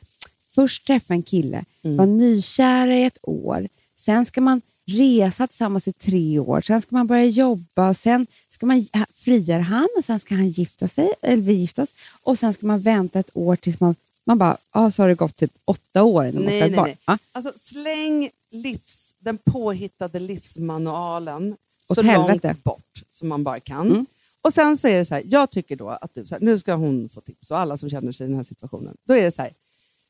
först 0.54 0.86
träffa 0.86 1.14
en 1.14 1.22
kille, 1.22 1.64
vara 1.82 2.06
nykära 2.06 2.94
i 2.96 3.04
ett 3.04 3.18
år, 3.22 3.68
sen 3.96 4.26
ska 4.26 4.40
man 4.40 4.60
resa 4.86 5.46
tillsammans 5.46 5.88
i 5.88 5.92
tre 5.92 6.38
år, 6.38 6.60
sen 6.60 6.80
ska 6.80 6.96
man 6.96 7.06
börja 7.06 7.24
jobba, 7.24 7.88
och 7.88 7.96
sen 7.96 8.26
ska 8.54 8.66
man 8.66 8.86
friar 9.12 9.60
han 9.60 9.88
och 9.98 10.04
sen 10.04 10.20
ska 10.20 10.34
han 10.34 10.48
gifta 10.50 10.88
sig, 10.88 11.12
eller 11.22 11.42
vi 11.42 11.52
gifta 11.52 11.82
oss, 11.82 11.94
och 12.22 12.38
sen 12.38 12.52
ska 12.54 12.66
man 12.66 12.80
vänta 12.80 13.18
ett 13.20 13.30
år 13.34 13.56
tills 13.56 13.80
man, 13.80 13.94
man 14.24 14.38
bara, 14.38 14.56
ah, 14.70 14.90
så 14.90 15.02
har 15.02 15.08
det 15.08 15.14
gått 15.14 15.36
typ 15.36 15.52
åtta 15.64 16.02
år 16.02 16.24
innan 16.26 16.42
man 16.44 16.52
Nej, 16.52 16.60
nej, 16.60 16.70
barn. 16.70 16.84
nej. 16.86 16.96
Ja. 17.06 17.18
Alltså, 17.32 17.52
släng 17.56 18.30
livs, 18.50 19.14
den 19.18 19.38
påhittade 19.38 20.18
livsmanualen 20.18 21.56
Åt 21.88 21.94
så 21.96 22.02
helvete. 22.02 22.48
långt 22.48 22.64
bort 22.64 23.02
som 23.12 23.28
man 23.28 23.44
bara 23.44 23.60
kan. 23.60 23.86
Mm. 23.90 24.06
Och 24.42 24.54
sen 24.54 24.78
så 24.78 24.88
är 24.88 24.96
det 24.96 25.04
så 25.04 25.14
här, 25.14 25.22
jag 25.26 25.50
tycker 25.50 25.76
då 25.76 25.88
att 25.90 26.14
du, 26.14 26.26
så 26.26 26.34
här, 26.34 26.42
nu 26.42 26.58
ska 26.58 26.74
hon 26.74 27.08
få 27.08 27.20
tips 27.20 27.50
och 27.50 27.58
alla 27.58 27.76
som 27.76 27.90
känner 27.90 28.12
sig 28.12 28.24
i 28.24 28.28
den 28.28 28.36
här 28.36 28.44
situationen. 28.44 28.96
Då 29.04 29.14
är 29.14 29.22
det 29.22 29.30
så 29.30 29.42
här, 29.42 29.52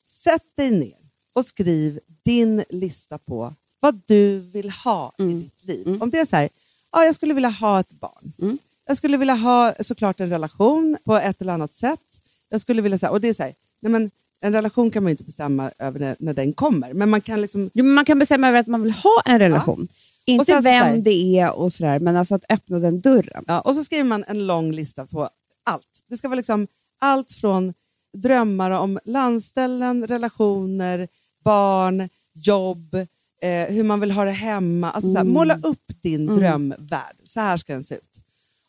sätt 0.08 0.42
dig 0.54 0.70
ner 0.70 0.96
och 1.32 1.46
skriv 1.46 2.00
din 2.22 2.64
lista 2.68 3.18
på 3.18 3.54
vad 3.80 4.00
du 4.06 4.38
vill 4.38 4.70
ha 4.70 5.12
i 5.18 5.22
Mm. 5.22 5.40
ditt 5.40 5.64
liv. 5.68 5.86
Mm. 5.88 6.02
Om 6.02 6.10
det 6.10 6.18
är 6.18 6.26
så 6.26 6.36
här, 6.36 6.48
ja, 6.94 7.04
jag 7.04 7.14
skulle 7.14 7.34
vilja 7.34 7.48
ha 7.50 7.80
ett 7.80 7.92
barn. 7.92 8.32
Mm. 8.40 8.58
Jag 8.86 8.96
skulle 8.96 9.16
vilja 9.16 9.34
ha 9.34 9.74
såklart 9.80 10.20
en 10.20 10.30
relation 10.30 10.96
på 11.04 11.16
ett 11.16 11.40
eller 11.40 11.52
annat 11.52 11.74
sätt. 11.74 12.00
Jag 12.48 12.60
skulle 12.60 12.82
vilja, 12.82 12.98
här, 13.02 13.10
och 13.10 13.20
det 13.20 13.28
är 13.28 13.34
så 13.34 13.42
här, 13.42 13.54
nej 13.80 13.92
men, 13.92 14.10
en 14.40 14.52
relation 14.52 14.90
kan 14.90 15.02
man 15.02 15.10
ju 15.10 15.12
inte 15.12 15.24
bestämma 15.24 15.70
över 15.78 16.00
när, 16.00 16.16
när 16.18 16.34
den 16.34 16.52
kommer. 16.52 16.92
Men 16.92 17.10
man 17.10 17.20
kan 17.20 17.40
liksom 17.40 17.70
Jo, 17.74 17.84
men 17.84 17.94
man 17.94 18.04
kan 18.04 18.18
bestämma 18.18 18.48
över 18.48 18.58
att 18.58 18.66
man 18.66 18.82
vill 18.82 18.92
ha 18.92 19.22
en 19.24 19.38
relation. 19.38 19.88
Inte 20.24 20.40
Och 20.40 20.46
sen 20.46 20.62
vem 20.62 20.82
här- 20.82 20.96
det 20.96 21.38
är 21.38 21.52
och 21.52 21.72
sådär, 21.72 21.98
men 21.98 22.16
alltså 22.16 22.34
att 22.34 22.44
öppna 22.48 22.78
den 22.78 23.00
dörren. 23.00 23.44
Ja, 23.48 23.60
och 23.60 23.74
så 23.74 23.84
skriver 23.84 24.04
man 24.04 24.24
en 24.28 24.46
lång 24.46 24.72
lista 24.72 25.06
på 25.06 25.28
allt. 25.64 26.02
Det 26.08 26.16
ska 26.16 26.28
vara 26.28 26.36
liksom 26.36 26.66
allt 26.98 27.32
från 27.32 27.74
drömmar 28.12 28.70
om 28.70 28.98
landställen, 29.04 30.06
relationer, 30.06 31.08
barn, 31.44 32.08
jobb, 32.32 32.96
eh, 33.40 33.64
hur 33.74 33.82
man 33.84 34.00
vill 34.00 34.10
ha 34.10 34.24
det 34.24 34.30
hemma. 34.30 34.90
Alltså 34.90 35.08
så 35.10 35.14
här, 35.18 35.20
Mm. 35.24 35.32
måla 35.34 35.58
upp 35.62 35.92
din 36.02 36.28
Mm. 36.28 36.36
drömvärld. 36.40 37.16
Så 37.24 37.40
här 37.40 37.56
ska 37.56 37.72
den 37.72 37.84
se 37.84 37.94
ut. 37.94 38.20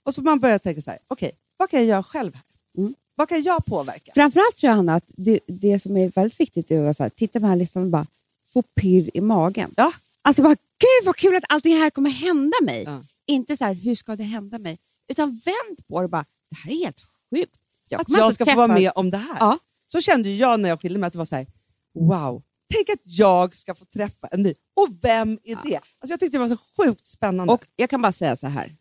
Och 0.03 0.15
så 0.15 0.21
man 0.21 0.39
börjar 0.39 0.59
tänka 0.59 0.81
så 0.81 0.91
här, 0.91 0.99
okej, 1.07 1.31
vad 1.57 1.69
kan 1.69 1.79
jag 1.79 1.87
göra 1.87 2.03
själv 2.03 2.33
här? 2.33 2.43
Mm. 2.77 2.95
Vad 3.15 3.29
kan 3.29 3.43
jag 3.43 3.65
påverka? 3.65 4.11
Framförallt 4.15 4.55
tror 4.55 4.69
jag, 4.69 4.75
Hanna, 4.75 4.95
att 4.95 5.03
det, 5.07 5.39
det 5.47 5.79
som 5.79 5.97
är 5.97 6.09
väldigt 6.09 6.39
viktigt 6.39 6.71
är 6.71 6.83
att 6.83 6.97
så 6.97 7.03
här, 7.03 7.09
titta 7.09 7.33
på 7.33 7.39
den 7.39 7.49
här 7.49 7.55
listan 7.55 7.83
och 7.83 7.89
bara 7.89 8.05
få 8.45 8.61
pirr 8.61 9.09
i 9.13 9.21
magen. 9.21 9.73
Ja. 9.77 9.91
Alltså 10.21 10.41
bara, 10.43 10.55
gud 10.55 11.05
vad 11.05 11.15
kul 11.15 11.35
att 11.35 11.43
allting 11.49 11.77
här 11.77 11.89
kommer 11.89 12.09
hända 12.09 12.57
mig. 12.61 12.83
Ja. 12.83 13.03
Inte 13.25 13.57
så 13.57 13.65
här, 13.65 13.73
hur 13.73 13.95
ska 13.95 14.15
det 14.15 14.23
hända 14.23 14.57
mig? 14.57 14.77
Utan 15.07 15.29
vänd 15.45 15.87
på 15.87 15.99
det 15.99 16.03
och 16.03 16.09
bara, 16.09 16.25
det 16.49 16.55
här 16.55 16.71
är 16.71 16.75
helt 16.83 17.01
sjukt. 17.31 17.53
att 17.53 17.91
jag 17.91 17.99
alltså 18.21 18.31
ska 18.43 18.45
få 18.45 18.57
vara 18.57 18.67
träffa- 18.67 18.79
med 18.79 18.91
om 18.95 19.09
det 19.11 19.17
här. 19.17 19.37
Ja. 19.39 19.59
Så 19.87 20.01
kände 20.01 20.29
jag 20.29 20.59
när 20.59 20.69
jag 20.69 20.81
skilde 20.81 20.99
mig, 20.99 21.07
att 21.07 21.13
det 21.13 21.19
var 21.19 21.25
så 21.25 21.35
här, 21.35 21.47
wow, 21.93 22.41
tänk 22.67 22.89
att 22.89 23.01
jag 23.03 23.55
ska 23.55 23.75
få 23.75 23.85
träffa 23.85 24.27
en 24.27 24.41
ny. 24.41 24.53
Och 24.73 24.87
vem 25.01 25.39
är 25.43 25.55
det? 25.63 25.75
Alltså 25.75 26.13
jag 26.13 26.19
tyckte 26.19 26.37
det 26.37 26.39
var 26.39 26.47
så 26.47 26.57
sjukt 26.57 27.05
spännande. 27.05 27.53
Och 27.53 27.65
jag 27.75 27.89
kan 27.89 28.01
bara 28.01 28.11
säga 28.11 28.35
så 28.35 28.47
här, 28.47 28.75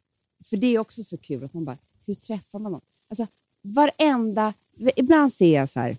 för 0.45 0.57
det 0.57 0.66
är 0.66 0.78
också 0.78 1.05
så 1.05 1.16
kul 1.16 1.45
att 1.45 1.55
man 1.55 1.64
bara, 1.64 1.78
hur 2.07 2.14
träffar 2.14 2.59
man 2.59 2.72
någon? 2.72 2.80
Alltså 3.09 3.26
varenda, 3.62 4.55
ibland 4.97 5.32
ser 5.32 5.55
jag 5.55 5.68
så 5.68 5.80
här, 5.80 5.97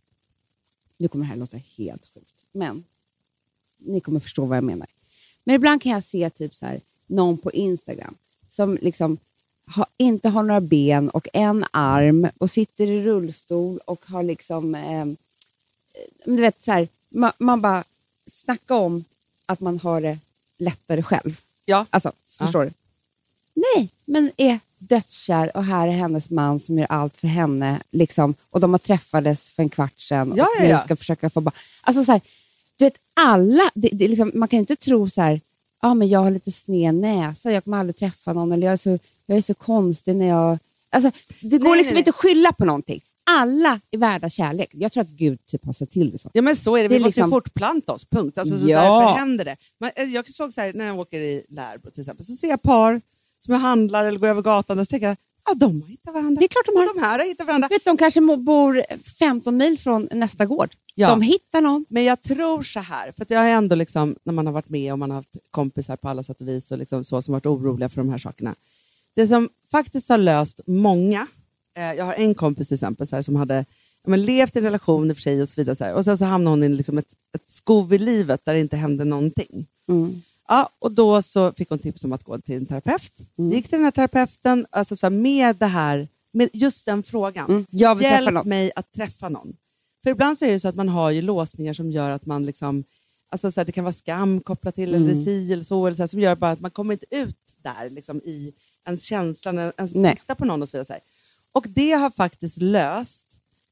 nu 0.98 1.08
kommer 1.08 1.26
det 1.26 1.30
här 1.30 1.38
låta 1.38 1.58
helt 1.78 2.06
sjukt, 2.14 2.46
men 2.52 2.84
ni 3.78 4.00
kommer 4.00 4.20
förstå 4.20 4.46
vad 4.46 4.58
jag 4.58 4.64
menar. 4.64 4.88
Men 5.44 5.56
ibland 5.56 5.82
kan 5.82 5.92
jag 5.92 6.04
se 6.04 6.30
typ 6.30 6.56
så 6.56 6.66
här, 6.66 6.82
någon 7.08 7.38
på 7.38 7.52
Instagram 7.52 8.16
som 8.48 8.78
liksom 8.82 9.18
ha, 9.76 9.86
inte 9.98 10.30
har 10.30 10.44
några 10.44 10.62
ben 10.62 11.10
och 11.10 11.28
en 11.34 11.66
arm 11.72 12.28
och 12.38 12.52
sitter 12.52 12.88
i 12.88 13.04
rullstol 13.04 13.80
och 13.86 14.06
har 14.06 14.24
liksom, 14.24 14.76
eh, 14.76 15.06
du 16.26 16.42
vet 16.42 16.64
så 16.64 16.72
här, 16.72 16.88
man, 17.16 17.32
man 17.38 17.62
bara 17.62 17.84
snackar 18.28 18.76
om 18.76 19.06
att 19.46 19.60
man 19.60 19.80
har 19.80 20.02
det 20.02 20.18
lättare 20.58 21.04
själv. 21.04 21.42
Ja. 21.66 21.86
Alltså, 21.90 22.12
förstår 22.28 22.64
du? 22.66 22.72
Nej, 23.54 23.90
men 24.06 24.32
är 24.38 24.60
dödskär 24.78 25.58
och 25.58 25.64
här 25.64 25.88
är 25.88 25.92
hennes 25.92 26.30
man 26.30 26.60
som 26.60 26.78
gör 26.80 26.88
allt 26.90 27.18
för 27.18 27.28
henne. 27.28 27.82
Liksom, 27.92 28.36
och 28.50 28.60
de 28.60 28.74
har 28.74 28.78
träffades 28.78 29.52
för 29.52 29.64
en 29.64 29.70
kvart 29.70 30.00
sedan 30.00 30.34
Ja, 30.36 30.44
och 30.44 30.50
ja, 30.58 30.64
nu 30.64 30.70
ja. 30.70 30.80
ska 30.80 30.96
försöka 30.96 31.30
få 31.30 31.42
barn. 31.42 31.54
Alltså 31.82 32.04
så 32.04 32.12
här, 32.12 32.22
du 32.78 32.86
vet 32.86 32.98
alla, 33.14 33.72
det, 33.74 33.90
det 33.94 34.08
liksom, 34.08 34.32
man 34.34 34.48
kan 34.48 34.60
inte 34.60 34.76
tro 34.76 35.10
så 35.10 35.22
här, 35.22 35.42
ja 35.82 35.94
men 35.94 36.10
jag 36.10 36.20
har 36.20 36.32
lite 36.32 36.52
sned 36.52 36.96
näsa, 36.96 37.52
jag 37.52 37.64
kommer 37.64 37.78
aldrig 37.78 37.96
träffa 37.96 38.34
någon 38.34 38.52
eller 38.52 38.68
jag 38.68 38.74
är 38.74 38.78
så, 38.78 39.00
jag 39.26 39.38
är 39.38 39.42
så 39.42 39.54
konstig 39.54 40.16
när 40.16 40.28
jag... 40.28 40.60
Alltså, 40.90 41.12
det 41.42 41.58
går 41.58 41.70
Nej, 41.70 41.78
liksom 41.78 41.94
nej, 41.94 42.00
inte 42.00 42.10
att 42.10 42.16
skylla 42.16 42.52
på 42.52 42.66
någonting. 42.66 43.02
Alla 43.28 43.80
är 43.92 43.98
värda 43.98 44.30
kärlek. 44.30 44.70
Jag 44.74 44.92
tror 44.92 45.02
att 45.04 45.10
Gud 45.10 45.46
typ 45.46 45.66
har 45.66 45.74
sett 45.74 45.92
till 45.92 46.12
det 46.12 46.18
så. 46.18 46.30
Ja 46.34 46.42
men 46.42 46.56
så 46.56 46.76
är 46.78 46.84
det, 46.84 46.88
vi 46.88 46.96
Det 46.96 47.00
är 47.02 47.04
måste 47.04 47.20
liksom- 47.22 47.30
fortplanta 47.32 47.94
oss, 47.94 48.06
punkt. 48.06 48.38
Alltså, 48.38 48.60
så 48.60 48.70
Ja. 48.70 48.82
Därför 49.00 49.20
händer 49.20 49.46
det. 49.46 49.56
Men, 49.78 49.92
eh, 49.96 50.04
jag 50.04 50.32
såg 50.32 50.54
så 50.54 50.62
här, 50.62 50.74
när 50.74 50.86
jag 50.86 51.00
åker 51.00 51.20
i 51.20 51.46
Lärbro 51.50 51.92
till 51.92 52.02
exempel, 52.02 52.26
så 52.26 52.36
ser 52.36 52.48
jag 52.48 52.62
par 52.62 53.02
som 53.40 53.54
jag 53.54 53.62
handlar 53.62 54.06
eller 54.06 54.20
går 54.20 54.28
över 54.28 54.42
gatan 54.42 54.80
och 54.80 54.86
så 54.86 54.90
tänker 54.90 55.08
jag, 55.08 55.18
ja 55.48 55.54
de 55.54 55.82
har 55.82 55.88
hittat 55.90 56.14
varandra. 56.14 56.40
Det 56.40 56.46
är 56.46 56.48
klart 56.48 56.66
de 56.66 56.76
har. 56.76 56.94
De 56.96 57.02
här 57.02 57.20
har 57.20 57.26
hittat 57.26 57.48
varandra. 57.48 57.68
Vet, 57.68 57.86
de 57.86 57.98
kanske 57.98 58.22
bor 58.22 58.82
15 59.20 59.58
mil 59.58 59.80
från 59.80 60.08
nästa 60.12 60.46
gård. 60.46 60.70
Ja. 60.96 61.10
De 61.10 61.22
hittar 61.22 61.62
någon. 61.62 61.86
Men 61.90 62.04
jag 62.04 62.22
tror 62.22 62.64
så 62.64 62.80
här, 62.80 63.12
för 63.12 63.26
jag 63.30 63.40
har 63.40 63.48
ändå 63.50 63.76
liksom, 63.76 64.16
när 64.24 64.34
man 64.34 64.46
har 64.46 64.54
varit 64.54 64.70
med 64.70 64.94
och 64.94 65.00
man 65.00 65.10
har 65.10 65.16
haft 65.16 65.38
kompisar 65.52 65.96
på 65.96 66.10
alla 66.10 66.24
sätt 66.24 66.42
och 66.42 66.48
vis 66.48 66.72
och 66.72 66.78
liksom 66.78 67.04
så 67.04 67.22
som 67.22 67.32
varit 67.32 67.46
oroliga 67.46 67.90
för 67.90 67.98
de 67.98 68.10
här 68.10 68.18
sakerna. 68.18 68.56
Det 69.16 69.28
som 69.28 69.50
faktiskt 69.72 70.10
har 70.10 70.18
löst 70.18 70.60
många, 70.68 71.28
eh, 71.76 71.94
jag 71.94 72.06
har 72.06 72.14
en 72.14 72.36
kompis 72.36 72.68
till 72.68 72.76
exempel 72.76 73.08
så 73.08 73.16
här, 73.16 73.24
som 73.24 73.36
hade 73.36 73.66
men 74.08 74.26
levt 74.26 74.56
i 74.56 74.60
en 74.60 74.66
relation 74.66 75.16
för 75.16 75.22
sig 75.22 75.42
och 75.42 75.50
så 75.50 75.62
vidare 75.62 75.76
så 75.76 75.84
här, 75.84 75.94
och 75.94 76.06
sen 76.06 76.18
så 76.18 76.26
hamnade 76.26 76.52
hon 76.52 76.64
i 76.64 76.70
liksom 76.70 76.98
ett, 76.98 77.16
ett 77.34 77.50
skov 77.50 77.94
i 77.94 77.98
livet 77.98 78.46
där 78.46 78.54
det 78.54 78.60
inte 78.60 78.78
hände 78.78 79.06
någonting. 79.06 79.68
Mm. 79.88 80.22
Ja, 80.48 80.70
och 80.80 80.92
då 80.92 81.22
så 81.22 81.52
fick 81.52 81.70
hon 81.70 81.80
tips 81.80 82.04
om 82.04 82.14
att 82.14 82.24
gå 82.24 82.38
till 82.38 82.56
en 82.56 82.66
terapeut. 82.66 83.12
Gick 83.36 83.68
till 83.68 83.78
den 83.78 83.84
här 83.84 83.92
terapeuten 83.92 84.66
alltså 84.70 84.96
så 84.96 85.06
här, 85.06 85.12
med 85.12 85.56
det 85.56 85.66
här, 85.66 86.08
med 86.32 86.50
just 86.54 86.86
den 86.86 87.04
frågan. 87.04 87.50
Mm. 87.50 87.66
Jag 87.70 87.96
vill 87.96 88.04
Hjälp 88.04 88.46
mig 88.46 88.72
att 88.76 88.92
träffa 88.94 89.30
någon. 89.30 89.54
För 90.04 90.10
ibland 90.10 90.38
så 90.38 90.46
är 90.46 90.52
det 90.52 90.60
så 90.60 90.68
att 90.68 90.76
man 90.76 90.90
har 90.90 91.12
ju 91.12 91.22
låsningar 91.22 91.74
som 91.74 91.92
gör 91.92 92.10
att 92.10 92.26
man 92.26 92.46
liksom, 92.46 92.84
alltså 93.30 93.52
så 93.52 93.60
här, 93.60 93.66
det 93.66 93.72
kan 93.72 93.84
vara 93.84 93.94
skam 93.94 94.42
kopplat 94.42 94.76
till 94.76 94.96
Mm. 94.96 95.10
eller 95.10 95.24
si 95.24 95.54
eller 95.54 95.64
så, 95.64 95.86
eller 95.86 95.96
så 95.96 96.02
här, 96.04 96.08
som 96.08 96.20
gör 96.20 96.36
bara 96.36 96.52
att 96.52 96.60
man 96.60 96.72
kommer 96.72 96.94
inte 96.94 97.16
ut 97.16 97.38
där 97.62 97.90
liksom, 97.90 98.18
i 98.18 98.54
ens 98.86 99.04
känsla, 99.04 99.52
när 99.52 99.74
ens 99.78 99.96
Nej. 99.96 100.16
titta 100.16 100.36
på 100.36 100.46
någon 100.46 100.62
och 100.62 100.70
så 100.70 100.78
vidare. 100.78 101.00
Så. 101.00 101.06
Och 101.56 101.66
det 101.68 101.92
har 101.92 102.10
faktiskt 102.10 102.58
löst 102.58 103.26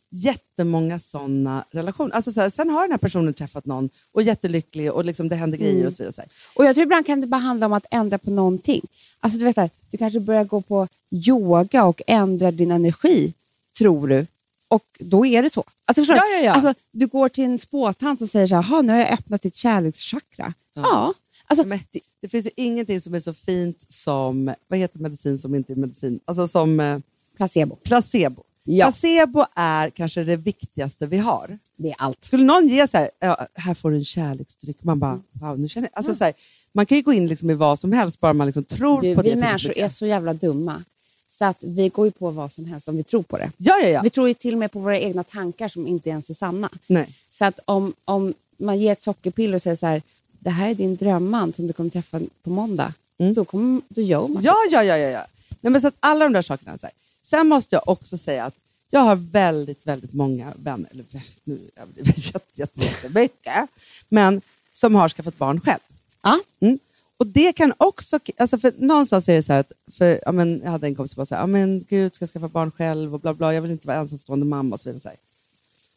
jättemånga 0.10 1.00
sådana 1.00 1.66
relationer. 1.72 2.12
Alltså 2.16 2.32
så 2.32 2.42
här, 2.42 2.50
sen 2.50 2.70
har 2.70 2.82
den 2.82 2.92
här 2.92 2.98
personen 2.98 3.34
träffat 3.34 3.66
någon 3.66 3.90
och 4.12 4.22
är 4.22 4.26
jättelycklig 4.26 4.92
och 4.92 5.06
liksom 5.06 5.30
det 5.30 5.36
händer 5.36 5.58
grejer 5.58 5.88
och 5.88 5.94
så 5.94 6.04
vidare. 6.04 6.28
Och 6.56 6.66
jag 6.66 6.76
tror 6.76 6.84
ibland 6.84 7.06
kan 7.06 7.22
det 7.22 7.28
bara 7.28 7.42
handla 7.42 7.66
om 7.66 7.74
att 7.74 7.86
ändra 7.92 8.18
på 8.18 8.32
någonting. 8.32 8.82
Alltså 9.20 9.40
du 9.40 9.46
vet 9.46 9.56
så 9.56 9.62
här, 9.62 9.70
du 9.92 9.98
kanske 9.98 10.20
börjar 10.20 10.44
gå 10.44 10.62
på 10.62 10.88
yoga 11.12 11.84
och 11.86 12.02
ändra 12.08 12.52
din 12.52 12.72
energi, 12.72 13.34
tror 13.78 14.08
du. 14.08 14.26
Och 14.68 14.86
då 15.00 15.26
är 15.26 15.44
det 15.44 15.50
så. 15.54 15.64
Alltså, 15.86 16.04
Ja, 16.04 16.16
ja, 16.36 16.40
ja. 16.44 16.52
Alltså, 16.54 16.74
du 16.92 17.08
går 17.08 17.30
till 17.30 17.44
en 17.44 17.60
spåtant 17.60 18.22
och 18.22 18.30
säger 18.30 18.48
så 18.48 18.56
här, 18.56 18.64
"Ha, 18.64 18.82
nu 18.82 18.94
har 18.94 19.00
jag 19.00 19.12
öppnat 19.14 19.42
ditt 19.42 19.56
kärlekschakra. 19.56 20.54
Ja. 20.74 21.14
Alltså, 21.48 21.68
Men 21.68 21.80
det, 21.92 22.00
det 22.22 22.28
finns 22.30 22.46
ju 22.46 22.52
ingenting 22.56 23.02
som 23.02 23.14
är 23.14 23.20
så 23.20 23.34
fint 23.34 23.86
som, 23.88 24.54
vad 24.68 24.80
heter 24.80 25.00
medicin 25.00 25.38
som 25.38 25.56
inte 25.56 25.74
är 25.74 25.76
medicin? 25.76 26.20
Alltså 26.26 26.48
som 26.48 26.80
eh, 26.80 27.00
placebo. 27.38 27.76
placebo. 27.76 28.44
Ja. 28.64 28.86
Placebo 28.86 29.46
är 29.56 29.90
kanske 29.90 30.24
det 30.24 30.36
viktigaste 30.36 31.06
vi 31.06 31.18
har. 31.18 31.58
Det 31.78 31.90
är 31.90 31.96
allt. 31.98 32.26
Skulle 32.26 32.44
någon 32.44 32.68
ge 32.68 32.88
så 32.88 32.98
här, 32.98 33.10
här 33.56 33.74
får 33.74 33.92
du 33.92 33.98
en 33.98 34.06
kärleksdryck, 34.06 34.78
man 34.84 35.00
bara, 35.00 35.20
wow, 35.32 35.60
nu 35.60 35.68
känner 35.68 35.88
jag... 35.88 35.98
Alltså, 35.98 36.14
så 36.16 36.24
här, 36.24 36.34
man 36.72 36.86
kan 36.86 36.98
ju 36.98 37.02
gå 37.04 37.14
in 37.14 37.28
liksom 37.28 37.50
i 37.50 37.54
vad 37.54 37.80
som 37.80 37.92
helst 37.94 38.20
bara 38.20 38.34
man 38.34 38.48
liksom 38.48 38.64
tror 38.64 39.02
Du, 39.02 39.16
på 39.16 39.22
det. 39.22 39.30
vi 39.30 39.32
tillräckligt 39.34 39.40
människor 39.66 39.78
är 39.78 39.90
så 39.90 40.06
jävla 40.06 40.34
dumma. 40.34 40.84
Så 41.32 41.46
att 41.46 41.58
vi 41.60 41.90
går 41.90 42.06
ju 42.06 42.12
på 42.12 42.30
vad 42.30 42.52
som 42.52 42.66
helst 42.66 42.88
om 42.88 42.98
vi 42.98 43.04
tror 43.04 43.24
på 43.24 43.38
det. 43.38 43.52
Ja, 43.58 43.74
ja, 43.84 43.88
ja. 43.90 44.02
Vi 44.02 44.10
tror 44.10 44.28
ju 44.28 44.34
till 44.34 44.54
och 44.54 44.60
med 44.60 44.72
på 44.72 44.80
våra 44.80 45.00
egna 45.00 45.24
tankar 45.24 45.68
som 45.68 45.88
inte 45.88 46.10
ens 46.10 46.30
är 46.30 46.34
sanna. 46.34 46.70
Nej. 46.88 47.10
Så 47.30 47.46
att 47.46 47.60
om, 47.66 47.94
om 48.06 48.34
man 48.58 48.80
ger 48.80 48.92
ett 48.92 49.02
sockerpiller 49.02 49.56
och 49.56 49.62
säger 49.62 49.76
så 49.76 49.86
här, 49.88 50.02
det 50.40 50.50
här 50.50 50.70
är 50.70 50.74
din 50.76 50.96
drömman 50.96 51.54
som 51.54 51.68
du 51.68 51.74
kommer 51.74 51.90
träffa 51.90 52.20
på 52.44 52.50
måndag. 52.50 52.94
Då, 53.36 53.46
kommer, 53.46 53.82
då 53.90 54.02
gör 54.02 54.28
man 54.28 54.44
Ja, 54.44 54.56
ja, 54.72 54.84
ja. 54.84 54.98
ja, 54.98 55.10
ja. 55.10 55.26
Nej, 55.62 55.72
men 55.72 55.82
så 55.82 55.88
att 55.88 55.96
alla 56.00 56.26
de 56.26 56.34
där 56.34 56.42
sakerna. 56.42 56.78
Så 56.78 56.86
här. 56.86 56.94
Sen 57.24 57.48
måste 57.48 57.76
jag 57.76 57.90
också 57.90 58.18
säga 58.18 58.46
att 58.46 58.56
jag 58.90 59.00
har 59.00 59.16
väldigt, 59.16 59.88
väldigt 59.88 60.14
många 60.14 60.54
vänner, 60.56 60.90
eller 60.92 61.06
nu 61.44 61.60
överdriver 61.76 62.14
jag 62.16 62.18
jätte, 62.34 62.62
jätte, 62.62 62.80
jättemycket, 62.80 63.70
men 64.10 64.42
som 64.72 64.96
har 64.96 65.10
skaffat 65.10 65.38
barn 65.38 65.62
själv. 65.62 65.80
Ja. 66.22 66.40
Mm. 66.60 66.80
Och 67.18 67.28
det 67.28 67.54
kan 67.54 67.74
också, 67.78 68.20
alltså 68.38 68.58
för 68.58 68.74
någonstans 68.78 69.30
är 69.30 69.34
det 69.34 69.44
så 69.44 69.54
här 69.54 69.60
att, 69.60 69.72
för, 69.92 70.20
ja, 70.26 70.32
men, 70.32 70.62
jag 70.64 70.72
hade 70.72 70.88
en 70.88 70.96
kompis 70.96 71.14
som 71.14 71.22
var 71.22 71.26
så 71.26 71.36
här, 71.36 71.42
ja, 71.42 71.48
men 71.48 71.86
gud 71.90 72.16
ska 72.16 72.24
jag 72.24 72.30
skaffa 72.30 72.48
barn 72.48 72.72
själv 72.72 73.14
och 73.14 73.20
bla 73.20 73.34
bla, 73.34 73.54
jag 73.54 73.62
vill 73.62 73.72
inte 73.72 73.88
vara 73.88 73.98
ensamstående 73.98 74.46
mamma 74.46 74.74
och 74.76 74.80
så 74.80 74.90
vidare. 74.90 75.00
Så 75.00 75.10
här. 75.10 75.18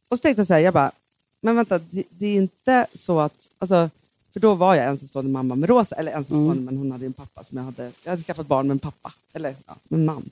Och 0.09 0.18
så 0.18 0.22
tänkte 0.22 0.41
jag 0.41 0.47
så 0.47 0.55
här, 0.55 0.61
jag 0.61 0.74
bara, 0.74 0.93
men 1.41 1.57
vänta, 1.57 1.79
det, 1.79 2.05
det 2.09 2.27
är 2.27 2.35
inte 2.35 2.87
så 2.95 3.20
att, 3.20 3.49
alltså, 3.59 3.91
för 4.33 4.41
då 4.41 4.55
var 4.55 4.74
jag 4.74 4.87
ensamstående 4.87 5.31
mamma 5.31 5.55
med 5.55 5.68
Rosa, 5.68 5.97
eller 5.97 6.12
ensamstående 6.12 6.62
men 6.62 6.77
hon 6.77 6.93
hade 6.93 7.07
en 7.07 7.12
pappa 7.12 7.45
som 7.45 7.59
jag 7.59 7.64
hade, 7.64 7.93
jag 8.05 8.11
hade 8.12 8.22
skaffat 8.22 8.47
barn 8.47 8.66
med 8.66 8.74
en 8.74 8.79
pappa, 8.79 9.12
eller 9.33 9.57
ja, 9.66 9.77
med 9.89 10.01
en 10.01 10.07
man. 10.07 10.31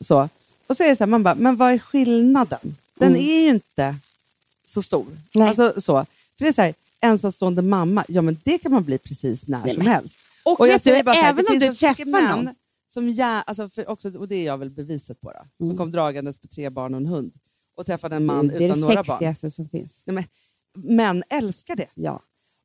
Så. 0.00 0.28
Och 0.66 0.76
så 0.76 0.82
är 0.82 0.88
det 0.88 0.96
så 0.96 1.04
här, 1.04 1.08
man 1.08 1.22
bara, 1.22 1.34
men 1.34 1.56
vad 1.56 1.72
är 1.72 1.78
skillnaden? 1.78 2.76
Den 2.94 3.16
är 3.16 3.42
ju 3.42 3.48
inte 3.48 3.96
så 4.64 4.82
stor. 4.82 5.06
Nej. 5.34 5.48
Alltså, 5.48 5.80
så. 5.80 6.06
För 6.38 6.44
det 6.44 6.48
är 6.48 6.52
så 6.52 6.62
här, 6.62 6.74
ensamstående 7.00 7.62
mamma, 7.62 8.04
ja 8.08 8.22
men 8.22 8.40
det 8.44 8.58
kan 8.58 8.72
man 8.72 8.84
bli 8.84 8.98
precis 8.98 9.48
när 9.48 9.60
Nej, 9.64 9.74
som 9.74 9.82
men- 9.84 9.92
helst. 9.92 10.18
Och, 10.44 10.60
Och 10.60 10.68
jag 10.68 10.80
säger 10.80 11.04
bara 11.04 11.14
så 11.14 11.20
här, 11.20 11.30
även 11.30 11.44
det 11.44 11.52
om 11.52 11.58
du 11.58 11.72
träffar 11.74 12.36
någon. 12.36 12.54
Som 12.88 13.10
jag, 13.10 13.42
alltså 13.46 13.68
för 13.68 13.88
också, 13.88 14.18
och 14.18 14.28
det 14.28 14.34
är 14.36 14.44
jag 14.46 14.58
väl 14.58 14.70
beviset 14.70 15.20
på, 15.20 15.32
då, 15.58 15.66
som 15.66 15.76
kom 15.76 15.90
dragandes 15.90 16.42
med 16.42 16.50
tre 16.50 16.70
barn 16.70 16.94
och 16.94 17.00
en 17.00 17.06
hund 17.06 17.32
och 17.74 17.86
träffade 17.86 18.16
en 18.16 18.26
man 18.26 18.48
det 18.48 18.54
är 18.54 18.58
det 18.58 18.64
utan 18.66 18.80
några 18.80 18.94
barn. 18.94 19.04
sexigaste 19.04 19.50
som 19.50 19.68
finns. 19.68 20.02
Nej, 20.04 20.14
men, 20.14 20.24
män 20.96 21.22
älskar 21.30 21.76
det. 21.76 21.86
Ja. 21.94 22.20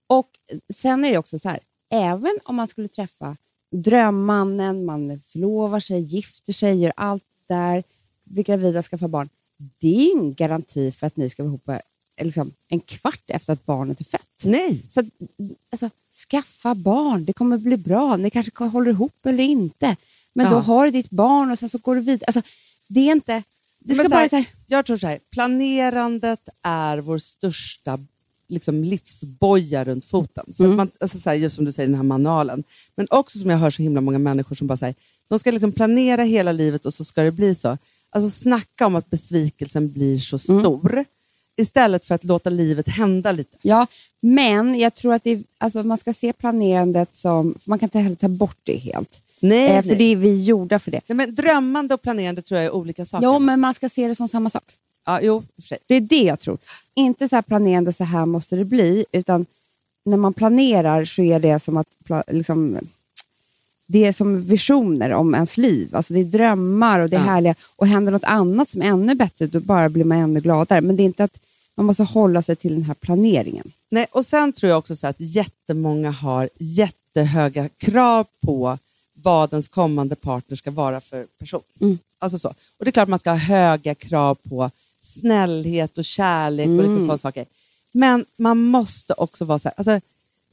Och 0.07 0.29
sen 0.73 1.05
är 1.05 1.11
det 1.11 1.17
också 1.17 1.39
så 1.39 1.49
här, 1.49 1.59
även 1.89 2.39
om 2.43 2.55
man 2.55 2.67
skulle 2.67 2.87
träffa 2.87 3.37
drömmannen, 3.75 4.85
man 4.85 5.19
förlovar 5.19 5.79
sig, 5.79 6.01
gifter 6.01 6.53
sig, 6.53 6.75
gör 6.81 6.93
allt 6.95 7.23
där, 7.47 7.83
blir 8.23 8.43
gravida, 8.43 8.81
skaffar 8.81 9.07
barn. 9.07 9.29
Det 9.79 9.87
är 9.87 10.11
ingen 10.11 10.33
garanti 10.33 10.91
för 10.91 11.07
att 11.07 11.17
ni 11.17 11.29
ska 11.29 11.43
vara 11.43 11.49
ihop 11.49 11.69
liksom, 12.21 12.51
en 12.67 12.79
kvart 12.79 13.23
efter 13.27 13.53
att 13.53 13.65
barnet 13.65 13.99
är 13.99 14.05
fött. 14.05 14.43
Nej. 14.43 14.85
Så 14.89 15.03
alltså, 15.69 15.89
skaffa 16.29 16.75
barn, 16.75 17.25
det 17.25 17.33
kommer 17.33 17.57
bli 17.57 17.77
bra. 17.77 18.17
Ni 18.17 18.29
kanske 18.29 18.63
håller 18.63 18.91
ihop 18.91 19.25
eller 19.25 19.43
inte. 19.43 19.95
Men 20.33 20.45
Ja. 20.45 20.51
då 20.51 20.59
har 20.59 20.85
du 20.85 20.91
ditt 20.91 21.09
barn 21.09 21.51
och 21.51 21.59
sen 21.59 21.69
så 21.69 21.77
går 21.77 21.95
du 21.95 22.01
vidare. 22.01 22.25
Alltså, 22.27 22.41
det 22.87 22.99
är 22.99 23.11
inte... 23.11 23.43
Det 23.79 23.95
ska 23.95 24.03
så 24.03 24.09
bara 24.09 24.19
här, 24.19 24.27
så 24.27 24.35
här, 24.35 24.45
Jag 24.67 24.85
tror 24.85 24.97
så 24.97 25.07
här, 25.07 25.19
planerandet 25.29 26.49
är 26.61 26.97
vår 26.97 27.17
största 27.17 27.99
liksom, 28.47 28.83
livsboja 28.83 29.83
runt 29.83 30.05
foten. 30.05 30.45
För 30.57 30.63
Mm. 30.65 30.77
man, 30.77 30.91
alltså, 30.99 31.19
så 31.19 31.29
här, 31.29 31.37
just 31.37 31.55
som 31.55 31.65
du 31.65 31.71
säger, 31.71 31.87
den 31.87 31.95
här 31.95 32.03
manualen. 32.03 32.63
Men 32.95 33.07
också 33.09 33.39
som 33.39 33.49
jag 33.49 33.57
hör 33.57 33.69
så 33.69 33.81
himla 33.81 34.01
många 34.01 34.19
människor 34.19 34.55
som 34.55 34.67
bara 34.67 34.77
säger, 34.77 34.95
de 35.27 35.39
ska 35.39 35.51
liksom 35.51 35.71
planera 35.71 36.23
hela 36.23 36.51
livet 36.51 36.85
och 36.85 36.93
så 36.93 37.03
ska 37.05 37.21
det 37.21 37.31
bli 37.31 37.55
så. 37.55 37.77
Alltså 38.09 38.29
snacka 38.29 38.85
om 38.85 38.95
att 38.95 39.09
besvikelsen 39.09 39.91
blir 39.91 40.19
så 40.19 40.51
Mm. 40.51 40.61
stor. 40.63 41.05
Istället 41.57 42.05
för 42.05 42.15
att 42.15 42.23
låta 42.23 42.49
livet 42.49 42.87
hända 42.87 43.31
lite. 43.31 43.57
Ja, 43.61 43.87
men 44.21 44.79
jag 44.79 44.93
tror 44.95 45.13
att 45.13 45.23
det, 45.23 45.43
alltså, 45.57 45.83
man 45.83 45.97
ska 45.97 46.13
se 46.13 46.33
planerandet 46.33 47.15
som... 47.15 47.55
Man 47.65 47.79
kan 47.79 47.87
inte 47.87 47.99
heller 47.99 48.15
ta 48.15 48.27
bort 48.27 48.57
det 48.63 48.77
helt. 48.77 49.21
Nej, 49.39 49.69
Eh, 49.69 49.81
för 49.81 49.87
nej. 49.89 49.97
det 49.97 50.03
är 50.03 50.15
vi 50.15 50.43
gjorda 50.43 50.79
för 50.79 50.91
det. 50.91 51.01
nej, 51.07 51.15
men 51.15 51.35
drömmande 51.35 51.93
och 51.93 52.01
planerande 52.01 52.41
tror 52.41 52.57
jag 52.59 52.65
är 52.65 52.71
olika 52.75 53.05
saker. 53.05 53.25
Jo, 53.27 53.39
men 53.39 53.59
man 53.59 53.73
ska 53.73 53.89
se 53.89 54.07
det 54.07 54.15
som 54.15 54.27
samma 54.27 54.49
sak. 54.49 54.63
Ja, 55.05 55.21
jo. 55.21 55.43
Det 55.87 55.95
är 55.95 56.01
det 56.01 56.23
jag 56.23 56.39
tror. 56.39 56.57
Inte 56.93 57.29
så 57.29 57.35
här 57.35 57.41
planerande, 57.41 57.93
så 57.93 58.03
här 58.03 58.25
måste 58.25 58.55
det 58.55 58.65
bli, 58.65 59.05
utan 59.11 59.45
när 60.03 60.17
man 60.17 60.33
planerar 60.33 61.05
så 61.05 61.21
är 61.21 61.39
det 61.39 61.59
som 61.59 61.77
att 61.77 61.87
liksom, 62.27 62.79
det 63.87 64.05
är 64.05 64.11
som 64.11 64.41
visioner 64.41 65.13
om 65.13 65.35
ens 65.35 65.57
liv. 65.57 65.95
Alltså 65.95 66.13
det 66.13 66.19
är 66.19 66.23
drömmar 66.23 66.99
och 66.99 67.09
det 67.09 67.15
är 67.15 67.19
Ja. 67.19 67.25
härliga. 67.25 67.55
Och 67.75 67.87
händer 67.87 68.11
något 68.11 68.23
annat 68.23 68.69
som 68.69 68.81
är 68.81 68.85
ännu 68.85 69.15
bättre, 69.15 69.47
då 69.47 69.59
bara 69.59 69.89
blir 69.89 70.03
man 70.03 70.17
ännu 70.17 70.39
gladare. 70.41 70.81
Men 70.81 70.95
det 70.95 71.03
är 71.03 71.05
inte 71.05 71.23
att 71.23 71.37
man 71.75 71.85
måste 71.85 72.03
hålla 72.03 72.41
sig 72.41 72.55
till 72.55 72.73
den 72.73 72.83
här 72.83 72.93
planeringen. 72.93 73.71
Nej, 73.89 74.05
och 74.11 74.25
sen 74.25 74.53
tror 74.53 74.69
jag 74.69 74.79
också 74.79 74.95
så 74.95 75.07
att 75.07 75.15
jättemånga 75.19 76.11
har 76.11 76.49
jättehöga 76.57 77.69
krav 77.77 78.27
på 78.41 78.77
vad 79.13 79.53
ens 79.53 79.67
kommande 79.67 80.15
partner 80.15 80.57
ska 80.57 80.71
vara 80.71 81.01
för 81.01 81.25
person. 81.39 81.61
Mm. 81.81 81.97
Alltså 82.19 82.39
så. 82.39 82.49
Och 82.49 82.85
det 82.85 82.89
är 82.89 82.91
klart 82.91 83.09
man 83.09 83.19
ska 83.19 83.29
ha 83.29 83.37
höga 83.37 83.95
krav 83.95 84.37
på 84.49 84.71
snällhet 85.05 85.97
och 85.97 86.05
kärlek 86.05 86.67
och 86.67 86.73
Mm. 86.73 86.85
liksom 86.85 86.99
sådana 86.99 87.17
saker. 87.17 87.45
Men 87.91 88.25
man 88.37 88.57
måste 88.63 89.13
också 89.13 89.45
vara 89.45 89.59
så 89.59 89.69
här, 89.69 89.73
alltså, 89.77 89.99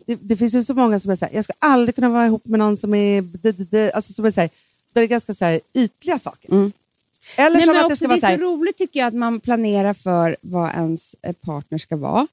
det, 0.07 0.15
det 0.21 0.37
finns 0.37 0.55
ju 0.55 0.65
så 0.65 0.75
många 0.75 1.01
som 1.01 1.11
är 1.11 1.17
så 1.17 1.25
här, 1.25 1.35
jag 1.35 1.45
ska 1.45 1.53
aldrig 1.59 1.95
kunna 1.95 2.09
vara 2.09 2.27
ihop 2.27 2.47
med 2.47 2.59
någon 2.59 2.77
som 2.77 2.95
är, 2.95 3.23
d- 3.23 3.53
d- 3.53 3.67
d- 3.71 3.91
alltså 3.95 4.13
som 4.13 4.25
är 4.25 4.31
så 4.31 4.41
här, 4.41 4.51
där 4.93 5.01
det 5.01 5.07
är 5.07 5.09
ganska 5.09 5.35
så 5.35 5.45
här, 5.45 5.61
ytliga 5.75 6.19
saker. 6.19 6.51
Mm. 6.53 6.73
Eller 7.37 7.57
Nej, 7.57 7.65
som 7.67 7.77
att 7.77 7.89
det 7.89 7.97
ska 7.97 8.09
vara 8.09 8.21
så 8.21 8.27
är 8.27 8.37
så 8.39 8.43
roligt 8.45 8.77
tycker 8.79 9.01
jag 9.01 9.07
att 9.07 9.15
man 9.15 9.41
planerar 9.41 9.95
för 9.95 10.37
vad 10.41 10.71
ens 10.71 11.17
eh, 11.23 11.33
partner 11.33 11.79
ska 11.79 11.97
vara. 11.97 12.27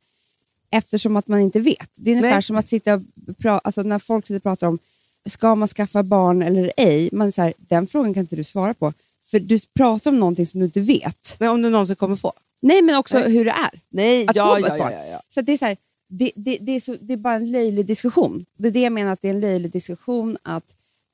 Eftersom 0.71 1.15
att 1.17 1.27
man 1.27 1.39
inte 1.39 1.59
vet. 1.59 1.89
Det 1.95 2.11
är 2.11 2.15
ungefär 2.15 2.33
Nej. 2.35 2.43
som 2.43 2.55
att 2.55 2.69
sitta 2.69 2.93
och 2.93 3.01
pra- 3.27 3.61
alltså 3.63 3.83
när 3.83 3.99
folk 3.99 4.27
sitter 4.27 4.35
och 4.37 4.43
pratar 4.43 4.67
om 4.67 4.79
ska 5.25 5.55
man 5.55 5.67
skaffa 5.67 6.03
barn 6.03 6.41
eller 6.41 6.71
ej. 6.77 7.09
Man 7.11 7.27
är 7.27 7.31
så 7.31 7.41
här, 7.41 7.53
den 7.57 7.87
frågan 7.87 8.13
kan 8.13 8.21
inte 8.21 8.35
du 8.35 8.43
svara 8.43 8.73
på. 8.73 8.93
För 9.31 9.39
du 9.39 9.59
pratar 9.59 10.11
om 10.11 10.19
någonting 10.19 10.47
som 10.47 10.59
du 10.59 10.65
inte 10.65 10.79
vet. 10.79 11.35
nej, 11.39 11.49
om 11.49 11.61
du 11.61 11.69
någonsin 11.69 11.95
kommer 11.95 12.15
få. 12.15 12.33
Nej, 12.59 12.81
men 12.81 12.95
också 12.95 13.19
Nej. 13.19 13.31
hur 13.31 13.45
det 13.45 13.51
är. 13.51 13.79
Nej, 13.89 14.27
Att 14.27 14.35
ja, 14.35 14.47
få 14.47 14.55
ett 14.55 14.61
ja, 14.67 14.77
ja, 14.77 14.83
barn. 14.83 14.93
ja, 14.93 15.05
ja. 15.05 15.21
Så 15.29 15.41
det, 15.41 15.51
är 15.51 15.57
så 15.57 15.65
här, 15.65 15.77
det, 16.07 16.31
det, 16.35 16.57
det, 16.61 16.71
är 16.71 16.79
så, 16.79 16.95
det 17.01 17.13
är 17.13 17.17
bara 17.17 17.35
en 17.35 17.51
löjlig 17.51 17.85
diskussion. 17.85 18.45
Det 18.57 18.67
är 18.67 18.71
det 18.71 18.81
jag 18.81 18.91
menar, 18.91 19.11
att 19.13 19.21
det 19.21 19.27
är 19.27 19.33
en 19.33 19.39
löjlig 19.39 19.71
diskussion 19.71 20.37
att 20.43 20.63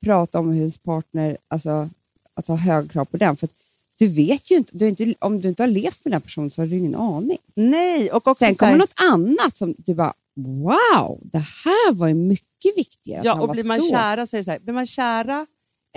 prata 0.00 0.38
om 0.38 0.48
hur 0.48 0.58
ens 0.58 0.78
partner, 0.78 1.36
alltså 1.48 1.88
att 2.34 2.48
ha 2.48 2.56
höga 2.56 2.88
krav 2.88 3.04
på 3.04 3.16
den. 3.16 3.36
För 3.36 3.48
du 3.98 4.06
vet 4.06 4.50
ju 4.50 4.56
inte, 4.56 4.78
du 4.78 4.88
inte, 4.88 5.14
om 5.18 5.40
du 5.40 5.48
inte 5.48 5.62
har 5.62 5.68
levt 5.68 6.04
med 6.04 6.12
den 6.12 6.20
personen 6.20 6.50
så 6.50 6.62
har 6.62 6.66
du 6.66 6.76
ingen 6.76 6.94
aning. 6.94 7.38
Nej, 7.54 8.10
och 8.10 8.26
också 8.26 8.44
Sen 8.44 8.54
så 8.54 8.64
här, 8.64 8.72
kommer 8.72 8.78
något 8.78 8.94
annat 9.12 9.56
som 9.56 9.74
du 9.78 9.94
bara, 9.94 10.14
wow, 10.34 11.20
det 11.22 11.44
här 11.64 11.92
var 11.92 12.08
ju 12.08 12.14
mycket 12.14 12.76
viktigare. 12.76 13.20
Ja, 13.24 13.40
och 13.40 13.48
blir 13.48 13.64
man 13.64 13.80
så. 13.82 13.90
kära 13.90 14.26
så 14.26 14.36
är 14.36 14.38
det 14.38 14.44
så 14.44 14.50
här, 14.50 14.58
blir 14.58 14.74
man 14.74 14.86
kära 14.86 15.46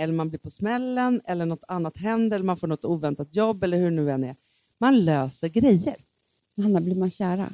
eller 0.00 0.14
man 0.14 0.28
blir 0.28 0.38
på 0.38 0.50
smällen 0.50 1.20
eller 1.24 1.46
något 1.46 1.64
annat 1.68 1.96
händer 1.96 2.34
eller 2.34 2.46
man 2.46 2.56
får 2.56 2.66
något 2.66 2.84
oväntat 2.84 3.28
jobb 3.36 3.64
eller 3.64 3.78
hur 3.78 3.84
det 3.84 3.96
nu 3.96 4.10
än 4.10 4.24
är. 4.24 4.36
Man 4.78 5.04
löser 5.04 5.48
grejer. 5.48 5.96
Hanna, 6.56 6.80
blir 6.80 6.94
man 6.94 7.10
kära? 7.10 7.48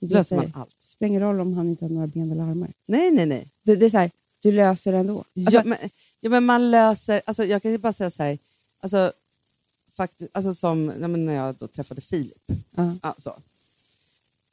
Det 0.00 0.06
Löser 0.06 0.36
man 0.36 0.52
allt. 0.54 0.76
Det 0.78 0.88
spelar 0.88 1.08
ingen 1.08 1.22
roll 1.22 1.40
om 1.40 1.54
han 1.54 1.68
inte 1.68 1.84
har 1.84 1.90
några 1.90 2.06
ben 2.06 2.30
eller 2.30 2.42
armar. 2.42 2.72
Nej, 2.86 3.10
nej, 3.10 3.26
nej. 3.26 3.48
Det, 3.62 3.76
det 3.76 3.86
är 3.86 3.90
så 3.90 3.98
här, 3.98 4.10
du 4.42 4.52
löser 4.52 4.92
det 4.92 4.98
ändå. 4.98 5.24
Alltså, 5.36 5.56
ja, 5.56 5.62
men, 5.64 5.78
ja, 6.20 6.30
men 6.30 6.44
man 6.44 6.70
löser, 6.70 7.22
alltså, 7.24 7.44
jag 7.44 7.62
kan 7.62 7.70
ju 7.70 7.78
bara 7.78 7.92
säga 7.92 8.10
så 8.10 8.22
här, 8.22 8.38
alltså, 8.80 9.12
faktiskt, 9.92 10.30
alltså 10.34 10.54
som 10.54 10.86
när 10.86 11.34
jag 11.34 11.54
då 11.54 11.66
träffade 11.66 12.00
Filip. 12.00 12.50
ja. 12.76 12.96
Alltså. 13.00 13.40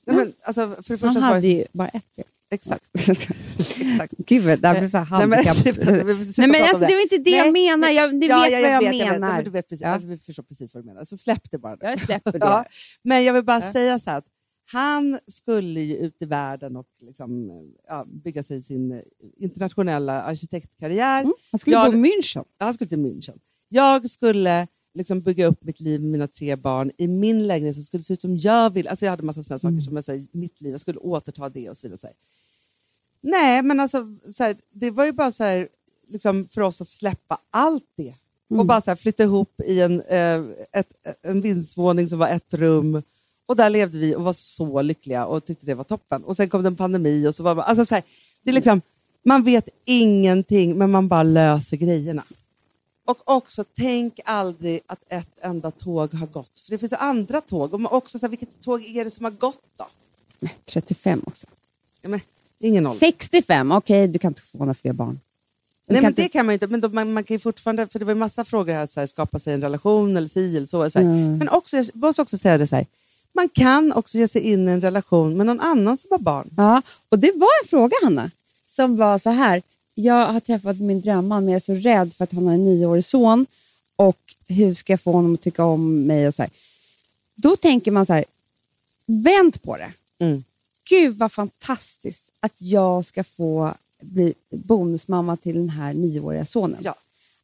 Nej, 0.05 0.15
men, 0.15 0.33
alltså, 0.41 0.75
för 0.81 0.93
det 0.93 0.97
första 0.97 1.19
Han 1.19 1.33
hade 1.33 1.47
ju 1.47 1.65
bara 1.71 1.87
ett 1.87 2.15
ben. 2.15 2.25
Exakt. 2.51 2.83
exakt. 2.93 4.13
Gud, 4.17 4.59
det 4.61 4.67
här 4.67 4.79
blev 4.79 4.89
så 4.89 4.97
här 4.97 5.17
Nej, 5.17 5.27
men, 5.27 5.39
Nej, 6.37 6.47
men 6.47 6.61
alltså, 6.61 6.85
det 6.87 6.93
var 6.95 7.01
inte 7.01 7.17
det 7.17 7.31
Nej, 7.31 7.37
jag 7.37 7.53
menar. 7.79 7.89
Jag, 7.89 8.15
ni 8.15 8.27
Ja, 8.27 8.37
vet 8.43 8.51
ja, 8.51 8.59
vad 8.61 8.71
jag, 8.71 8.79
vet, 8.81 8.93
vet. 8.93 9.11
Menar. 9.11 9.33
men 9.33 9.43
du 9.43 9.49
vet 9.49 9.69
precis, 9.69 9.81
Ja. 9.81 9.87
alltså, 9.89 10.07
vi 10.07 10.17
förstår 10.17 10.43
precis 10.43 10.73
vad 10.73 10.83
du 10.83 10.87
menar. 10.87 11.03
Så 11.03 11.17
släpp 11.17 11.51
det 11.51 11.57
bara. 11.57 11.75
nu. 11.75 11.79
Jag 11.81 11.99
släpper 11.99 12.31
det. 12.39 12.45
Ja, 12.45 12.65
men 13.03 13.23
jag 13.23 13.33
vill 13.33 13.43
bara 13.43 13.61
Ja. 13.61 13.71
säga 13.73 13.99
så 13.99 14.09
här 14.09 14.17
att 14.17 14.25
han 14.65 15.19
skulle 15.27 15.79
ju 15.81 15.95
ut 15.97 16.21
i 16.21 16.25
världen 16.25 16.75
och 16.75 16.87
liksom, 17.01 17.51
ja, 17.87 18.05
bygga 18.23 18.43
sig 18.43 18.61
sin 18.61 19.01
internationella 19.37 20.21
arkitektkarriär. 20.21 21.21
Mm. 21.21 21.33
Han 21.51 21.59
skulle 21.59 21.75
Ja, 21.75 21.85
gå 21.85 21.91
München. 21.97 22.43
Han 22.57 22.73
skulle 22.73 22.87
till 22.89 22.97
München. 22.99 23.39
Jag 23.69 24.09
skulle 24.09 24.67
liksom 24.93 25.21
bygga 25.21 25.45
upp 25.45 25.63
mitt 25.63 25.79
liv 25.79 26.01
med 26.01 26.11
mina 26.11 26.27
tre 26.27 26.55
barn 26.55 26.91
i 26.97 27.07
min 27.07 27.47
lägenhet 27.47 27.75
som 27.75 27.83
skulle 27.83 28.03
se 28.03 28.13
ut 28.13 28.21
som 28.21 28.37
jag 28.37 28.69
vill. 28.69 28.87
Alltså 28.87 29.05
jag 29.05 29.09
hade 29.11 29.23
massa 29.23 29.43
sådana 29.43 29.59
saker 29.59 29.81
som 29.81 29.95
jag, 29.95 30.05
så 30.05 30.11
här, 30.11 30.25
mitt 30.31 30.61
liv, 30.61 30.71
jag 30.71 30.81
skulle 30.81 30.97
återta 30.99 31.49
det 31.49 31.69
och 31.69 31.77
så 31.77 31.87
vidare. 31.87 31.99
Så 31.99 32.07
här. 32.07 32.15
Nej, 33.21 33.61
men 33.61 33.79
alltså, 33.79 34.15
så 34.31 34.43
här, 34.43 34.55
det 34.71 34.91
var 34.91 35.05
ju 35.05 35.11
bara 35.11 35.31
så 35.31 35.43
här, 35.43 35.67
liksom, 36.07 36.47
för 36.47 36.61
oss 36.61 36.81
att 36.81 36.89
släppa 36.89 37.37
allt 37.49 37.87
det. 37.95 38.13
Och 38.49 38.65
bara 38.65 38.81
så 38.81 38.91
här, 38.91 38.95
flytta 38.95 39.23
ihop 39.23 39.61
i 39.65 39.81
en, 39.81 40.01
eh, 40.01 40.43
ett, 40.71 40.93
en 41.21 41.41
vindsvåning 41.41 42.09
som 42.09 42.19
var 42.19 42.27
ett 42.27 42.53
rum. 42.53 43.03
Och 43.45 43.55
där 43.55 43.69
levde 43.69 43.97
vi 43.97 44.15
och 44.15 44.23
var 44.23 44.33
så 44.33 44.81
lyckliga 44.81 45.25
och 45.25 45.45
tyckte 45.45 45.65
det 45.65 45.73
var 45.73 45.83
toppen. 45.83 46.23
Och 46.23 46.35
sen 46.35 46.49
kom 46.49 46.63
det 46.63 46.67
en 46.67 46.75
pandemi 46.75 47.27
och 47.27 47.35
så 47.35 47.43
var 47.43 47.55
man, 47.55 47.65
alltså 47.65 47.85
så 47.85 47.95
här, 47.95 48.03
det 48.43 48.49
är 48.49 48.53
liksom, 48.53 48.81
man 49.23 49.43
vet 49.43 49.69
ingenting 49.85 50.77
men 50.77 50.91
man 50.91 51.07
bara 51.07 51.23
löser 51.23 51.77
grejerna. 51.77 52.23
Och 53.05 53.17
också, 53.23 53.63
tänk 53.75 54.19
aldrig 54.25 54.81
att 54.85 55.03
ett 55.07 55.39
enda 55.41 55.71
tåg 55.71 56.13
har 56.13 56.27
gått. 56.27 56.59
För 56.59 56.71
det 56.71 56.77
finns 56.77 56.93
andra 56.93 57.41
tåg. 57.41 57.73
Och 57.73 57.81
man 57.81 57.91
också, 57.91 58.19
så 58.19 58.25
här, 58.25 58.29
vilket 58.29 58.61
tåg 58.61 58.85
är 58.85 59.03
det 59.03 59.11
som 59.11 59.23
har 59.23 59.31
gått 59.31 59.63
då? 59.77 59.87
35 60.65 61.23
också. 61.25 61.47
Ja, 62.01 62.09
men, 62.09 62.19
ingen 62.61 62.85
ålder. 62.87 62.99
65, 62.99 63.71
okej, 63.71 64.07
du 64.07 64.19
kan 64.19 64.31
inte 64.31 64.41
få 64.41 64.57
några 64.57 64.73
fler 64.73 64.93
barn. 64.93 65.19
Du 65.87 65.93
Nej, 65.93 65.97
kan 65.97 66.03
men 66.03 66.11
inte- 66.11 66.21
det 66.21 66.29
kan 66.29 66.45
man 66.45 66.53
inte. 66.53 66.67
Men 66.67 66.81
då, 66.81 66.89
man, 66.89 67.13
man 67.13 67.23
kan 67.23 67.35
ju 67.35 67.39
fortfarande, 67.39 67.87
för 67.87 67.99
det 67.99 68.05
var 68.05 68.13
ju 68.13 68.19
massa 68.19 68.43
frågor 68.45 68.73
här, 68.73 68.83
att 68.83 68.91
så 68.93 68.99
här, 68.99 69.07
skapa 69.07 69.39
sig 69.39 69.53
en 69.53 69.61
relation 69.61 70.17
eller 70.17 70.27
si 70.27 70.57
eller 70.57 70.67
så. 70.67 70.89
så 70.89 70.99
här. 70.99 71.05
Mm. 71.05 71.37
Men 71.37 71.49
också, 71.49 71.77
jag 71.77 71.89
måste 71.93 72.21
också 72.21 72.37
säga 72.37 72.57
det 72.57 72.67
så 72.67 72.75
här, 72.75 72.85
man 73.33 73.49
kan 73.49 73.93
också 73.93 74.17
ge 74.17 74.27
sig 74.27 74.41
in 74.41 74.69
i 74.69 74.71
en 74.71 74.81
relation 74.81 75.37
med 75.37 75.45
någon 75.45 75.59
annan 75.59 75.97
som 75.97 76.07
har 76.11 76.19
barn. 76.19 76.49
Ja, 76.57 76.81
och 77.09 77.19
det 77.19 77.31
var 77.35 77.49
en 77.63 77.67
fråga, 77.69 77.93
Hanna, 78.03 78.31
som 78.67 78.97
var 78.97 79.17
så 79.17 79.29
här. 79.29 79.61
Jag 79.95 80.25
har 80.33 80.39
träffat 80.39 80.79
min 80.79 81.01
drömman, 81.01 81.45
men 81.45 81.51
jag 81.53 81.55
är 81.55 81.59
så 81.59 81.73
rädd 81.89 82.13
för 82.13 82.23
att 82.23 82.33
han 82.33 82.45
har 82.47 82.53
en 82.53 82.65
nioårig 82.65 83.05
son. 83.05 83.45
Och 83.95 84.17
hur 84.47 84.73
ska 84.73 84.93
jag 84.93 85.01
få 85.01 85.11
honom 85.11 85.33
att 85.33 85.41
tycka 85.41 85.63
om 85.63 86.03
mig? 86.07 86.27
Och 86.27 86.33
så 86.33 86.41
här. 86.41 86.51
Då 87.35 87.55
tänker 87.55 87.91
man 87.91 88.05
så 88.05 88.13
här, 88.13 88.25
vänd 89.05 89.61
på 89.61 89.77
det. 89.77 89.91
Mm. 90.19 90.43
Gud 90.89 91.15
vad 91.17 91.31
fantastiskt 91.31 92.31
att 92.39 92.61
jag 92.61 93.05
ska 93.05 93.23
få 93.23 93.73
bli 94.01 94.33
bonusmamma 94.49 95.37
till 95.37 95.55
den 95.55 95.69
här 95.69 95.93
nioåriga 95.93 96.45
sonen. 96.45 96.79
Ja. 96.83 96.95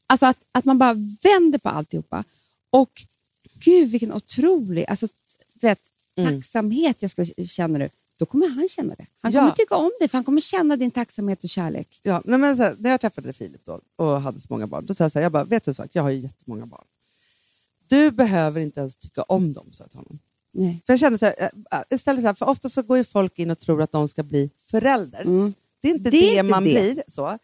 Alltså 0.07 0.25
att, 0.25 0.38
att 0.51 0.65
man 0.65 0.77
bara 0.77 0.93
vänder 1.23 1.59
på 1.59 1.69
alltihopa. 1.69 2.23
Och 2.69 3.03
gud 3.53 3.89
vilken 3.89 4.13
otrolig 4.13 4.85
alltså, 4.88 5.07
vet, 5.61 5.79
Mm. 6.19 6.33
tacksamhet 6.35 6.97
jag 6.99 7.11
skulle 7.11 7.47
känna 7.47 7.77
nu. 7.77 7.89
Då 8.17 8.25
kommer 8.25 8.47
han 8.47 8.67
känna 8.69 8.95
det. 8.95 9.05
Han 9.21 9.31
Ja. 9.31 9.39
kommer 9.39 9.51
tycka 9.51 9.75
om 9.75 9.91
det, 9.99 10.07
för 10.07 10.17
han 10.17 10.23
kommer 10.25 10.41
känna 10.41 10.75
din 10.77 10.91
tacksamhet 10.91 11.43
och 11.43 11.49
kärlek. 11.49 11.99
Ja, 12.03 12.21
nej, 12.25 12.39
men 12.39 12.57
här, 12.57 12.75
när 12.79 12.89
jag 12.89 13.01
träffade 13.01 13.33
Filip 13.33 13.65
då, 13.65 13.79
och 13.95 14.21
hade 14.21 14.39
så 14.41 14.47
många 14.49 14.67
barn, 14.67 14.85
då 14.85 14.93
sa 14.95 15.03
jag 15.03 15.11
så 15.11 15.19
här, 15.19 15.23
jag 15.23 15.31
bara, 15.31 15.43
vet 15.43 15.63
du 15.65 15.71
en 15.71 15.75
sak, 15.75 15.89
jag 15.93 16.03
har 16.03 16.09
ju 16.09 16.19
jättemånga 16.19 16.65
barn. 16.65 16.83
Du 17.88 18.11
behöver 18.11 18.61
inte 18.61 18.79
ens 18.79 18.95
tycka 18.95 19.21
om 19.23 19.53
dem, 19.53 19.65
sa 19.71 19.83
jag 19.83 19.89
till 19.91 19.97
honom. 19.99 20.19
Nej. 20.57 20.81
För 20.85 20.93
jag 20.93 20.99
kände 20.99 21.17
så 21.17 21.25
här, 21.25 21.51
äh, 21.71 21.79
istället 21.89 22.21
så 22.21 22.27
här, 22.27 22.33
för 22.33 22.45
ofta 22.49 22.69
så 22.69 22.81
går 22.81 22.97
ju 22.97 23.03
folk 23.03 23.39
in 23.39 23.51
och 23.51 23.59
tror 23.59 23.81
att 23.81 23.91
de 23.91 24.07
ska 24.07 24.23
bli 24.23 24.49
förälder. 24.71 25.21
Mm. 25.21 25.53
Det 25.81 25.87
är 25.87 25.91
inte 25.93 26.09
Det 26.09 26.17
det, 26.19 26.25
är 26.37 26.39
inte 26.39 26.51
man 26.51 26.63
det. 26.63 26.69
blir. 26.93 27.03
så. 27.07 27.37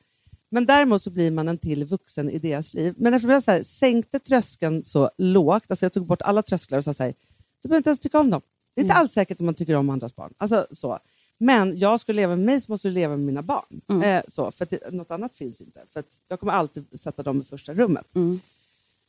Men 0.50 0.66
däremot 0.66 1.04
så 1.04 1.10
blir 1.10 1.32
man 1.32 1.48
en 1.48 1.58
till 1.58 1.86
vuxen 1.86 2.30
i 2.30 2.40
deras 2.40 2.74
liv. 2.74 2.94
Men 2.98 3.14
eftersom 3.14 3.30
jag 3.30 3.44
så 3.44 3.52
här, 3.52 3.64
sänkte 3.64 4.20
tröskeln 4.20 4.84
så 4.86 5.10
lågt, 5.18 5.64
alltså 5.68 5.86
jag 5.86 5.94
tog 5.94 6.06
bort 6.06 6.22
alla 6.22 6.42
trösklar 6.42 6.78
och 6.78 6.84
sa 6.84 6.94
så 6.94 7.04
här, 7.04 7.14
du 7.62 7.68
behöver 7.70 7.78
inte 7.78 7.90
ens 7.90 8.00
tycka 8.00 8.20
om 8.20 8.30
dem. 8.30 8.42
Det 8.76 8.82
är 8.82 8.84
inte 8.84 8.96
alls 8.96 9.12
säkert 9.14 9.38
att 9.38 9.46
man 9.46 9.54
tycker 9.54 9.76
om 9.76 9.90
andras 9.90 10.16
barn. 10.16 10.34
Alltså, 10.38 10.68
så. 10.72 11.00
Men 11.38 11.80
jag 11.80 12.00
skulle 12.00 12.16
leva 12.22 12.36
med 12.36 12.46
mig 12.46 12.62
så 12.62 12.72
måste 12.72 12.88
du 12.88 12.94
leva 12.94 13.18
med 13.18 13.26
mina 13.26 13.42
barn. 13.42 13.82
Mm. 13.90 14.04
Eh, 14.04 14.24
så, 14.28 14.52
för 14.52 14.64
att 14.64 14.70
det, 14.70 14.92
något 14.92 15.12
annat 15.12 15.36
finns 15.36 15.62
inte. 15.62 15.80
För 15.94 16.04
jag 16.28 16.40
kommer 16.40 16.54
alltid 16.54 17.00
sätta 17.00 17.24
dem 17.24 17.42
i 17.42 17.44
första 17.44 17.74
rummet. 17.74 18.16
Mm. 18.16 18.40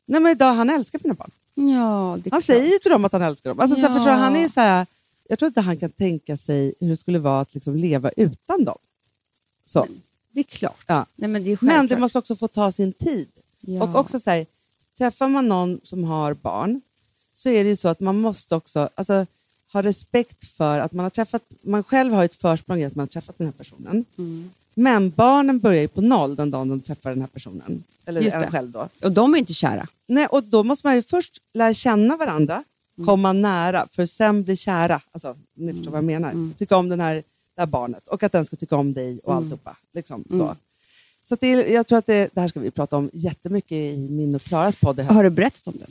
Nej, 0.07 0.21
men 0.21 0.33
idag, 0.33 0.53
han 0.55 0.71
älskar 0.71 1.01
mina 1.03 1.15
barn. 1.15 1.31
Ja, 1.55 2.11
Han 2.11 2.23
klart. 2.23 2.45
säger 2.45 2.73
ju 2.73 2.79
till 2.79 2.91
dem 2.91 3.05
att 3.05 3.13
han 3.13 3.23
älskar 3.23 3.51
dem. 3.51 3.61
Alltså, 3.61 3.75
så 3.77 3.83
Ja. 3.83 3.95
förstår 3.95 4.11
du, 4.11 4.17
han 4.17 4.37
är 4.37 4.49
så 4.49 4.61
här, 4.61 4.87
jag 5.29 5.39
tror 5.39 5.47
inte 5.47 5.61
han 5.61 5.77
kan 5.77 5.91
tänka 5.91 6.37
sig 6.37 6.75
hur 6.81 6.89
det 6.89 6.97
skulle 6.97 7.19
vara 7.19 7.41
att 7.41 7.55
liksom 7.55 7.77
leva 7.77 8.11
utan 8.17 8.65
dem. 8.65 8.79
Så. 9.65 9.87
Det 10.33 10.41
är 10.41 10.45
klart. 10.45 10.85
Ja. 10.87 11.07
Nej, 11.17 11.29
men 11.31 11.45
det 11.45 11.53
är 11.53 11.59
Men 11.61 11.87
det 11.87 11.97
måste 11.97 12.19
också 12.19 12.37
få 12.37 12.49
ta 12.49 12.73
sin 12.73 12.93
tid. 12.93 13.29
Ja. 13.61 13.83
Och 13.83 13.95
också 13.95 14.21
så 14.21 14.31
här, 14.31 14.47
träffar 14.99 15.29
man 15.29 15.49
någon 15.49 15.81
som 15.83 16.05
har 16.05 16.35
barn 16.35 16.81
så 17.35 17.49
är 17.49 17.65
det 17.65 17.71
ju 17.71 17.77
så 17.77 17.89
att 17.89 18.01
man 18.01 18.21
måste 18.21 18.57
också 18.57 18.89
alltså, 18.95 19.27
ha 19.73 19.83
respekt 19.83 20.45
för 20.45 20.81
att 20.81 20.93
man 20.93 21.03
har 21.03 21.11
träffat, 21.11 21.43
man 21.63 21.83
själv 21.85 22.13
har 22.13 22.25
ett 22.25 22.35
försprång 22.35 22.79
i 22.81 22.85
att 22.85 22.95
man 22.95 23.03
har 23.03 23.07
träffat 23.07 23.39
den 23.39 23.47
här 23.47 23.53
personen. 23.53 24.05
Mm. 24.19 24.51
Men 24.75 25.11
barnen 25.11 25.59
börjar 25.59 25.81
ju 25.83 25.89
på 25.89 26.01
noll 26.01 26.37
den 26.37 26.51
dagen 26.51 26.69
de 26.69 26.81
träffar 26.81 27.11
den 27.11 27.21
här 27.21 27.29
personen. 27.29 27.85
Eller 28.07 28.21
Just 28.21 28.35
en 28.35 28.41
det. 28.43 28.51
själv 28.51 28.71
då. 28.71 28.89
Och 29.03 29.13
de 29.13 29.35
är 29.35 29.39
inte 29.39 29.55
kära. 29.55 29.87
Nej, 30.07 30.27
och 30.27 30.43
då 30.45 30.63
måste 30.63 30.87
man 30.87 30.95
ju 30.97 31.03
först 31.03 31.41
lära 31.53 31.75
känna 31.75 32.17
varandra, 32.17 32.65
Mm. 32.99 33.07
komma 33.07 33.33
nära, 33.33 33.87
för 33.91 34.07
sen 34.07 34.43
bli 34.45 34.57
kära. 34.57 35.01
Alltså, 35.13 35.37
ni 35.55 35.73
förstår 35.75 35.91
vad 35.91 35.99
jag 35.99 36.05
menar. 36.05 36.31
Mm. 36.31 36.55
Tycka 36.59 36.77
om 36.77 36.89
den 36.89 37.01
här, 37.01 37.15
det 37.55 37.61
här 37.61 37.67
barnet 37.67 38.09
och 38.09 38.23
att 38.23 38.33
den 38.33 38.47
ska 38.47 38.57
tycka 38.57 38.77
om 38.77 38.93
dig 38.95 39.21
och 39.25 39.35
alltihopa. 39.35 39.77
Liksom, 39.93 40.25
så. 40.31 40.57
Så 41.23 41.35
att 41.35 41.41
det, 41.41 41.47
är- 41.47 41.73
jag 41.75 41.87
tror 41.87 41.99
att 41.99 42.07
det, 42.07 42.31
det 42.35 42.41
här 42.41 42.49
ska 42.49 42.61
vi 42.61 42.71
prata 42.71 42.97
om 42.97 43.11
jättemycket 43.13 43.73
i 43.73 44.09
min 44.11 44.35
och 44.35 44.43
Klaras 44.43 44.77
podd. 44.77 45.01
Har 45.01 45.25
du 45.25 45.31
berättat 45.31 45.67
om 45.67 45.75
den? 45.79 45.91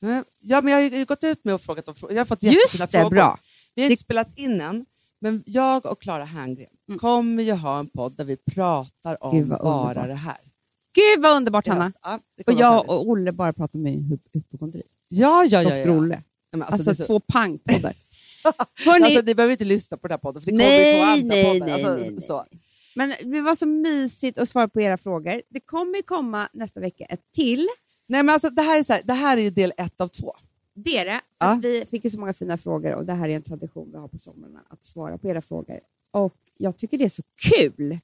Men- 0.00 0.24
Ja, 0.40 0.60
men 0.60 0.72
jag 0.72 0.90
har 0.90 0.98
ju 0.98 1.04
gått 1.04 1.24
ut 1.24 1.44
med 1.44 1.54
och 1.54 1.60
frågat 1.60 1.88
om. 1.88 1.94
Jag 2.10 2.16
har 2.16 2.24
fått 2.24 2.42
Just 2.42 2.54
jättefina 2.56 2.86
det, 2.86 2.92
frågor. 2.92 3.10
bra. 3.10 3.38
Vi 3.74 3.82
har 3.82 3.90
inte 3.90 4.00
spelat 4.00 4.28
in 4.38 4.60
än, 4.60 4.86
men 5.18 5.42
jag 5.46 5.86
och 5.86 6.00
Klara 6.02 6.24
Herngren 6.24 6.66
kommer 6.98 7.42
ju 7.42 7.52
ha 7.52 7.78
en 7.78 7.86
podd 7.88 8.12
där 8.16 8.24
vi 8.24 8.36
pratar 8.36 9.24
om 9.24 9.36
Mm. 9.36 9.48
Bara 9.48 9.58
underbart. 9.58 10.06
det 10.08 10.14
här. 10.14 10.36
Gud 10.94 11.22
vad 11.22 11.36
underbart 11.36 11.66
Hanna! 11.68 11.92
Ja, 12.02 12.20
Och 12.38 12.44
kommer 12.44 12.60
jag 12.60 12.88
och 12.90 13.08
Olle 13.08 13.32
bara 13.32 13.52
pratar 13.52 13.78
med 13.78 13.92
hy- 13.92 14.18
hypokondri. 14.32 14.82
Ja, 15.08 15.44
ja, 15.44 15.62
ja. 15.62 15.76
ja, 15.76 15.84
Dr. 15.84 15.90
ja. 15.90 15.96
Olle. 15.98 16.22
Nej, 16.52 16.66
Alltså, 16.70 16.90
är 16.90 16.94
så- 16.94 17.04
två 17.06 17.20
pangpoddar. 17.20 17.94
Hörrni, 18.86 19.04
Alltså, 19.04 19.20
ni 19.22 19.34
behöver 19.34 19.52
inte 19.52 19.64
lyssna 19.64 19.96
på 19.96 20.08
den 20.08 20.12
här 20.12 20.18
podden, 20.18 20.42
för 20.42 20.50
det 20.50 20.58
kommer 20.58 20.64
Nej, 20.70 20.94
vi 20.94 21.00
få 21.02 21.06
andra 21.12 21.26
nej, 21.36 21.44
poddar. 21.60 21.66
nej, 21.66 21.74
Alltså, 21.84 21.94
nej, 22.02 22.10
nej. 22.10 22.20
Så. 22.22 22.44
men 22.94 23.14
det 23.32 23.40
var 23.40 23.54
så 23.54 23.66
mysigt 23.66 24.38
att 24.38 24.48
svara 24.48 24.68
på 24.68 24.80
era 24.80 24.98
frågor. 24.98 25.42
Det 25.48 25.60
kommer 25.60 25.96
ju 25.96 26.02
komma 26.02 26.48
nästa 26.52 26.80
vecka 26.80 27.04
ett 27.04 27.32
till. 27.32 27.68
Nej, 28.06 28.22
men 28.22 28.32
alltså, 28.32 28.50
det, 28.50 28.62
här 28.62 28.78
är 28.78 28.82
så 28.82 28.92
här, 28.92 29.02
det 29.04 29.12
här 29.12 29.36
är 29.36 29.40
ju 29.42 29.50
del 29.50 29.72
ett 29.76 30.00
av 30.00 30.08
två. 30.08 30.32
Det 30.74 30.98
är 30.98 31.04
det. 31.04 31.20
Att 31.38 31.64
Vi 31.64 31.84
fick 31.90 32.04
ju 32.04 32.10
så 32.10 32.18
många 32.18 32.34
fina 32.34 32.58
frågor 32.58 32.94
och 32.94 33.04
det 33.04 33.12
här 33.12 33.28
är 33.28 33.36
en 33.36 33.42
tradition 33.42 33.88
vi 33.92 33.98
har 33.98 34.08
på 34.08 34.18
somrarna 34.18 34.60
att 34.68 34.86
svara 34.86 35.18
på 35.18 35.28
era 35.28 35.42
frågor. 35.42 35.80
Och 36.10 36.34
jag 36.62 36.76
tycker 36.76 36.98
det 36.98 37.04
är 37.04 37.08
så 37.08 37.22
kul. 37.36 37.98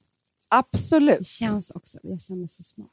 Absolut. 0.47 1.17
Det 1.19 1.25
känns 1.25 1.69
också, 1.71 1.97
jag 2.03 2.21
känner 2.21 2.39
mig 2.39 2.47
så 2.47 2.63
smart. 2.63 2.87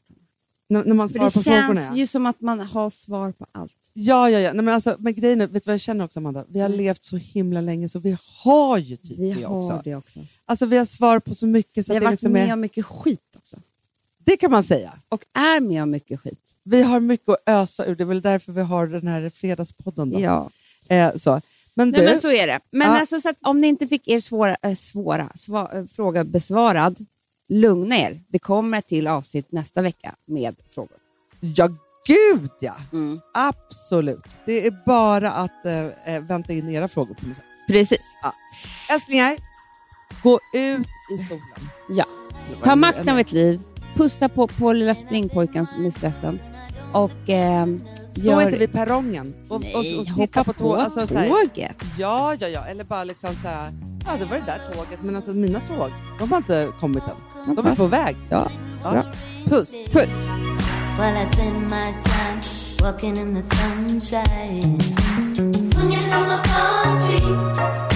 N- 0.69 0.83
när 0.87 0.95
man 0.95 1.09
svarar 1.09 1.25
det 1.29 1.35
på 1.35 1.41
frågorna. 1.43 1.75
känns 1.81 1.91
Ja, 1.91 1.97
ju 1.97 2.07
som 2.07 2.27
att 2.27 2.41
man 2.41 2.61
har 2.61 2.91
svar 2.91 3.33
på 3.33 3.47
allt. 3.53 3.73
ja, 3.93 4.31
ja. 4.31 4.39
ja. 4.41 4.53
Nej, 4.53 4.65
men, 4.65 4.75
alltså, 4.75 4.97
men 4.99 5.15
grejen 5.15 5.41
är, 5.41 5.47
vet 5.47 5.63
du 5.65 5.67
vad 5.69 5.73
jag 5.75 5.81
känner 5.81 6.05
också 6.05 6.21
Amanda? 6.21 6.45
Vi 6.49 6.61
har 6.61 6.69
levt 6.69 7.05
så 7.05 7.17
himla 7.17 7.61
länge 7.61 7.89
så 7.89 7.99
vi 7.99 8.17
har 8.43 8.79
ju 8.79 8.97
typ 8.97 9.19
Mm. 9.19 9.29
Vi 9.35 9.41
det 9.41 9.47
har 9.47 9.57
också. 9.59 9.81
det 9.85 9.95
också. 9.95 10.21
Alltså, 10.45 10.67
vi 10.67 10.77
har 10.77 10.85
svar 10.85 11.19
på 11.21 11.35
så 11.35 11.47
mycket. 11.47 11.87
Så 11.87 11.93
Vi 11.93 11.97
att 11.97 11.97
har 11.97 12.01
det, 12.01 12.05
varit 12.07 12.13
liksom 12.13 12.33
med 12.33 12.49
är, 12.49 12.53
om 12.53 12.61
mycket 12.61 12.87
skit 12.87 13.21
också. 13.37 13.57
det 14.19 14.37
kan 14.37 14.51
man 14.51 14.63
säga. 14.65 14.93
Och 15.09 15.25
är 15.33 15.61
med 15.61 15.83
om 15.83 15.91
mycket 15.91 16.21
skit. 16.21 16.55
Vi 16.63 16.83
har 16.83 17.01
mycket 17.01 17.29
att 17.29 17.43
ösa 17.47 17.87
ur. 17.87 17.95
Det 17.97 18.03
är 18.05 18.07
väl 18.07 18.21
därför 18.21 18.53
vi 18.53 18.61
har 18.61 18.87
den 18.87 19.07
här 19.07 19.31
fredagspodden. 19.31 20.11
Då. 20.11 20.21
Ja. 20.21 20.51
Eh, 20.89 21.15
så. 21.15 21.41
Men 21.79 21.91
Nej, 21.91 22.01
du, 22.01 22.07
men 22.07 22.21
så 22.21 22.31
är 22.31 22.47
det. 22.47 22.61
Men 22.71 22.89
Ja. 22.93 23.01
alltså, 23.01 23.21
så 23.21 23.33
om 23.43 23.61
ni 23.61 23.67
inte 23.67 23.87
fick 23.87 24.09
er 24.09 24.21
svåra, 24.21 24.57
äh, 24.63 24.75
svåra 24.75 25.29
sva, 25.35 25.71
äh, 25.75 25.87
fråga 25.87 26.25
besvarad, 26.25 26.97
lugna 27.49 27.97
er. 27.97 28.21
Det 28.29 28.39
kommer 28.39 28.81
till 28.81 29.07
avsnitt 29.07 29.53
nästa 29.53 29.83
vecka 29.83 30.15
med 30.27 30.55
frågor. 30.71 30.97
ja 31.41 31.69
gud 32.07 32.51
ja! 32.61 32.75
Mm. 32.93 33.21
Absolut. 33.35 34.41
Det 34.47 34.67
är 34.67 34.75
bara 34.87 35.33
att 35.33 35.65
eh, 35.67 35.87
eh, 36.15 36.21
vänta 36.23 36.53
in 36.53 36.69
era 36.69 36.89
frågor 36.89 37.15
på 37.15 37.27
något 37.27 37.37
sätt. 37.37 37.45
Precis. 37.69 38.17
Älsklingar, 38.91 39.37
gå 40.23 40.41
ut 40.55 40.87
i 41.15 41.19
solen. 41.19 41.71
Ja. 41.89 42.05
Ta 42.65 42.77
makten 42.77 43.09
av 43.09 43.19
ett 43.19 43.33
liv, 43.33 43.61
pussa 43.97 44.29
på, 44.29 44.47
på 44.47 44.73
lilla 44.73 44.95
springpojken 44.95 45.67
med 45.79 45.93
stressen 45.93 46.41
och 46.93 47.29
Stå 48.17 48.43
inte 48.43 48.59
vid 48.59 48.73
perrongen 48.73 49.35
och, 49.49 49.61
Nej, 49.61 49.75
och, 49.75 49.81
och 49.81 50.07
titta 50.07 50.13
hoppa 50.13 50.45
på, 50.45 50.53
på, 50.53 50.59
tåg. 50.59 50.79
Alltså, 50.79 51.07
så 51.07 51.19
här, 51.19 51.29
tåget. 51.29 51.85
ja, 51.99 52.35
ja, 52.41 52.49
ja. 52.49 52.67
Eller 52.67 52.85
bara 52.85 53.05
liksom 53.05 53.35
så 53.35 53.49
här, 53.49 53.73
ja 54.07 54.13
det 54.19 54.25
var 54.25 54.37
det 54.37 54.45
där 54.47 54.61
tåget, 54.75 54.99
men 55.03 55.17
alltså 55.17 55.31
mina 55.31 55.61
tåg, 55.61 55.91
de 56.19 56.31
har 56.31 56.39
inte 56.39 56.69
kommit 56.81 57.03
än. 57.05 57.55
De 57.57 57.67
är 57.67 57.77
på 57.77 57.87
väg. 57.87 58.17
Ja. 58.31 58.51
Ja. 58.85 58.91
Bra. 58.91 59.05
Puss! 59.45 59.73
Puss! 59.93 60.27
While 60.99 61.23
I 61.23 61.27
spend 61.33 61.63
my 61.63 61.93
time 62.05 62.41
walking 62.83 63.17
in 63.17 63.35
the 63.35 63.43
sunshine. 63.43 64.81
Swinging 65.55 66.13
on 66.13 66.29
my 66.29 66.41
palm 66.45 67.01
tree. 67.01 67.96